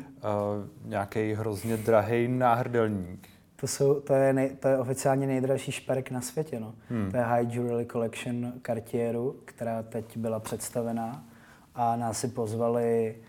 nějaký 0.86 1.34
hrozně 1.34 1.77
drahý 1.77 2.27
náhrdelník. 2.27 3.30
To, 3.56 3.67
jsou, 3.67 3.99
to, 3.99 4.13
je 4.13 4.34
nej, 4.34 4.49
to 4.49 4.67
je 4.67 4.77
oficiálně 4.77 5.27
nejdražší 5.27 5.71
šperk 5.71 6.12
na 6.12 6.21
světě. 6.21 6.60
No. 6.60 6.73
Hmm. 6.89 7.12
To 7.12 7.17
je 7.17 7.23
High 7.23 7.53
Jewelry 7.53 7.86
Collection 7.86 8.53
Cartieru, 8.65 9.36
která 9.45 9.84
teď 9.84 10.17
byla 10.17 10.39
představená 10.39 11.25
a 11.75 11.95
nás 11.95 12.19
si 12.19 12.27
pozvali 12.27 13.15
Eh, 13.15 13.26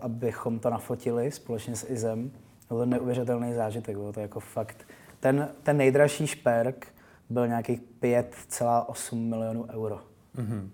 abychom 0.00 0.58
to 0.58 0.70
nafotili 0.70 1.30
společně 1.30 1.76
s 1.76 1.90
Izem. 1.90 2.30
Byl 2.68 2.78
to 2.78 2.86
neuvěřitelný 2.86 3.54
zážitek, 3.54 3.96
bylo 3.96 4.12
to 4.12 4.20
jako 4.20 4.40
fakt. 4.40 4.86
Ten, 5.20 5.48
ten 5.62 5.76
nejdražší 5.76 6.26
šperk 6.26 6.86
byl 7.30 7.48
nějakých 7.48 7.80
5,8 8.02 9.16
milionů 9.16 9.66
euro. 9.74 10.00
Mm-hmm. 10.36 10.68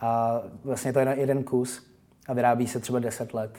A 0.00 0.40
vlastně 0.64 0.92
to 0.92 0.98
je 0.98 1.14
jeden 1.18 1.44
kus 1.44 1.90
a 2.28 2.34
vyrábí 2.34 2.66
se 2.66 2.80
třeba 2.80 2.98
10 2.98 3.34
let. 3.34 3.50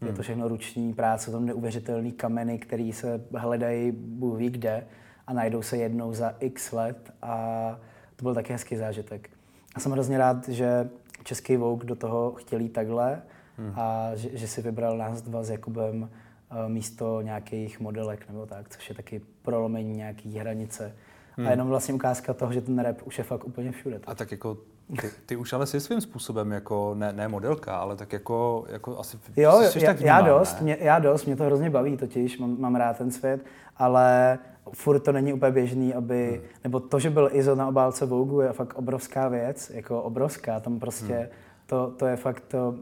Mm. 0.00 0.06
Je 0.06 0.12
to 0.12 0.16
hmm. 0.16 0.22
všechno 0.22 0.48
ruční 0.48 0.94
práce, 0.94 1.30
tam 1.30 1.46
neuvěřitelný 1.46 2.12
kameny, 2.12 2.58
které 2.58 2.90
se 2.94 3.20
hledají 3.34 3.92
Bůh 3.92 4.38
ví 4.38 4.50
kde 4.50 4.86
a 5.26 5.32
najdou 5.32 5.62
se 5.62 5.76
jednou 5.76 6.12
za 6.12 6.34
x 6.40 6.72
let 6.72 7.10
a 7.22 7.78
to 8.16 8.22
byl 8.22 8.34
taky 8.34 8.52
hezký 8.52 8.76
zážitek. 8.76 9.30
A 9.74 9.80
jsem 9.80 9.92
hrozně 9.92 10.18
rád, 10.18 10.48
že 10.48 10.88
český 11.24 11.56
Vogue 11.56 11.86
do 11.86 11.94
toho 11.94 12.32
chtěl 12.32 12.60
jít 12.60 12.68
takhle 12.68 13.22
hmm. 13.58 13.72
a 13.76 14.10
že, 14.14 14.28
že 14.32 14.48
si 14.48 14.62
vybral 14.62 14.98
nás 14.98 15.22
dva 15.22 15.42
s 15.42 15.50
Jakubem 15.50 16.10
eh, 16.50 16.68
místo 16.68 17.20
nějakých 17.22 17.80
modelek 17.80 18.28
nebo 18.28 18.46
tak, 18.46 18.68
což 18.68 18.88
je 18.88 18.94
taky 18.94 19.20
prolomení 19.42 19.96
nějaký 19.96 20.38
hranice. 20.38 20.94
Hmm. 21.36 21.46
A 21.46 21.50
jenom 21.50 21.68
vlastně 21.68 21.94
ukázka 21.94 22.34
toho, 22.34 22.52
že 22.52 22.60
ten 22.60 22.78
rap 22.78 22.96
už 23.04 23.18
je 23.18 23.24
fakt 23.24 23.44
úplně 23.44 23.72
všude. 23.72 23.98
Tak. 23.98 24.08
A 24.08 24.14
tak 24.14 24.30
jako 24.30 24.56
ty, 25.00 25.10
ty 25.26 25.36
už 25.36 25.52
ale 25.52 25.66
jsi 25.66 25.80
svým 25.80 26.00
způsobem 26.00 26.52
jako, 26.52 26.94
ne, 26.94 27.12
ne 27.12 27.28
modelka, 27.28 27.76
ale 27.76 27.96
tak 27.96 28.12
jako, 28.12 28.64
jako 28.68 28.98
asi 28.98 29.18
Jo, 29.36 29.62
jsi 29.62 29.84
já, 29.84 29.90
tak 29.90 29.96
vnímá, 29.96 30.16
já 30.16 30.20
dost, 30.20 30.60
mě, 30.60 30.76
já 30.80 30.98
dost, 30.98 31.24
mě 31.24 31.36
to 31.36 31.44
hrozně 31.44 31.70
baví 31.70 31.96
totiž, 31.96 32.38
mám, 32.38 32.60
mám 32.60 32.74
rád 32.74 32.98
ten 32.98 33.10
svět, 33.10 33.44
ale 33.76 34.38
furt 34.72 35.00
to 35.00 35.12
není 35.12 35.32
úplně 35.32 35.52
běžný, 35.52 35.94
aby, 35.94 36.28
hmm. 36.30 36.48
nebo 36.64 36.80
to, 36.80 36.98
že 36.98 37.10
byl 37.10 37.30
Izo 37.32 37.54
na 37.54 37.68
obálce 37.68 38.06
Vogue 38.06 38.46
je 38.46 38.52
fakt 38.52 38.74
obrovská 38.74 39.28
věc, 39.28 39.70
jako 39.74 40.02
obrovská, 40.02 40.60
tam 40.60 40.78
prostě 40.78 41.14
hmm 41.14 41.28
to, 41.68 41.92
to 41.96 42.06
je 42.06 42.16
fakt 42.16 42.44
to, 42.48 42.74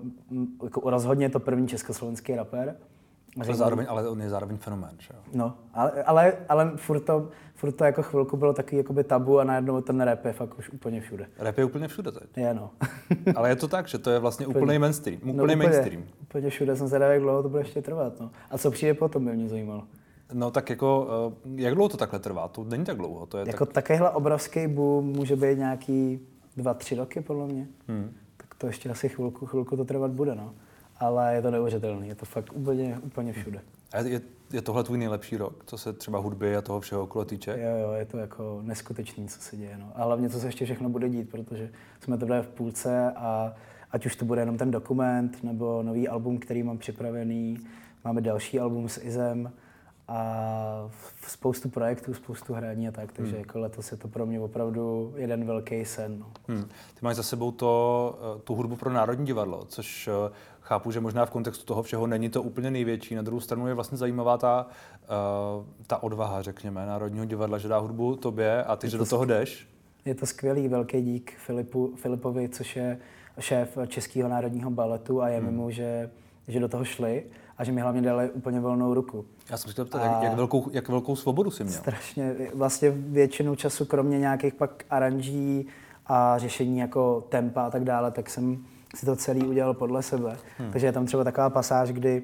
jako 0.65 0.91
rozhodně 0.91 1.29
to 1.29 1.41
první 1.41 1.69
československý 1.69 2.35
rapper. 2.35 2.77
Ale, 3.41 3.55
zároveň, 3.55 3.87
ale 3.89 4.09
on 4.09 4.21
je 4.21 4.31
zároveň 4.31 4.57
fenomén, 4.57 4.97
že 4.99 5.09
jo? 5.15 5.21
No, 5.35 5.55
ale, 5.75 6.03
ale, 6.03 6.33
ale 6.49 6.73
furt, 6.77 7.01
to, 7.01 7.29
furt 7.55 7.73
to 7.73 7.85
jako 7.85 8.03
chvilku 8.03 8.37
bylo 8.37 8.53
taky 8.53 8.77
jakoby 8.77 9.05
tabu 9.05 9.39
a 9.39 9.45
najednou 9.45 9.81
ten 9.81 10.01
rap 10.01 10.25
je 10.25 10.33
fakt 10.33 10.59
už 10.59 10.71
úplně 10.71 11.01
všude. 11.01 11.27
Rap 11.39 11.59
je 11.59 11.65
úplně 11.65 11.89
všude 11.89 12.13
teď. 12.13 12.37
Je, 12.37 12.55
no. 12.55 12.71
ale 13.37 13.49
je 13.49 13.57
to 13.57 13.69
tak, 13.69 13.89
že 13.89 13.99
to 13.99 14.11
je 14.11 14.19
vlastně 14.19 14.47
úplně, 14.47 14.63
úplný 14.63 14.79
mainstream. 14.79 15.19
Úplný 15.19 15.37
no, 15.37 15.45
úplně, 15.45 15.57
mainstream. 15.57 16.05
Úplně 16.23 16.51
všude, 16.51 16.77
jsem 16.77 16.87
zvědavý, 16.87 17.13
jak 17.13 17.23
dlouho 17.23 17.43
to 17.43 17.49
bude 17.49 17.61
ještě 17.61 17.83
trvat. 17.83 18.21
No. 18.21 18.31
A 18.51 18.59
co 18.59 18.71
přijde 18.71 18.95
potom, 18.95 19.25
by 19.25 19.37
mě 19.37 19.49
zajímalo. 19.49 19.83
No 20.33 20.51
tak 20.51 20.71
jako, 20.71 21.09
eh, 21.47 21.63
jak 21.63 21.75
dlouho 21.75 21.89
to 21.89 21.97
takhle 21.97 22.19
trvá? 22.19 22.49
To 22.49 22.65
není 22.65 22.85
tak 22.85 22.97
dlouho. 22.97 23.27
To 23.27 23.39
je 23.39 23.45
jako 23.47 23.67
tak... 23.67 23.75
takovýhle 23.75 24.11
obrovský 24.11 24.67
boom 24.67 25.05
může 25.05 25.37
být 25.37 25.59
nějaký 25.59 26.21
dva, 26.57 26.75
tři 26.75 26.95
roky, 26.95 27.21
podle 27.21 27.47
mě. 27.47 27.67
Hmm 27.89 28.15
to 28.59 28.67
ještě 28.67 28.91
asi 28.91 29.09
chvilku, 29.09 29.47
chvilku 29.47 29.77
to 29.77 29.85
trvat 29.85 30.11
bude, 30.11 30.35
no. 30.35 30.55
Ale 31.01 31.35
je 31.35 31.43
to 31.43 31.51
neuvěřitelné, 31.51 32.07
je 32.07 32.15
to 32.15 32.27
fakt 32.27 32.53
úplně, 32.53 32.99
úplně 33.03 33.33
všude. 33.33 33.61
A 33.93 33.99
je, 33.99 34.21
je 34.53 34.63
tohle 34.63 34.85
tvůj 34.85 34.99
nejlepší 34.99 35.37
rok, 35.37 35.65
co 35.67 35.79
se 35.79 35.93
třeba 35.93 36.19
hudby 36.19 36.57
a 36.57 36.63
toho 36.63 36.81
všeho 36.81 37.03
okolo 37.03 37.25
týče? 37.25 37.51
Jo, 37.61 37.77
jo, 37.77 37.93
je 37.93 38.05
to 38.05 38.19
jako 38.19 38.61
neskutečný, 38.63 39.29
co 39.29 39.41
se 39.41 39.57
děje. 39.57 39.79
No. 39.79 39.93
A 39.95 40.05
hlavně, 40.05 40.31
co 40.31 40.41
se 40.41 40.47
ještě 40.47 40.65
všechno 40.65 40.89
bude 40.89 41.09
dít, 41.09 41.31
protože 41.31 41.71
jsme 42.01 42.19
teprve 42.19 42.43
v 42.43 42.49
půlce 42.49 43.13
a 43.13 43.55
ať 43.91 44.07
už 44.07 44.17
to 44.17 44.25
bude 44.25 44.43
jenom 44.43 44.59
ten 44.59 44.71
dokument 44.71 45.43
nebo 45.43 45.83
nový 45.83 46.09
album, 46.09 46.39
který 46.39 46.63
mám 46.63 46.79
připravený, 46.79 47.59
máme 48.05 48.21
další 48.21 48.61
album 48.61 48.89
s 48.89 49.01
Izem, 49.05 49.53
a 50.09 50.91
spoustu 51.27 51.69
projektů, 51.69 52.15
spoustu 52.15 52.55
hraní 52.55 52.89
a 52.89 52.93
tak, 52.93 53.13
takže 53.13 53.33
hmm. 53.33 53.41
jako 53.41 53.59
letos 53.59 53.93
je 53.93 53.97
to 53.97 54.09
pro 54.09 54.27
mě 54.27 54.41
opravdu 54.41 55.15
jeden 55.17 55.47
velký 55.47 55.85
sen. 55.85 56.19
No. 56.19 56.27
Hmm. 56.49 56.65
Ty 56.65 57.01
máš 57.03 57.17
za 57.17 57.23
sebou 57.23 57.53
to, 57.53 58.19
eh, 58.37 58.41
tu 58.41 58.55
hudbu 58.55 58.77
pro 58.77 58.93
Národní 58.93 59.27
divadlo, 59.27 59.65
což 59.69 60.09
eh, 60.09 60.33
chápu, 60.67 60.91
že 60.91 61.01
možná 61.01 61.27
v 61.27 61.31
kontextu 61.31 61.65
toho 61.65 61.83
všeho 61.83 62.07
není 62.07 62.29
to 62.29 62.43
úplně 62.43 62.71
největší. 62.71 63.15
Na 63.15 63.23
druhou 63.23 63.41
stranu 63.41 63.69
je 63.69 63.75
vlastně 63.75 63.99
zajímavá 63.99 64.39
ta, 64.39 64.67
uh, 65.57 65.65
ta 65.87 66.03
odvaha, 66.03 66.43
řekněme, 66.43 66.87
Národního 66.87 67.25
divadla, 67.25 67.59
že 67.59 67.69
dá 67.69 67.79
hudbu 67.79 68.17
tobě 68.17 68.65
a 68.65 68.77
ty, 68.77 68.87
je 68.87 68.91
že 68.91 68.99
do 68.99 69.07
toho 69.07 69.25
jdeš. 69.25 69.69
Je 70.05 70.15
to 70.15 70.27
skvělý, 70.27 70.69
velký 70.69 71.03
dík 71.03 71.33
Filipu, 71.39 71.93
Filipovi, 71.97 72.49
což 72.49 72.77
je 72.77 72.99
šéf 73.39 73.79
Českého 73.87 74.29
národního 74.29 74.71
baletu 74.71 75.23
a 75.23 75.29
je 75.29 75.39
hmm. 75.39 75.47
mimo, 75.51 75.71
že, 75.71 76.11
že 76.49 76.61
do 76.61 76.69
toho 76.69 76.85
šli 76.85 77.25
a 77.59 77.65
že 77.65 77.73
mi 77.73 77.81
hlavně 77.81 78.03
dali 78.03 78.31
úplně 78.31 78.61
volnou 78.61 78.95
ruku. 78.95 79.25
Já 79.51 79.57
jsem 79.57 79.73
chtěl 79.73 79.85
ptát, 79.85 80.03
jak, 80.03 80.23
jak, 80.23 80.35
velkou, 80.35 80.71
jak 80.73 80.89
velkou 80.89 81.17
svobodu 81.17 81.51
si 81.51 81.65
měl? 81.65 81.79
Strašně. 81.79 82.35
Vlastně 82.55 82.91
většinu 82.91 83.55
času, 83.57 83.85
kromě 83.85 84.19
nějakých 84.19 84.55
pak 84.55 84.85
aranží 84.91 85.67
a 86.07 86.39
řešení 86.39 86.79
jako 86.79 87.27
tempa 87.29 87.67
a 87.67 87.71
tak 87.71 87.85
dále, 87.85 88.11
tak 88.11 88.31
jsem 88.31 88.65
si 88.95 89.07
to 89.07 89.17
celý 89.17 89.47
udělal 89.47 89.75
podle 89.75 90.03
sebe. 90.03 90.37
Hmm. 90.59 90.71
Takže 90.73 90.87
je 90.87 90.93
tam 90.93 91.07
třeba 91.07 91.25
taková 91.25 91.51
pasáž, 91.51 91.93
kdy, 91.93 92.23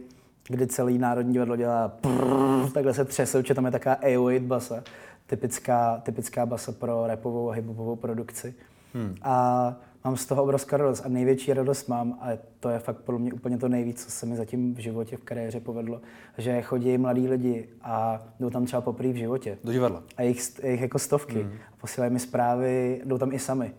kdy 0.49 0.67
celý 0.67 0.99
Národní 0.99 1.33
divadlo 1.33 1.57
dělá 1.57 1.89
prrr, 1.89 2.71
takhle 2.75 2.95
se 2.95 3.05
třese, 3.05 3.43
že 3.47 3.55
tam 3.55 3.65
je 3.65 3.71
taková 3.71 3.97
A8 3.97 4.47
basa, 4.47 4.83
typická, 5.27 6.01
typická 6.05 6.47
basa 6.47 6.73
pro 6.73 7.07
repovou 7.07 7.51
a 7.51 7.55
hiphopovou 7.55 7.97
produkci. 7.97 8.55
Hmm. 8.95 9.15
A 9.23 9.75
mám 10.05 10.17
z 10.17 10.27
toho 10.27 10.43
obrovskou 10.43 10.77
radost 10.77 11.03
a 11.07 11.09
největší 11.09 11.53
radost 11.53 11.89
mám, 11.89 12.19
a 12.21 12.29
to 12.61 12.69
je 12.69 12.79
fakt 12.79 12.97
pro 12.97 13.19
mě 13.19 13.33
úplně 13.33 13.59
to 13.59 13.69
nejvíc, 13.69 14.05
co 14.05 14.11
se 14.11 14.27
mi 14.27 14.37
zatím 14.37 14.75
v 14.75 14.79
životě, 14.79 15.17
v 15.17 15.25
kariéře 15.25 15.61
povedlo, 15.61 16.01
že 16.39 16.63
chodí 16.63 16.99
mladí 16.99 17.29
lidi 17.29 17.69
a 17.83 18.23
jdou 18.41 18.51
tam 18.51 18.67
třeba 18.67 18.83
poprvé 18.83 19.13
v 19.13 19.17
životě. 19.17 19.59
Do 19.65 19.73
divadla. 19.73 20.03
A 20.17 20.23
jich, 20.23 20.65
jich 20.65 20.81
jako 20.81 20.99
stovky. 20.99 21.45
Mm. 21.45 21.51
A 21.73 21.81
posílají 21.81 22.13
mi 22.13 22.19
zprávy, 22.19 23.01
jdou 23.05 23.19
tam 23.19 23.33
i 23.33 23.39
sami. 23.39 23.73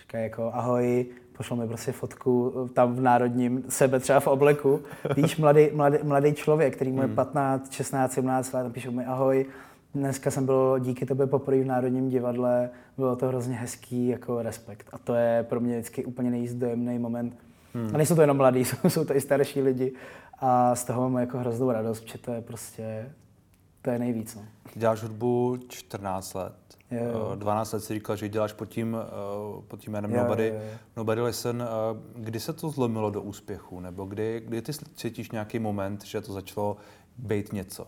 Říkají 0.00 0.24
jako 0.24 0.50
ahoj, 0.54 1.06
pošlo 1.36 1.56
mi 1.56 1.68
prostě 1.68 1.92
fotku 1.92 2.52
eh, 2.66 2.68
tam 2.68 2.94
v 2.94 3.00
národním 3.00 3.64
sebe 3.68 4.00
třeba 4.00 4.20
v 4.20 4.26
obleku. 4.26 4.80
Víš, 5.16 5.36
mladý, 5.36 5.68
mladý, 5.74 5.98
mladý 6.02 6.34
člověk, 6.34 6.76
který 6.76 6.92
mu 6.92 7.02
je 7.02 7.08
15, 7.08 7.72
16, 7.72 8.12
17 8.12 8.52
let, 8.52 8.72
píšou 8.72 8.90
mi 8.90 9.04
ahoj, 9.04 9.46
dneska 9.98 10.30
jsem 10.30 10.46
byl 10.46 10.78
díky 10.78 11.06
tobě 11.06 11.26
poprvé 11.26 11.62
v 11.62 11.66
Národním 11.66 12.08
divadle, 12.08 12.70
bylo 12.96 13.16
to 13.16 13.28
hrozně 13.28 13.56
hezký 13.56 14.08
jako 14.08 14.42
respekt. 14.42 14.88
A 14.92 14.98
to 14.98 15.14
je 15.14 15.46
pro 15.48 15.60
mě 15.60 15.74
vždycky 15.74 16.04
úplně 16.04 16.30
nejzdojemný 16.30 16.98
moment. 16.98 17.36
Hmm. 17.74 17.90
A 17.94 17.96
nejsou 17.96 18.14
to 18.14 18.20
jenom 18.20 18.36
mladí, 18.36 18.64
jsou, 18.64 18.90
jsou 18.90 19.04
to 19.04 19.16
i 19.16 19.20
starší 19.20 19.62
lidi. 19.62 19.92
A 20.38 20.74
z 20.74 20.84
toho 20.84 21.02
mám 21.10 21.20
jako 21.20 21.38
hroznou 21.38 21.70
radost, 21.70 22.00
protože 22.00 22.18
to 22.18 22.32
je 22.32 22.40
prostě, 22.40 23.12
to 23.82 23.90
je 23.90 23.98
nejvíc. 23.98 24.34
No. 24.34 24.42
Děláš 24.74 25.02
hudbu 25.02 25.58
14 25.68 26.34
let. 26.34 26.54
Jo, 26.90 27.04
jo. 27.04 27.32
12 27.34 27.72
let 27.72 27.80
si 27.80 27.94
říkal, 27.94 28.16
že 28.16 28.28
děláš 28.28 28.52
pod 28.52 28.66
tím, 28.66 28.96
eh, 29.00 29.62
pod 29.68 29.80
tím 29.80 29.92
jménem 29.92 30.10
Jo, 30.10 30.22
Nobody, 30.22 30.48
jo, 30.48 30.54
jo. 30.54 30.78
Nobody 30.96 31.20
Listen. 31.20 31.62
Eh, 31.62 32.00
Kdy 32.16 32.40
se 32.40 32.52
to 32.52 32.70
zlomilo 32.70 33.10
do 33.10 33.22
úspěchu? 33.22 33.80
Nebo 33.80 34.04
kdy, 34.04 34.42
kdy 34.46 34.62
ty 34.62 34.72
cítíš 34.72 35.30
nějaký 35.30 35.58
moment, 35.58 36.04
že 36.04 36.20
to 36.20 36.32
začalo 36.32 36.76
být 37.18 37.52
něco? 37.52 37.86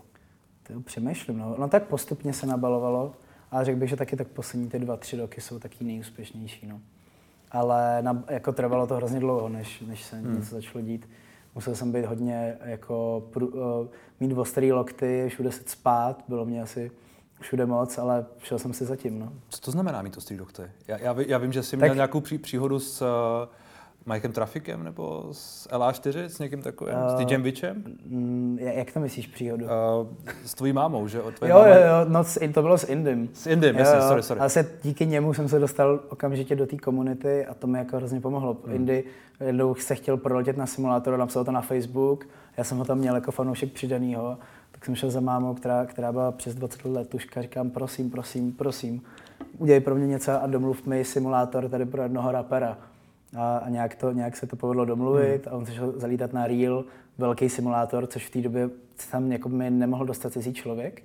To 0.75 0.81
přemýšlím, 0.81 1.39
no. 1.39 1.55
no 1.59 1.69
tak 1.69 1.83
postupně 1.83 2.33
se 2.33 2.47
nabalovalo, 2.47 3.13
ale 3.51 3.65
řekl 3.65 3.79
bych, 3.79 3.91
že 3.91 3.97
taky 3.97 4.17
tak 4.17 4.29
poslední 4.29 4.69
ty 4.69 4.79
dva, 4.79 4.97
tři 4.97 5.17
roky 5.17 5.41
jsou 5.41 5.59
taky 5.59 5.85
nejúspěšnější, 5.85 6.67
no. 6.67 6.81
Ale 7.51 7.99
na, 8.03 8.25
jako 8.29 8.53
trvalo 8.53 8.87
to 8.87 8.95
hrozně 8.97 9.21
dlouho, 9.21 9.49
než, 9.49 9.81
než 9.81 10.05
se 10.05 10.17
hmm. 10.17 10.37
něco 10.37 10.55
začalo 10.55 10.85
dít. 10.85 11.09
Musel 11.55 11.75
jsem 11.75 11.93
být 11.93 12.05
hodně, 12.05 12.57
jako, 12.65 13.23
pru, 13.31 13.47
uh, 13.47 13.87
mít 14.21 14.39
ostrý 14.39 14.73
lokty, 14.73 15.27
všude 15.29 15.53
se 15.53 15.63
spát, 15.67 16.25
bylo 16.29 16.45
mě 16.45 16.63
asi 16.63 16.91
všude 17.41 17.67
moc, 17.67 17.99
ale 17.99 18.27
šel 18.39 18.59
jsem 18.59 18.73
si 18.73 18.85
zatím, 18.85 19.19
no. 19.19 19.33
Co 19.49 19.61
to 19.61 19.71
znamená 19.71 20.03
mít 20.03 20.17
ostrý 20.17 20.37
dokty? 20.37 20.63
Já, 20.89 20.99
já, 20.99 21.17
já 21.27 21.39
vím, 21.39 21.53
že 21.53 21.63
jsi 21.63 21.77
Tak- 21.77 21.81
měl 21.81 21.95
nějakou 21.95 22.21
pří, 22.21 22.39
příhodu 22.39 22.79
s 22.79 23.03
uh, 23.03 23.09
Mikem 24.07 24.33
Trafikem 24.33 24.85
nebo 24.85 25.29
s 25.33 25.69
LA4, 25.71 26.25
s 26.25 26.39
někým 26.39 26.63
takovým, 26.63 26.95
s 26.95 27.21
Eh, 27.21 27.25
DJem 27.25 27.43
Witchem? 27.43 27.85
Mm, 28.07 28.59
ja- 28.61 28.73
jak 28.73 28.93
to 28.93 29.01
myslíš 29.01 29.27
příhodu? 29.27 29.65
Uh, 29.65 29.71
s 30.47 30.55
tvojí 30.55 30.73
mámou, 30.73 31.09
že? 31.09 31.23
O 31.23 31.29
jo, 31.29 31.33
máma- 31.43 31.67
jo, 31.67 31.75
jo, 31.75 32.05
no, 32.09 32.25
to 32.55 32.63
bylo 32.63 32.79
s 32.79 32.85
Indym. 32.89 33.29
S 33.33 33.47
Indym, 33.47 33.77
jasně, 33.77 34.01
sorry, 34.01 34.23
sorry. 34.23 34.41
Ale 34.41 34.51
se 34.51 34.71
díky 34.83 35.07
němu 35.07 35.35
jsem 35.35 35.49
se 35.49 35.59
dostal 35.59 36.01
okamžitě 36.09 36.57
do 36.57 36.67
té 36.67 36.77
komunity 36.77 37.47
a 37.47 37.55
to 37.55 37.67
mi 37.67 37.79
jako 37.79 37.97
hrozně 37.97 38.21
pomohlo. 38.21 38.57
Hmm. 38.67 38.75
Indy 38.75 39.05
jednou 39.41 39.75
se 39.75 39.95
chtěl 39.95 40.17
proletět 40.17 40.57
na 40.57 40.67
simulátor, 40.67 41.17
napsal 41.19 41.45
to 41.45 41.53
na 41.53 41.61
Facebook, 41.61 42.27
já 42.57 42.65
jsem 42.65 42.79
ho 42.79 42.85
tam 42.85 42.99
měl 42.99 43.15
jako 43.15 43.33
fanoušek 43.33 43.73
přidanýho, 43.73 44.39
tak 44.73 44.85
jsem 44.85 44.95
šel 44.95 45.11
za 45.11 45.21
mámou, 45.21 45.55
která, 45.55 45.87
která 45.87 46.13
byla 46.13 46.33
přes 46.33 46.55
20 46.55 46.85
let 46.85 47.09
tuška, 47.09 47.43
říkám, 47.43 47.71
prosím, 47.71 48.11
prosím, 48.11 48.53
prosím, 48.53 49.03
udělej 49.59 49.81
pro 49.81 49.95
mě 49.95 50.07
něco 50.07 50.43
a 50.43 50.47
domluv 50.47 50.87
mi 50.87 51.05
simulátor 51.05 51.69
tady 51.69 51.85
pro 51.87 52.03
jednoho 52.03 52.33
rapera. 52.33 52.79
A, 53.37 53.57
a 53.57 53.69
nějak, 53.69 53.95
to, 53.95 54.13
nějak 54.13 54.37
se 54.37 54.47
to 54.47 54.57
povedlo 54.57 54.85
domluvit 54.85 55.49
a 55.49 55.53
on 55.53 55.67
se 55.67 55.75
šel 55.75 55.93
zalítat 55.97 56.33
na 56.33 56.47
Real, 56.47 56.85
velký 57.19 57.49
simulátor, 57.49 58.07
což 58.07 58.27
v 58.27 58.31
té 58.31 58.41
době 58.41 58.71
tam 59.11 59.33
jako 59.33 59.49
mi 59.49 59.71
nemohl 59.71 60.07
dostat 60.07 60.33
cizí 60.33 60.53
člověk. 60.53 61.03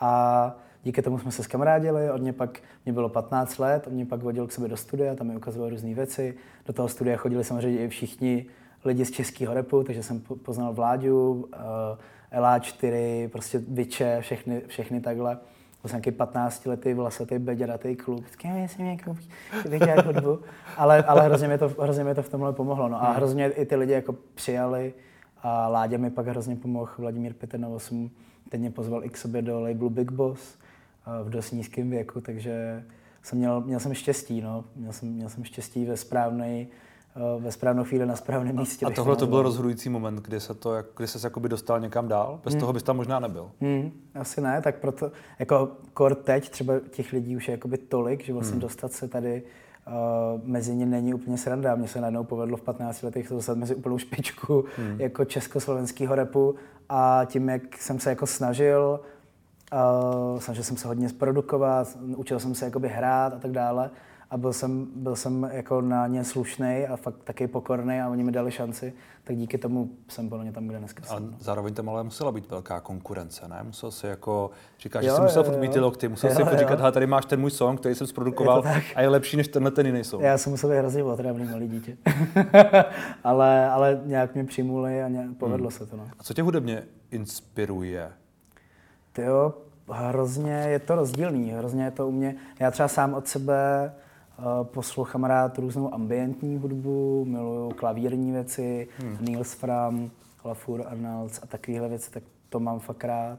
A 0.00 0.56
díky 0.82 1.02
tomu 1.02 1.18
jsme 1.18 1.30
se 1.30 1.42
skamarádili, 1.42 2.10
od 2.10 2.20
mě 2.20 2.32
pak, 2.32 2.60
mě 2.84 2.92
bylo 2.92 3.08
15 3.08 3.58
let, 3.58 3.86
on 3.86 3.92
mě 3.92 4.06
pak 4.06 4.22
vodil 4.22 4.46
k 4.46 4.52
sobě 4.52 4.70
do 4.70 4.76
studia, 4.76 5.14
tam 5.14 5.26
mi 5.26 5.36
ukazoval 5.36 5.70
různé 5.70 5.94
věci. 5.94 6.34
Do 6.66 6.72
toho 6.72 6.88
studia 6.88 7.16
chodili 7.16 7.44
samozřejmě 7.44 7.84
i 7.84 7.88
všichni 7.88 8.46
lidi 8.84 9.04
z 9.04 9.10
českého 9.10 9.54
repu, 9.54 9.82
takže 9.82 10.02
jsem 10.02 10.20
po- 10.20 10.36
poznal 10.36 10.72
Vláďu, 10.72 11.32
uh, 11.32 12.38
LA4, 12.38 13.28
prostě 13.28 13.58
Viče, 13.68 14.18
všechny, 14.20 14.62
všechny 14.66 15.00
takhle. 15.00 15.38
Byl 15.84 15.88
jsem 15.88 15.96
nějaký 15.96 16.10
15 16.10 16.66
letý 16.66 16.94
vlasatý 16.94 17.38
beďaratý 17.38 17.96
kluk. 17.96 18.20
Vždycky, 18.20 18.48
já 18.48 18.68
jsem 18.68 18.84
nějakou 18.84 19.16
dělat 19.78 20.06
hudbu. 20.06 20.40
Ale, 20.76 21.02
ale 21.02 21.22
hrozně, 21.22 21.48
mi 21.48 21.58
to, 21.58 21.68
hrozně 21.68 22.04
mi 22.04 22.14
to 22.14 22.22
v 22.22 22.28
tomhle 22.28 22.52
pomohlo. 22.52 22.88
No. 22.88 23.02
A 23.02 23.12
hrozně 23.12 23.46
i 23.48 23.66
ty 23.66 23.76
lidi 23.76 23.92
jako 23.92 24.14
přijali. 24.34 24.94
A 25.42 25.68
Láďa 25.68 25.98
mi 25.98 26.10
pak 26.10 26.26
hrozně 26.26 26.56
pomohl, 26.56 26.90
Vladimír 26.98 27.34
Petr 27.34 27.58
Novosum. 27.58 28.10
Teď 28.48 28.60
mě 28.60 28.70
pozval 28.70 29.04
i 29.04 29.08
k 29.08 29.16
sobě 29.16 29.42
do 29.42 29.60
labelu 29.60 29.90
Big 29.90 30.12
Boss 30.12 30.58
v 31.24 31.30
dost 31.30 31.52
nízkém 31.52 31.90
věku, 31.90 32.20
takže 32.20 32.84
jsem 33.22 33.38
měl, 33.38 33.60
měl 33.60 33.80
jsem 33.80 33.94
štěstí, 33.94 34.40
no. 34.40 34.64
Měl 34.76 34.92
jsem, 34.92 35.08
měl 35.08 35.28
jsem 35.28 35.44
štěstí 35.44 35.84
ve 35.84 35.96
správnej, 35.96 36.66
ve 37.38 37.52
správnou 37.52 37.84
chvíli 37.84 38.06
na 38.06 38.16
správném 38.16 38.56
místě. 38.56 38.86
A 38.86 38.90
tohle 38.90 39.16
to 39.16 39.26
byl 39.26 39.42
rozhodující 39.42 39.88
moment, 39.88 40.20
kdy 40.20 40.40
se 40.40 40.54
to, 40.54 40.74
jak- 40.74 40.86
kdy 40.96 41.06
se 41.06 41.26
jakoby 41.26 41.48
dostal 41.48 41.80
někam 41.80 42.08
dál? 42.08 42.40
Bez 42.44 42.54
toho 42.54 42.72
bys 42.72 42.82
tam 42.82 42.96
možná 42.96 43.20
nebyl. 43.20 43.50
Hmm, 43.60 43.92
asi 44.14 44.40
ne, 44.40 44.62
tak 44.62 44.78
proto, 44.78 45.12
jako 45.38 45.70
kor 45.92 46.14
teď 46.14 46.50
třeba 46.50 46.74
těch 46.90 47.12
lidí 47.12 47.36
už 47.36 47.48
je 47.48 47.52
jakoby 47.52 47.78
tolik, 47.78 48.24
že 48.24 48.32
vlastně 48.32 48.52
hmm. 48.52 48.60
dostat 48.60 48.92
se 48.92 49.08
tady 49.08 49.42
uh, 49.86 49.92
mezi 50.44 50.74
ně 50.74 50.86
není 50.86 51.14
úplně 51.14 51.38
sranda. 51.38 51.74
Mně 51.74 51.88
se 51.88 52.00
najednou 52.00 52.24
povedlo 52.24 52.56
v 52.56 52.62
15 52.62 53.02
letech 53.02 53.28
se 53.28 53.34
dostat 53.34 53.58
mezi 53.58 53.74
úplnou 53.74 53.98
špičku 53.98 54.64
hmm. 54.76 55.00
jako 55.00 55.24
československého 55.24 56.14
repu 56.14 56.54
a 56.88 57.20
tím, 57.26 57.48
jak 57.48 57.78
jsem 57.78 57.98
se 57.98 58.10
jako 58.10 58.26
snažil, 58.26 59.00
uh, 59.72 60.38
snažil 60.38 60.64
jsem 60.64 60.76
se 60.76 60.88
hodně 60.88 61.08
zprodukovat, 61.08 61.98
učil 62.16 62.38
jsem 62.38 62.54
se 62.54 62.64
jakoby 62.64 62.88
hrát 62.88 63.32
a 63.32 63.38
tak 63.38 63.50
dále 63.50 63.90
a 64.30 64.36
byl 64.36 64.52
jsem, 64.52 64.86
byl 64.96 65.16
jsem 65.16 65.50
jako 65.52 65.80
na 65.80 66.06
ně 66.06 66.24
slušný 66.24 66.86
a 66.86 66.96
fakt 66.96 67.16
taky 67.24 67.46
pokorný 67.46 68.00
a 68.00 68.08
oni 68.08 68.24
mi 68.24 68.32
dali 68.32 68.50
šanci, 68.50 68.92
tak 69.24 69.36
díky 69.36 69.58
tomu 69.58 69.90
jsem 70.08 70.28
podle 70.28 70.44
mě 70.44 70.52
tam, 70.52 70.66
kde 70.66 70.78
dneska 70.78 71.02
A 71.02 71.06
jsem. 71.06 71.26
no. 71.30 71.36
zároveň 71.40 71.74
tam 71.74 71.88
ale 71.88 72.04
musela 72.04 72.32
být 72.32 72.50
velká 72.50 72.80
konkurence, 72.80 73.48
ne? 73.48 73.60
Musel 73.62 73.90
si 73.90 74.06
jako, 74.06 74.50
říkáš, 74.80 75.04
že 75.04 75.10
jsi 75.10 75.20
musel 75.20 75.42
jo, 75.42 75.44
furt 75.44 75.54
jo. 75.54 75.60
mít 75.60 75.72
ty 75.72 75.80
lokty, 75.80 76.08
musel 76.08 76.30
Jo, 76.30 76.36
si 76.36 76.42
jo. 76.42 76.58
říkat, 76.58 76.92
tady 76.92 77.06
máš 77.06 77.24
ten 77.26 77.40
můj 77.40 77.50
song, 77.50 77.80
který 77.80 77.94
jsem 77.94 78.06
zprodukoval 78.06 78.62
Je 78.66 78.82
a 78.94 79.00
je 79.00 79.08
lepší 79.08 79.36
než 79.36 79.48
tenhle 79.48 79.70
ten 79.70 79.86
jiný 79.86 80.04
song. 80.04 80.22
Já 80.22 80.38
jsem 80.38 80.50
musel 80.52 80.70
být 80.70 80.76
hrozně 80.76 81.04
otravný 81.04 81.44
malý 81.44 81.68
dítě. 81.68 81.96
ale, 83.24 83.68
ale 83.70 84.00
nějak 84.04 84.34
mě 84.34 84.44
přijmuli 84.44 85.02
a 85.02 85.08
nějak, 85.08 85.30
povedlo 85.38 85.70
se 85.70 85.86
to. 85.86 85.96
No. 85.96 86.08
A 86.18 86.22
co 86.22 86.34
tě 86.34 86.42
hudebně 86.42 86.82
inspiruje? 87.10 88.12
Ty 89.12 89.22
jo, 89.22 89.54
hrozně 89.90 90.52
je 90.52 90.78
to 90.78 90.94
rozdílný, 90.94 91.50
hrozně 91.50 91.84
je 91.84 91.90
to 91.90 92.08
u 92.08 92.10
mě. 92.12 92.34
Já 92.60 92.70
třeba 92.70 92.88
sám 92.88 93.14
od 93.14 93.28
sebe 93.28 93.92
poslouchám 94.62 95.24
rád 95.24 95.58
různou 95.58 95.94
ambientní 95.94 96.58
hudbu, 96.58 97.24
miluju 97.24 97.70
klavírní 97.70 98.32
věci, 98.32 98.88
hmm. 98.98 99.16
Niels 99.20 99.54
Fram, 99.54 100.10
Lafur 100.44 100.84
Arnolds 100.86 101.40
a 101.42 101.46
takovéhle 101.46 101.88
věci, 101.88 102.10
tak 102.10 102.22
to 102.48 102.60
mám 102.60 102.78
fakt 102.80 103.04
rád. 103.04 103.38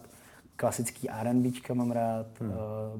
Klasický 0.55 1.09
R&Bčka 1.09 1.73
mám 1.73 1.91
rád, 1.91 2.25
hmm. 2.39 2.49
uh, 2.49 2.55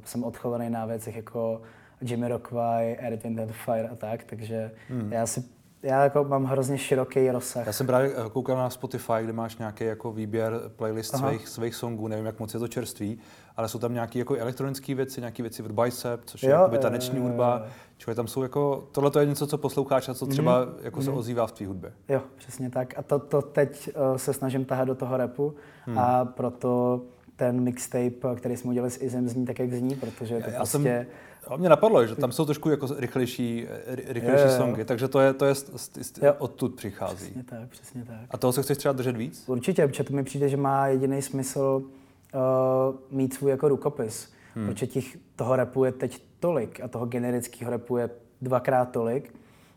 jsem 0.05 0.23
odchovaný 0.23 0.69
na 0.69 0.85
věcech 0.85 1.15
jako 1.15 1.61
Jimmy 2.01 2.27
Rockway, 2.27 2.97
Earth, 2.99 3.23
Wind 3.23 3.39
and 3.39 3.51
Fire 3.51 3.89
a 3.89 3.95
tak, 3.95 4.23
takže 4.23 4.71
hmm. 4.89 5.13
já 5.13 5.25
si 5.25 5.43
já 5.85 6.03
jako 6.03 6.23
mám 6.23 6.45
hrozně 6.45 6.77
široký 6.77 7.31
rozsah. 7.31 7.65
Já 7.67 7.73
jsem 7.73 7.87
právě 7.87 8.11
eh, 8.11 8.29
koukal 8.29 8.57
na 8.57 8.69
Spotify, 8.69 9.13
kde 9.21 9.33
máš 9.33 9.57
nějaký 9.57 9.83
jako 9.83 10.11
výběr 10.11 10.61
playlist 10.75 11.17
svých, 11.17 11.47
svých 11.47 11.75
songů, 11.75 12.07
nevím, 12.07 12.25
jak 12.25 12.39
moc 12.39 12.53
je 12.53 12.59
to 12.59 12.67
čerství, 12.67 13.19
ale 13.57 13.67
jsou 13.69 13.79
tam 13.79 13.93
nějaké 13.93 14.19
jako 14.19 14.35
elektronické 14.35 14.95
věci, 14.95 15.21
nějaké 15.21 15.43
věci 15.43 15.63
od 15.63 15.71
Bicep, 15.71 16.21
což 16.25 16.43
je 16.43 16.49
Jo, 16.49 16.55
jakoby 16.57 16.75
jo, 16.75 16.81
taneční 16.81 17.17
jo, 17.17 17.23
hudba. 17.23 17.65
Čili 17.97 18.15
tam 18.15 18.27
jsou 18.27 18.43
jako, 18.43 18.87
tohle 18.91 19.11
to 19.11 19.19
je 19.19 19.25
něco, 19.25 19.47
co 19.47 19.57
posloucháš 19.57 20.09
a 20.09 20.13
co 20.13 20.25
třeba 20.25 20.65
Mhm. 20.65 20.73
jako 20.81 21.01
se 21.01 21.11
ozývá 21.11 21.47
v 21.47 21.51
tvý 21.51 21.65
hudbě. 21.65 21.93
Jo, 22.09 22.21
přesně 22.35 22.69
tak. 22.69 22.93
A 22.97 23.01
to, 23.01 23.19
to 23.19 23.41
teď 23.41 23.89
uh, 24.11 24.17
se 24.17 24.33
snažím 24.33 24.65
tahat 24.65 24.87
do 24.87 24.95
toho 24.95 25.17
repu 25.17 25.53
hmm. 25.85 25.97
a 25.99 26.25
proto 26.25 27.01
ten 27.35 27.61
mixtape, 27.61 28.35
který 28.35 28.57
jsme 28.57 28.69
udělali 28.69 28.91
s 28.91 29.01
Izem, 29.01 29.27
zní 29.29 29.45
tak, 29.45 29.59
jak 29.59 29.73
zní, 29.73 29.95
protože 29.95 30.39
to 30.39 30.49
Já 30.49 30.55
prostě... 30.55 30.77
jsem, 30.77 31.05
a 31.47 31.57
mě 31.57 31.69
napadlo, 31.69 32.07
že 32.07 32.15
tam 32.15 32.31
jsou 32.31 32.45
trošku 32.45 32.69
jako 32.69 32.87
rychlejší, 32.97 33.67
ry- 33.85 34.05
rychlejší 34.07 34.45
jo. 34.45 34.57
songy, 34.57 34.85
takže 34.85 35.07
to 35.07 35.19
je, 35.19 35.33
to 35.33 35.45
je, 35.45 35.53
st- 35.53 35.73
st- 35.73 36.01
st- 36.01 36.35
odtud 36.37 36.75
přichází. 36.75 37.25
Přesně 37.25 37.43
tak, 37.43 37.69
přesně 37.69 38.05
tak. 38.05 38.19
A 38.31 38.37
toho 38.37 38.53
se 38.53 38.63
chceš 38.63 38.77
třeba 38.77 38.91
držet 38.91 39.17
víc? 39.17 39.43
Určitě, 39.47 39.87
protože 39.87 40.03
to 40.03 40.13
mi 40.13 40.23
přijde, 40.23 40.49
že 40.49 40.57
má 40.57 40.87
jediný 40.87 41.21
smysl 41.21 41.81
uh, 41.83 42.95
mít 43.17 43.33
svůj 43.33 43.51
jako 43.51 43.67
rukopis. 43.69 44.33
Hmm. 44.55 44.67
Protože 44.67 44.87
těch, 44.87 45.17
toho 45.35 45.55
repu 45.55 45.83
je 45.83 45.91
teď 45.91 46.21
tolik 46.39 46.81
a 46.81 46.87
toho 46.87 47.05
generického 47.05 47.71
repu 47.71 47.97
je 47.97 48.09
dvakrát 48.41 48.91
tolik 48.91 49.35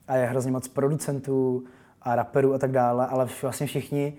a 0.09 0.16
je 0.16 0.26
hrozně 0.26 0.52
moc 0.52 0.68
producentů 0.68 1.64
a 2.02 2.14
raperů 2.14 2.54
a 2.54 2.59
tak 2.59 2.72
dále, 2.72 3.07
ale 3.07 3.28
vlastně 3.42 3.66
všichni 3.66 4.14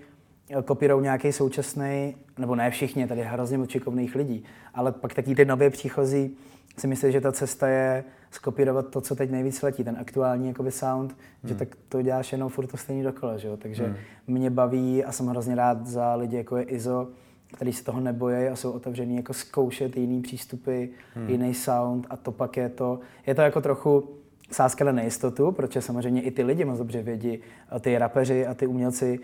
eh, 0.50 0.62
kopírou 0.62 1.00
nějaký 1.00 1.32
současný, 1.32 2.16
nebo 2.38 2.54
ne 2.54 2.70
všichni, 2.70 3.06
tady 3.06 3.20
je 3.20 3.26
hrozně 3.26 3.58
moc 3.58 3.70
šikovných 3.70 4.14
lidí, 4.14 4.44
ale 4.74 4.92
pak 4.92 5.14
taky 5.14 5.34
ty 5.34 5.44
nově 5.44 5.70
příchozí 5.70 6.36
si 6.78 6.86
myslí, 6.86 7.12
že 7.12 7.20
ta 7.20 7.32
cesta 7.32 7.68
je 7.68 8.04
skopírovat 8.30 8.88
to, 8.88 9.00
co 9.00 9.14
teď 9.14 9.30
nejvíc 9.30 9.62
letí, 9.62 9.84
ten 9.84 9.96
aktuální 10.00 10.48
jakoby 10.48 10.70
sound, 10.70 11.10
hmm. 11.10 11.48
že 11.48 11.54
tak 11.54 11.68
to 11.88 12.02
děláš 12.02 12.32
jenom 12.32 12.48
furt 12.48 12.66
to 12.66 12.76
stejný 12.76 13.02
dokola, 13.02 13.36
že 13.36 13.48
jo? 13.48 13.56
takže 13.56 13.84
hmm. 13.84 13.96
mě 14.26 14.50
baví 14.50 15.04
a 15.04 15.12
jsem 15.12 15.26
hrozně 15.26 15.54
rád 15.54 15.86
za 15.86 16.14
lidi, 16.14 16.36
jako 16.36 16.56
je 16.56 16.62
Izo, 16.62 17.08
který 17.52 17.72
se 17.72 17.84
toho 17.84 18.00
nebojí 18.00 18.46
a 18.46 18.56
jsou 18.56 18.72
otevřený 18.72 19.16
jako 19.16 19.32
zkoušet 19.32 19.96
jiný 19.96 20.22
přístupy, 20.22 20.86
hmm. 21.14 21.28
jiný 21.28 21.54
sound 21.54 22.06
a 22.10 22.16
to 22.16 22.32
pak 22.32 22.56
je 22.56 22.68
to, 22.68 23.00
je 23.26 23.34
to 23.34 23.42
jako 23.42 23.60
trochu 23.60 24.08
sázka 24.50 24.84
na 24.84 24.92
nejistotu, 24.92 25.52
protože 25.52 25.82
samozřejmě 25.82 26.22
i 26.22 26.30
ty 26.30 26.42
lidi 26.42 26.64
moc 26.64 26.78
dobře 26.78 27.02
vědí, 27.02 27.38
a 27.70 27.78
ty 27.78 27.98
rapeři 27.98 28.46
a 28.46 28.54
ty 28.54 28.66
umělci 28.66 29.18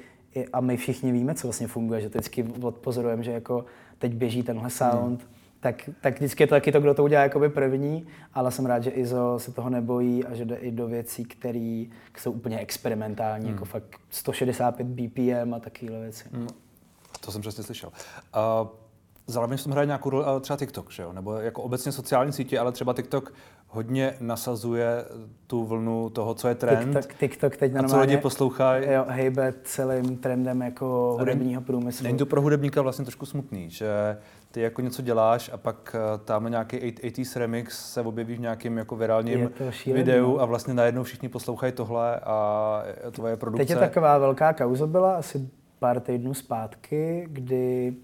a 0.52 0.60
my 0.60 0.76
všichni 0.76 1.12
víme, 1.12 1.34
co 1.34 1.46
vlastně 1.46 1.66
funguje, 1.66 2.00
že 2.00 2.10
to 2.10 2.18
vždycky 2.18 2.44
odpozorujeme, 2.60 3.22
že 3.22 3.32
jako 3.32 3.64
teď 3.98 4.14
běží 4.14 4.42
tenhle 4.42 4.70
sound, 4.70 5.20
hmm. 5.20 5.35
Tak, 5.66 5.90
tak 6.00 6.14
vždycky 6.14 6.42
je 6.42 6.46
to 6.46 6.54
taky 6.54 6.72
to, 6.72 6.80
kdo 6.80 6.94
to 6.94 7.04
udělá 7.04 7.22
jakoby 7.22 7.48
první, 7.48 8.06
ale 8.34 8.50
jsem 8.50 8.66
rád, 8.66 8.82
že 8.82 8.90
Izo 8.90 9.38
se 9.38 9.52
toho 9.52 9.70
nebojí 9.70 10.24
a 10.24 10.34
že 10.34 10.44
jde 10.44 10.56
i 10.56 10.70
do 10.70 10.86
věcí, 10.86 11.24
které 11.24 11.84
jsou 12.18 12.32
úplně 12.32 12.58
experimentální, 12.58 13.48
jako 13.48 13.48
hmm. 13.48 13.54
jako 13.54 13.64
fakt 13.64 14.00
165 14.10 14.86
BPM 14.86 15.54
a 15.54 15.60
takovéhle 15.60 16.00
věci. 16.00 16.24
Hmm. 16.32 16.48
To 17.20 17.32
jsem 17.32 17.40
přesně 17.40 17.64
slyšel. 17.64 17.90
Uh, 18.36 18.68
zároveň 19.26 19.58
tom 19.58 19.72
hraje 19.72 19.86
nějakou 19.86 20.10
roli 20.10 20.24
třeba 20.40 20.56
TikTok, 20.56 20.90
že 20.90 21.02
jo? 21.02 21.12
nebo 21.12 21.34
jako 21.34 21.62
obecně 21.62 21.92
sociální 21.92 22.32
sítě, 22.32 22.58
ale 22.58 22.72
třeba 22.72 22.92
TikTok 22.92 23.32
hodně 23.68 24.14
nasazuje 24.20 25.04
tu 25.46 25.64
vlnu 25.64 26.10
toho, 26.10 26.34
co 26.34 26.48
je 26.48 26.54
trend. 26.54 26.94
TikTok, 26.94 27.18
TikTok 27.18 27.56
teď 27.56 27.72
normálně, 27.72 27.94
a 27.94 27.96
co 27.96 28.00
lidi 28.00 28.16
poslouchají. 28.16 28.86
Jo, 28.90 29.04
hejbe 29.08 29.54
celým 29.64 30.16
trendem 30.16 30.62
jako 30.62 31.16
hudebního 31.18 31.62
průmyslu. 31.62 32.04
Není 32.04 32.18
to 32.18 32.26
pro 32.26 32.42
hudebníka 32.42 32.82
vlastně 32.82 33.04
trošku 33.04 33.26
smutný, 33.26 33.70
že 33.70 34.18
ty 34.56 34.62
jako 34.62 34.80
něco 34.80 35.02
děláš 35.02 35.50
a 35.52 35.56
pak 35.56 35.96
eh, 35.98 36.18
tam 36.24 36.50
nějaký 36.50 36.76
80s 36.76 37.38
remix 37.38 37.92
se 37.92 38.02
objeví 38.02 38.34
v 38.34 38.40
nějakém 38.40 38.78
jako 38.78 38.96
virálním 38.96 39.50
videu 39.86 40.32
no. 40.32 40.40
a 40.40 40.44
vlastně 40.44 40.74
najednou 40.74 41.02
všichni 41.02 41.28
poslouchají 41.28 41.72
tohle 41.72 42.20
a 42.20 42.82
tvoje 43.10 43.36
produkce. 43.36 43.62
Teď 43.66 43.70
je 43.70 43.76
taková 43.76 44.18
velká 44.18 44.52
kauza 44.52 44.86
byla 44.86 45.16
asi 45.16 45.48
pár 45.78 46.00
týdnů 46.00 46.34
zpátky, 46.34 47.26
kdy 47.30 47.94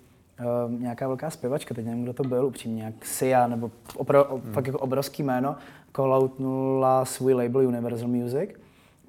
uh, 0.40 0.80
nějaká 0.80 1.06
velká 1.06 1.30
zpěvačka, 1.30 1.74
teď 1.74 1.84
nevím, 1.84 2.02
kdo 2.02 2.12
to 2.12 2.22
byl 2.22 2.46
upřímně, 2.46 2.76
nějak 2.76 3.04
Sia, 3.04 3.46
nebo 3.46 3.70
opro, 3.96 4.24
hmm. 4.30 4.52
fakt 4.52 4.66
jako 4.66 4.78
obrovský 4.78 5.22
jméno, 5.22 5.56
calloutnula 5.92 7.04
svůj 7.04 7.34
label 7.34 7.66
Universal 7.66 8.08
Music, 8.08 8.50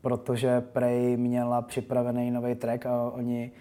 protože 0.01 0.61
Prey 0.61 1.17
měla 1.17 1.61
připravený 1.61 2.31
nový 2.31 2.55
track 2.55 2.85
a 2.85 3.11
oni 3.13 3.51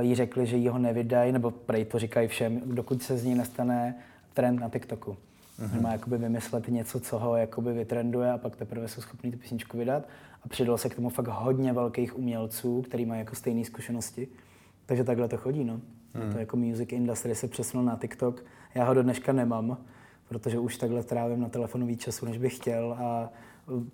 jí 0.00 0.14
řekli, 0.14 0.46
že 0.46 0.56
jí 0.56 0.68
ho 0.68 0.78
nevydají, 0.78 1.32
nebo 1.32 1.50
Prey 1.50 1.84
to 1.84 1.98
říkají 1.98 2.28
všem, 2.28 2.60
dokud 2.64 3.02
se 3.02 3.18
z 3.18 3.24
ní 3.24 3.34
nestane 3.34 3.94
trend 4.34 4.60
na 4.60 4.68
TikToku. 4.68 5.16
Mm-hmm. 5.60 5.80
Má 5.80 5.92
jakoby 5.92 6.18
vymyslet 6.18 6.68
něco, 6.68 7.00
co 7.00 7.18
ho 7.18 7.36
jakoby 7.36 7.72
vytrenduje 7.72 8.32
a 8.32 8.38
pak 8.38 8.56
teprve 8.56 8.88
jsou 8.88 9.00
schopni 9.00 9.32
tu 9.32 9.38
písničku 9.38 9.78
vydat. 9.78 10.08
A 10.44 10.48
přidal 10.48 10.78
se 10.78 10.88
k 10.88 10.94
tomu 10.94 11.08
fakt 11.08 11.28
hodně 11.28 11.72
velkých 11.72 12.18
umělců, 12.18 12.82
který 12.82 13.06
mají 13.06 13.18
jako 13.18 13.34
stejné 13.34 13.64
zkušenosti. 13.64 14.28
Takže 14.86 15.04
takhle 15.04 15.28
to 15.28 15.36
chodí, 15.36 15.64
no. 15.64 15.80
Hmm. 16.14 16.32
To 16.32 16.38
jako 16.38 16.56
music 16.56 16.92
industry 16.92 17.34
se 17.34 17.48
přesunul 17.48 17.86
na 17.86 17.96
TikTok. 17.96 18.44
Já 18.74 18.84
ho 18.84 18.94
do 18.94 19.02
dneška 19.02 19.32
nemám, 19.32 19.78
protože 20.28 20.58
už 20.58 20.76
takhle 20.76 21.02
trávím 21.02 21.40
na 21.40 21.48
telefonu 21.48 21.86
víc 21.86 22.00
času, 22.00 22.26
než 22.26 22.38
bych 22.38 22.56
chtěl 22.56 22.96
a 23.00 23.30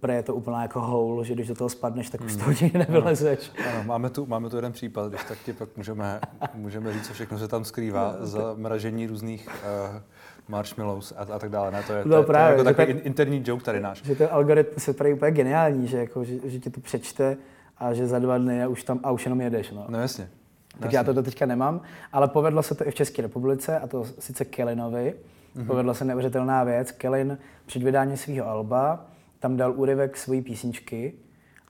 pro 0.01 0.13
je 0.13 0.23
to 0.23 0.35
úplná 0.35 0.63
jako 0.63 0.81
houl, 0.81 1.25
že 1.25 1.35
když 1.35 1.49
do 1.49 1.55
toho 1.55 1.69
spadneš, 1.69 2.11
tak 2.11 2.21
už 2.21 2.33
z 2.33 2.37
toho 2.37 2.51
nikdy 2.51 2.79
nevylezeš. 2.79 3.53
Ano, 3.59 3.69
ano, 3.75 3.85
máme, 3.85 4.11
tu, 4.11 4.27
máme 4.27 4.51
tu 4.51 4.57
jeden 4.57 4.73
případ, 4.73 5.09
když 5.09 5.25
tak 5.25 5.39
ti 5.39 5.53
pak 5.53 5.77
můžeme, 5.77 6.21
můžeme 6.55 6.93
říct, 6.93 7.07
co 7.07 7.13
všechno 7.13 7.39
se 7.39 7.49
tam 7.49 7.65
skrývá 7.65 8.17
no, 8.21 8.27
za 8.27 8.55
mražení 8.57 9.07
různých 9.07 9.49
uh, 9.49 10.01
marshmallows 10.49 11.13
a, 11.17 11.35
a 11.35 11.39
tak 11.39 11.51
dále. 11.51 11.71
Ne? 11.71 11.83
To 11.87 11.93
je, 11.93 12.03
no, 12.05 12.17
to, 12.17 12.23
právě, 12.23 12.57
to 12.57 12.63
je 12.63 12.67
jako 12.69 12.77
takový 12.77 12.95
tak, 12.95 13.07
interní 13.07 13.43
joke 13.45 13.65
tady 13.65 13.81
náš. 13.81 14.03
Že 14.03 14.15
ten 14.15 14.29
algoritmus 14.31 14.89
je 14.89 14.95
tady 14.95 15.13
úplně 15.13 15.31
geniální, 15.31 15.89
že, 15.89 15.99
jako, 15.99 16.25
že, 16.25 16.35
že 16.45 16.59
ti 16.59 16.71
to 16.71 16.81
přečte 16.81 17.37
a 17.79 17.95
že 17.95 18.07
za 18.07 18.19
dva 18.19 18.39
dny 18.39 18.63
a 18.63 18.69
už 18.69 18.85
tam 18.85 19.01
a 19.03 19.11
už 19.11 19.27
jenom 19.27 19.41
jedeš. 19.41 19.71
No, 19.71 19.87
no 19.89 20.01
jasně. 20.01 20.29
Tak 20.73 20.83
jasně. 20.83 20.99
já 20.99 21.05
to 21.05 21.13
do 21.13 21.23
teďka 21.23 21.47
nemám, 21.47 21.81
ale 22.13 22.29
povedlo 22.29 22.63
se 22.63 22.75
to 22.75 22.89
i 22.89 22.91
v 22.91 22.95
České 22.95 23.23
republice, 23.23 23.79
a 23.79 23.87
to 23.87 24.05
sice 24.19 24.45
Kellinovi. 24.45 25.15
Mm-hmm. 25.57 25.67
Povedla 25.67 25.95
se 25.95 26.05
neuvěřitelná 26.05 26.65
věc. 26.65 26.91
Kellin 26.93 27.39
před 27.67 27.83
vydáním 27.83 28.17
svého 28.17 28.49
alba 28.49 29.07
tam 29.41 29.57
dal 29.57 29.73
úryvek 29.77 30.17
své 30.17 30.43
písničky 30.43 31.15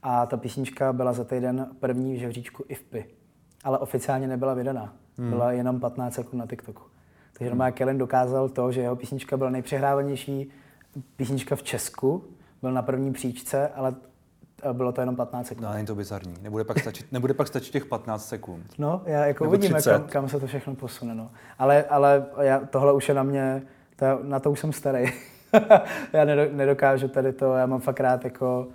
a 0.03 0.27
ta 0.27 0.37
písnička 0.37 0.93
byla 0.93 1.13
za 1.13 1.25
týden 1.25 1.67
první 1.81 2.17
v 2.17 2.19
žebříčku 2.19 2.65
IFPy. 2.69 3.05
Ale 3.65 3.79
oficiálně 3.79 4.29
nebyla 4.29 4.55
vydaná. 4.55 4.95
Mm. 5.19 5.31
Byla 5.31 5.53
jenom 5.53 5.81
15 5.81 6.15
sekund 6.15 6.39
na 6.39 6.47
TikToku. 6.47 6.83
Takže 7.33 7.45
mm. 7.45 7.51
normálně 7.51 7.73
Kellen 7.73 7.99
dokázal 7.99 8.49
to, 8.49 8.73
že 8.73 8.81
jeho 8.81 8.97
písnička 8.97 9.37
byla 9.37 9.51
nejpřehrávanější 9.51 10.51
písnička 11.17 11.57
v 11.57 11.63
Česku, 11.63 12.25
byl 12.63 12.73
na 12.73 12.83
první 12.83 13.13
příčce, 13.13 13.69
ale 13.69 13.95
bylo 14.73 14.93
to 14.93 15.01
jenom 15.01 15.17
15 15.17 15.47
sekund. 15.47 15.65
No, 15.65 15.73
není 15.73 15.87
to 15.87 15.95
bizarní. 15.95 16.35
Nebude 16.43 16.65
pak 16.65 16.79
stačit, 16.79 17.13
nebude 17.13 17.35
pak 17.35 17.49
stačit 17.49 17.73
těch 17.73 17.87
15 17.87 18.29
sekund. 18.29 18.67
No, 18.79 19.03
já 19.07 19.27
jako 19.27 19.45
uvidíme, 19.45 19.83
kam, 19.83 20.03
kam, 20.05 20.29
se 20.29 20.41
to 20.41 20.47
všechno 20.47 20.75
posune. 20.75 21.15
No. 21.15 21.31
Ale, 21.59 21.85
ale 21.85 22.27
já, 22.41 22.61
tohle 22.61 22.93
už 22.93 23.09
je 23.09 23.15
na 23.15 23.23
mě, 23.23 23.63
to, 23.97 24.07
na 24.23 24.41
to 24.41 24.51
už 24.51 24.61
jsem 24.61 24.73
starý. 24.73 25.13
já 26.13 26.25
nedokážu 26.53 27.09
tady 27.09 27.33
to, 27.33 27.55
já 27.55 27.67
mám 27.67 27.81
fakt 27.81 28.01
rád 28.01 28.25
jako 28.25 28.69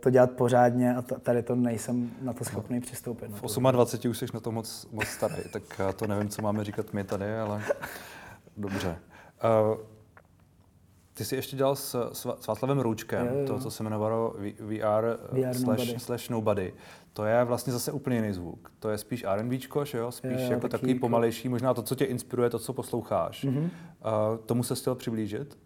to 0.00 0.10
dělat 0.10 0.30
pořádně 0.30 0.94
a 0.94 1.02
tady 1.02 1.42
to 1.42 1.54
nejsem 1.54 2.10
na 2.22 2.32
to 2.32 2.44
schopný 2.44 2.76
no. 2.76 2.82
přistoupit. 2.82 3.30
V 3.30 3.70
28 3.70 4.10
už 4.10 4.18
jsi 4.18 4.26
na 4.34 4.40
to 4.40 4.52
moc, 4.52 4.86
moc 4.92 5.06
starý, 5.06 5.42
tak 5.52 5.62
já 5.78 5.92
to 5.92 6.06
nevím, 6.06 6.28
co 6.28 6.42
máme 6.42 6.64
říkat 6.64 6.92
my 6.92 7.04
tady, 7.04 7.38
ale 7.38 7.62
dobře. 8.56 8.96
Uh, 9.70 9.76
ty 11.14 11.24
jsi 11.24 11.36
ještě 11.36 11.56
dělal 11.56 11.76
s, 11.76 12.10
s 12.12 12.46
Václavem 12.46 12.78
Roučkem, 12.78 13.26
jo, 13.26 13.38
jo. 13.40 13.46
to, 13.46 13.58
co 13.58 13.70
se 13.70 13.82
jmenovalo 13.82 14.34
VR, 14.58 15.16
VR 15.32 15.54
slash, 15.54 15.78
nobody. 15.78 15.98
slash 15.98 16.28
Nobody. 16.28 16.74
To 17.12 17.24
je 17.24 17.44
vlastně 17.44 17.72
zase 17.72 17.92
úplně 17.92 18.16
jiný 18.16 18.32
zvuk. 18.32 18.72
To 18.78 18.90
je 18.90 18.98
spíš 18.98 19.24
R&Bčko, 19.24 19.84
že 19.84 19.98
jo? 19.98 20.12
Spíš 20.12 20.40
jo, 20.40 20.50
jako 20.50 20.60
taky 20.60 20.70
takový 20.70 20.92
jako... 20.92 21.00
pomalejší, 21.00 21.48
možná 21.48 21.74
to, 21.74 21.82
co 21.82 21.94
tě 21.94 22.04
inspiruje, 22.04 22.50
to, 22.50 22.58
co 22.58 22.72
posloucháš. 22.72 23.44
Mm-hmm. 23.44 23.62
Uh, 23.62 24.38
tomu 24.46 24.62
se 24.62 24.74
chtěl 24.74 24.94
přiblížit? 24.94 25.58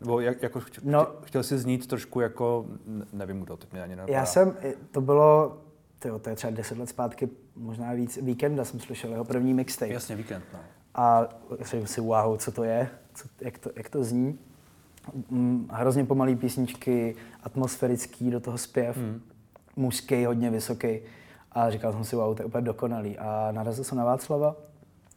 Nebo 0.00 0.20
jak, 0.20 0.42
jako 0.42 0.60
chtěl, 0.60 0.82
no, 0.86 1.06
chtěl 1.22 1.42
jsi 1.42 1.58
znít 1.58 1.86
trošku 1.86 2.20
jako, 2.20 2.66
nevím 3.12 3.40
kdo, 3.40 3.56
to 3.56 3.66
mě 3.72 3.82
ani 3.82 3.96
nenapadá. 3.96 4.18
Já 4.18 4.26
jsem, 4.26 4.56
to 4.90 5.00
bylo, 5.00 5.58
tyjo, 5.98 6.18
to 6.18 6.30
je 6.30 6.36
třeba 6.36 6.50
deset 6.50 6.78
let 6.78 6.88
zpátky, 6.88 7.28
možná 7.56 7.92
víc, 7.92 8.18
Víkenda 8.22 8.64
jsem 8.64 8.80
slyšel, 8.80 9.10
jeho 9.10 9.24
první 9.24 9.54
mixtape. 9.54 9.92
Jasně, 9.92 10.16
Víkend, 10.16 10.44
no. 10.52 10.58
A 10.94 11.28
řekl 11.60 11.86
si, 11.86 12.00
wow, 12.00 12.36
co 12.36 12.52
to 12.52 12.64
je, 12.64 12.88
co, 13.14 13.28
jak, 13.40 13.58
to, 13.58 13.70
jak 13.76 13.90
to 13.90 14.04
zní. 14.04 14.38
Mm, 15.30 15.68
hrozně 15.72 16.04
pomalý 16.04 16.36
písničky, 16.36 17.16
atmosférický, 17.42 18.30
do 18.30 18.40
toho 18.40 18.58
zpěv, 18.58 18.96
mm. 18.96 19.22
Mužský, 19.76 20.24
hodně 20.24 20.50
vysoký. 20.50 21.00
A 21.52 21.70
říkal 21.70 21.92
jsem 21.92 22.04
si, 22.04 22.16
wow, 22.16 22.34
to 22.34 22.42
je 22.42 22.46
úplně 22.46 22.64
dokonalý. 22.64 23.18
A 23.18 23.48
narazil 23.52 23.84
jsem 23.84 23.98
na 23.98 24.04
Václava, 24.04 24.56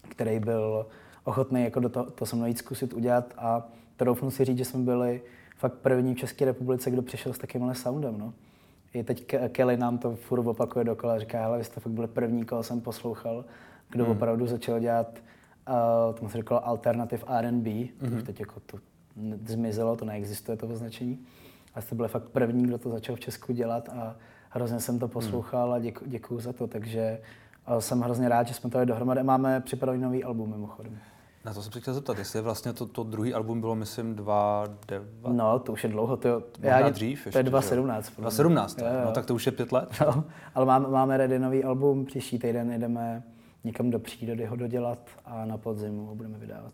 který 0.09 0.39
byl 0.39 0.85
ochotný 1.23 1.63
jako 1.63 1.79
do 1.79 1.89
toho, 1.89 2.05
to 2.05 2.25
se 2.25 2.35
mnou 2.35 2.45
jít 2.45 2.57
zkusit 2.57 2.93
udělat 2.93 3.33
a 3.37 3.67
troufnu 3.97 4.31
si 4.31 4.45
říct, 4.45 4.57
že 4.57 4.65
jsme 4.65 4.79
byli 4.79 5.21
fakt 5.57 5.73
první 5.73 6.15
v 6.15 6.17
České 6.17 6.45
republice, 6.45 6.91
kdo 6.91 7.01
přišel 7.01 7.33
s 7.33 7.37
takovýmhle 7.37 7.75
soundem. 7.75 8.17
No. 8.17 8.33
I 8.93 9.03
teď 9.03 9.35
Kelly 9.51 9.77
nám 9.77 9.97
to 9.97 10.15
furt 10.15 10.47
opakuje 10.47 10.85
dokola, 10.85 11.19
říká, 11.19 11.41
hele, 11.41 11.57
vy 11.57 11.63
jste 11.63 11.79
fakt 11.79 11.93
byli 11.93 12.07
první, 12.07 12.45
koho 12.45 12.63
jsem 12.63 12.81
poslouchal, 12.81 13.45
kdo 13.89 14.03
hmm. 14.03 14.11
opravdu 14.11 14.47
začal 14.47 14.79
dělat, 14.79 15.19
uh, 16.09 16.15
tomu 16.15 16.29
se 16.29 16.37
říkalo 16.37 16.67
alternative 16.67 17.23
R&B, 17.27 17.69
hmm. 18.01 18.21
teď 18.25 18.39
jako 18.39 18.59
to 18.59 18.77
zmizelo, 19.45 19.95
to 19.95 20.05
neexistuje 20.05 20.57
to 20.57 20.67
označení. 20.67 21.19
A 21.73 21.81
jste 21.81 21.95
byli 21.95 22.07
fakt 22.07 22.29
první, 22.29 22.63
kdo 22.63 22.77
to 22.77 22.89
začal 22.89 23.15
v 23.15 23.19
Česku 23.19 23.53
dělat 23.53 23.89
a 23.89 24.15
hrozně 24.55 24.79
jsem 24.79 24.99
to 24.99 25.07
poslouchal 25.07 25.73
a 25.73 25.79
děku, 25.79 26.05
děkuju 26.07 26.39
za 26.39 26.53
to, 26.53 26.67
takže 26.67 27.19
jsem 27.79 28.01
hrozně 28.01 28.29
rád, 28.29 28.47
že 28.47 28.53
jsme 28.53 28.69
to 28.69 28.85
dohromady. 28.85 29.23
Máme 29.23 29.61
připravený 29.61 30.03
nový 30.03 30.23
album 30.23 30.51
mimochodem. 30.51 30.97
Na 31.45 31.53
to 31.53 31.61
jsem 31.61 31.71
se 31.71 31.79
chtěl 31.79 31.93
zeptat, 31.93 32.17
jestli 32.17 32.41
vlastně 32.41 32.73
to, 32.73 32.85
to 32.85 33.03
druhý 33.03 33.33
album 33.33 33.61
bylo, 33.61 33.75
myslím, 33.75 34.15
2009? 34.15 35.07
No, 35.27 35.59
to 35.59 35.71
už 35.71 35.83
je 35.83 35.89
dlouho. 35.89 36.17
To, 36.17 36.43
já, 36.59 36.79
já 36.79 36.89
dřív 36.89 37.25
ještě, 37.25 37.31
To 37.31 37.37
je 37.37 37.43
2017. 37.43 38.05
2017, 38.05 38.79
jo, 38.79 38.85
jo. 38.87 39.01
no 39.05 39.11
tak 39.11 39.25
to 39.25 39.35
už 39.35 39.45
je 39.45 39.51
pět 39.51 39.71
let. 39.71 39.89
No, 40.05 40.23
ale 40.55 40.65
máme, 40.65 40.87
máme 40.87 41.17
ready 41.17 41.39
nový 41.39 41.63
album, 41.63 42.05
příští 42.05 42.39
týden 42.39 42.79
jdeme 42.79 43.23
někam 43.65 43.89
do 43.89 43.99
přírody 43.99 44.45
ho 44.45 44.55
dodělat 44.55 44.99
a 45.25 45.45
na 45.45 45.57
podzimu 45.57 46.05
ho 46.05 46.15
budeme 46.15 46.37
vydávat. 46.37 46.73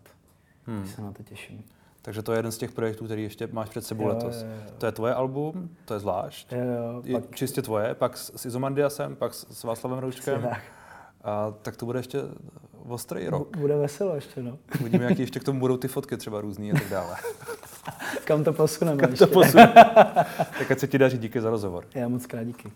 Hmm. 0.66 0.86
Se 0.86 1.02
na 1.02 1.12
to 1.12 1.24
těším. 1.24 1.64
Takže 2.02 2.22
to 2.22 2.32
je 2.32 2.40
jeden 2.40 2.52
z 2.52 2.58
těch 2.58 2.72
projektů, 2.72 3.06
který 3.06 3.24
ještě 3.24 3.48
máš 3.52 3.70
před 3.70 3.86
sebou 3.86 4.04
jo, 4.04 4.10
letos. 4.10 4.42
Jo, 4.42 4.48
jo. 4.48 4.72
To 4.78 4.86
je 4.86 4.92
tvoje 4.92 5.14
album, 5.14 5.70
to 5.86 5.94
je 5.94 6.00
zvlášť. 6.00 6.52
Jo, 6.52 6.60
jo, 6.60 7.02
je 7.06 7.22
pak... 7.22 7.36
čistě 7.36 7.62
tvoje, 7.62 7.96
pak 7.96 8.18
s 8.18 8.46
Izomandiasem, 8.46 9.16
pak 9.16 9.34
s 9.34 9.64
Václavem 9.64 10.00
Roučkem. 10.00 10.50
A 11.24 11.54
tak 11.62 11.78
to 11.78 11.86
bude 11.86 12.00
ještě 12.00 12.20
ostrý 12.88 13.28
rok. 13.28 13.58
Bude 13.58 13.78
veselo 13.78 14.16
ještě, 14.16 14.44
no. 14.44 14.58
Uvidíme, 14.82 15.06
jaký 15.06 15.22
ještě 15.22 15.40
k 15.40 15.44
tomu 15.44 15.60
budou 15.60 15.78
ty 15.78 15.88
fotky 15.88 16.18
třeba 16.18 16.42
různý 16.42 16.72
a 16.72 16.74
tak 16.74 16.90
dále. 16.90 17.16
Kam 18.26 18.44
to 18.44 18.54
posuneme 18.54 18.98
Kam 18.98 19.14
to 19.14 19.28
posuneme. 19.28 19.74
tak 20.36 20.72
ať 20.72 20.80
se 20.80 20.88
ti 20.88 20.98
daří, 20.98 21.18
díky 21.18 21.42
za 21.42 21.50
rozhovor. 21.50 21.86
Já 21.96 22.08
moc 22.08 22.26
krát 22.26 22.44
díky. 22.44 22.72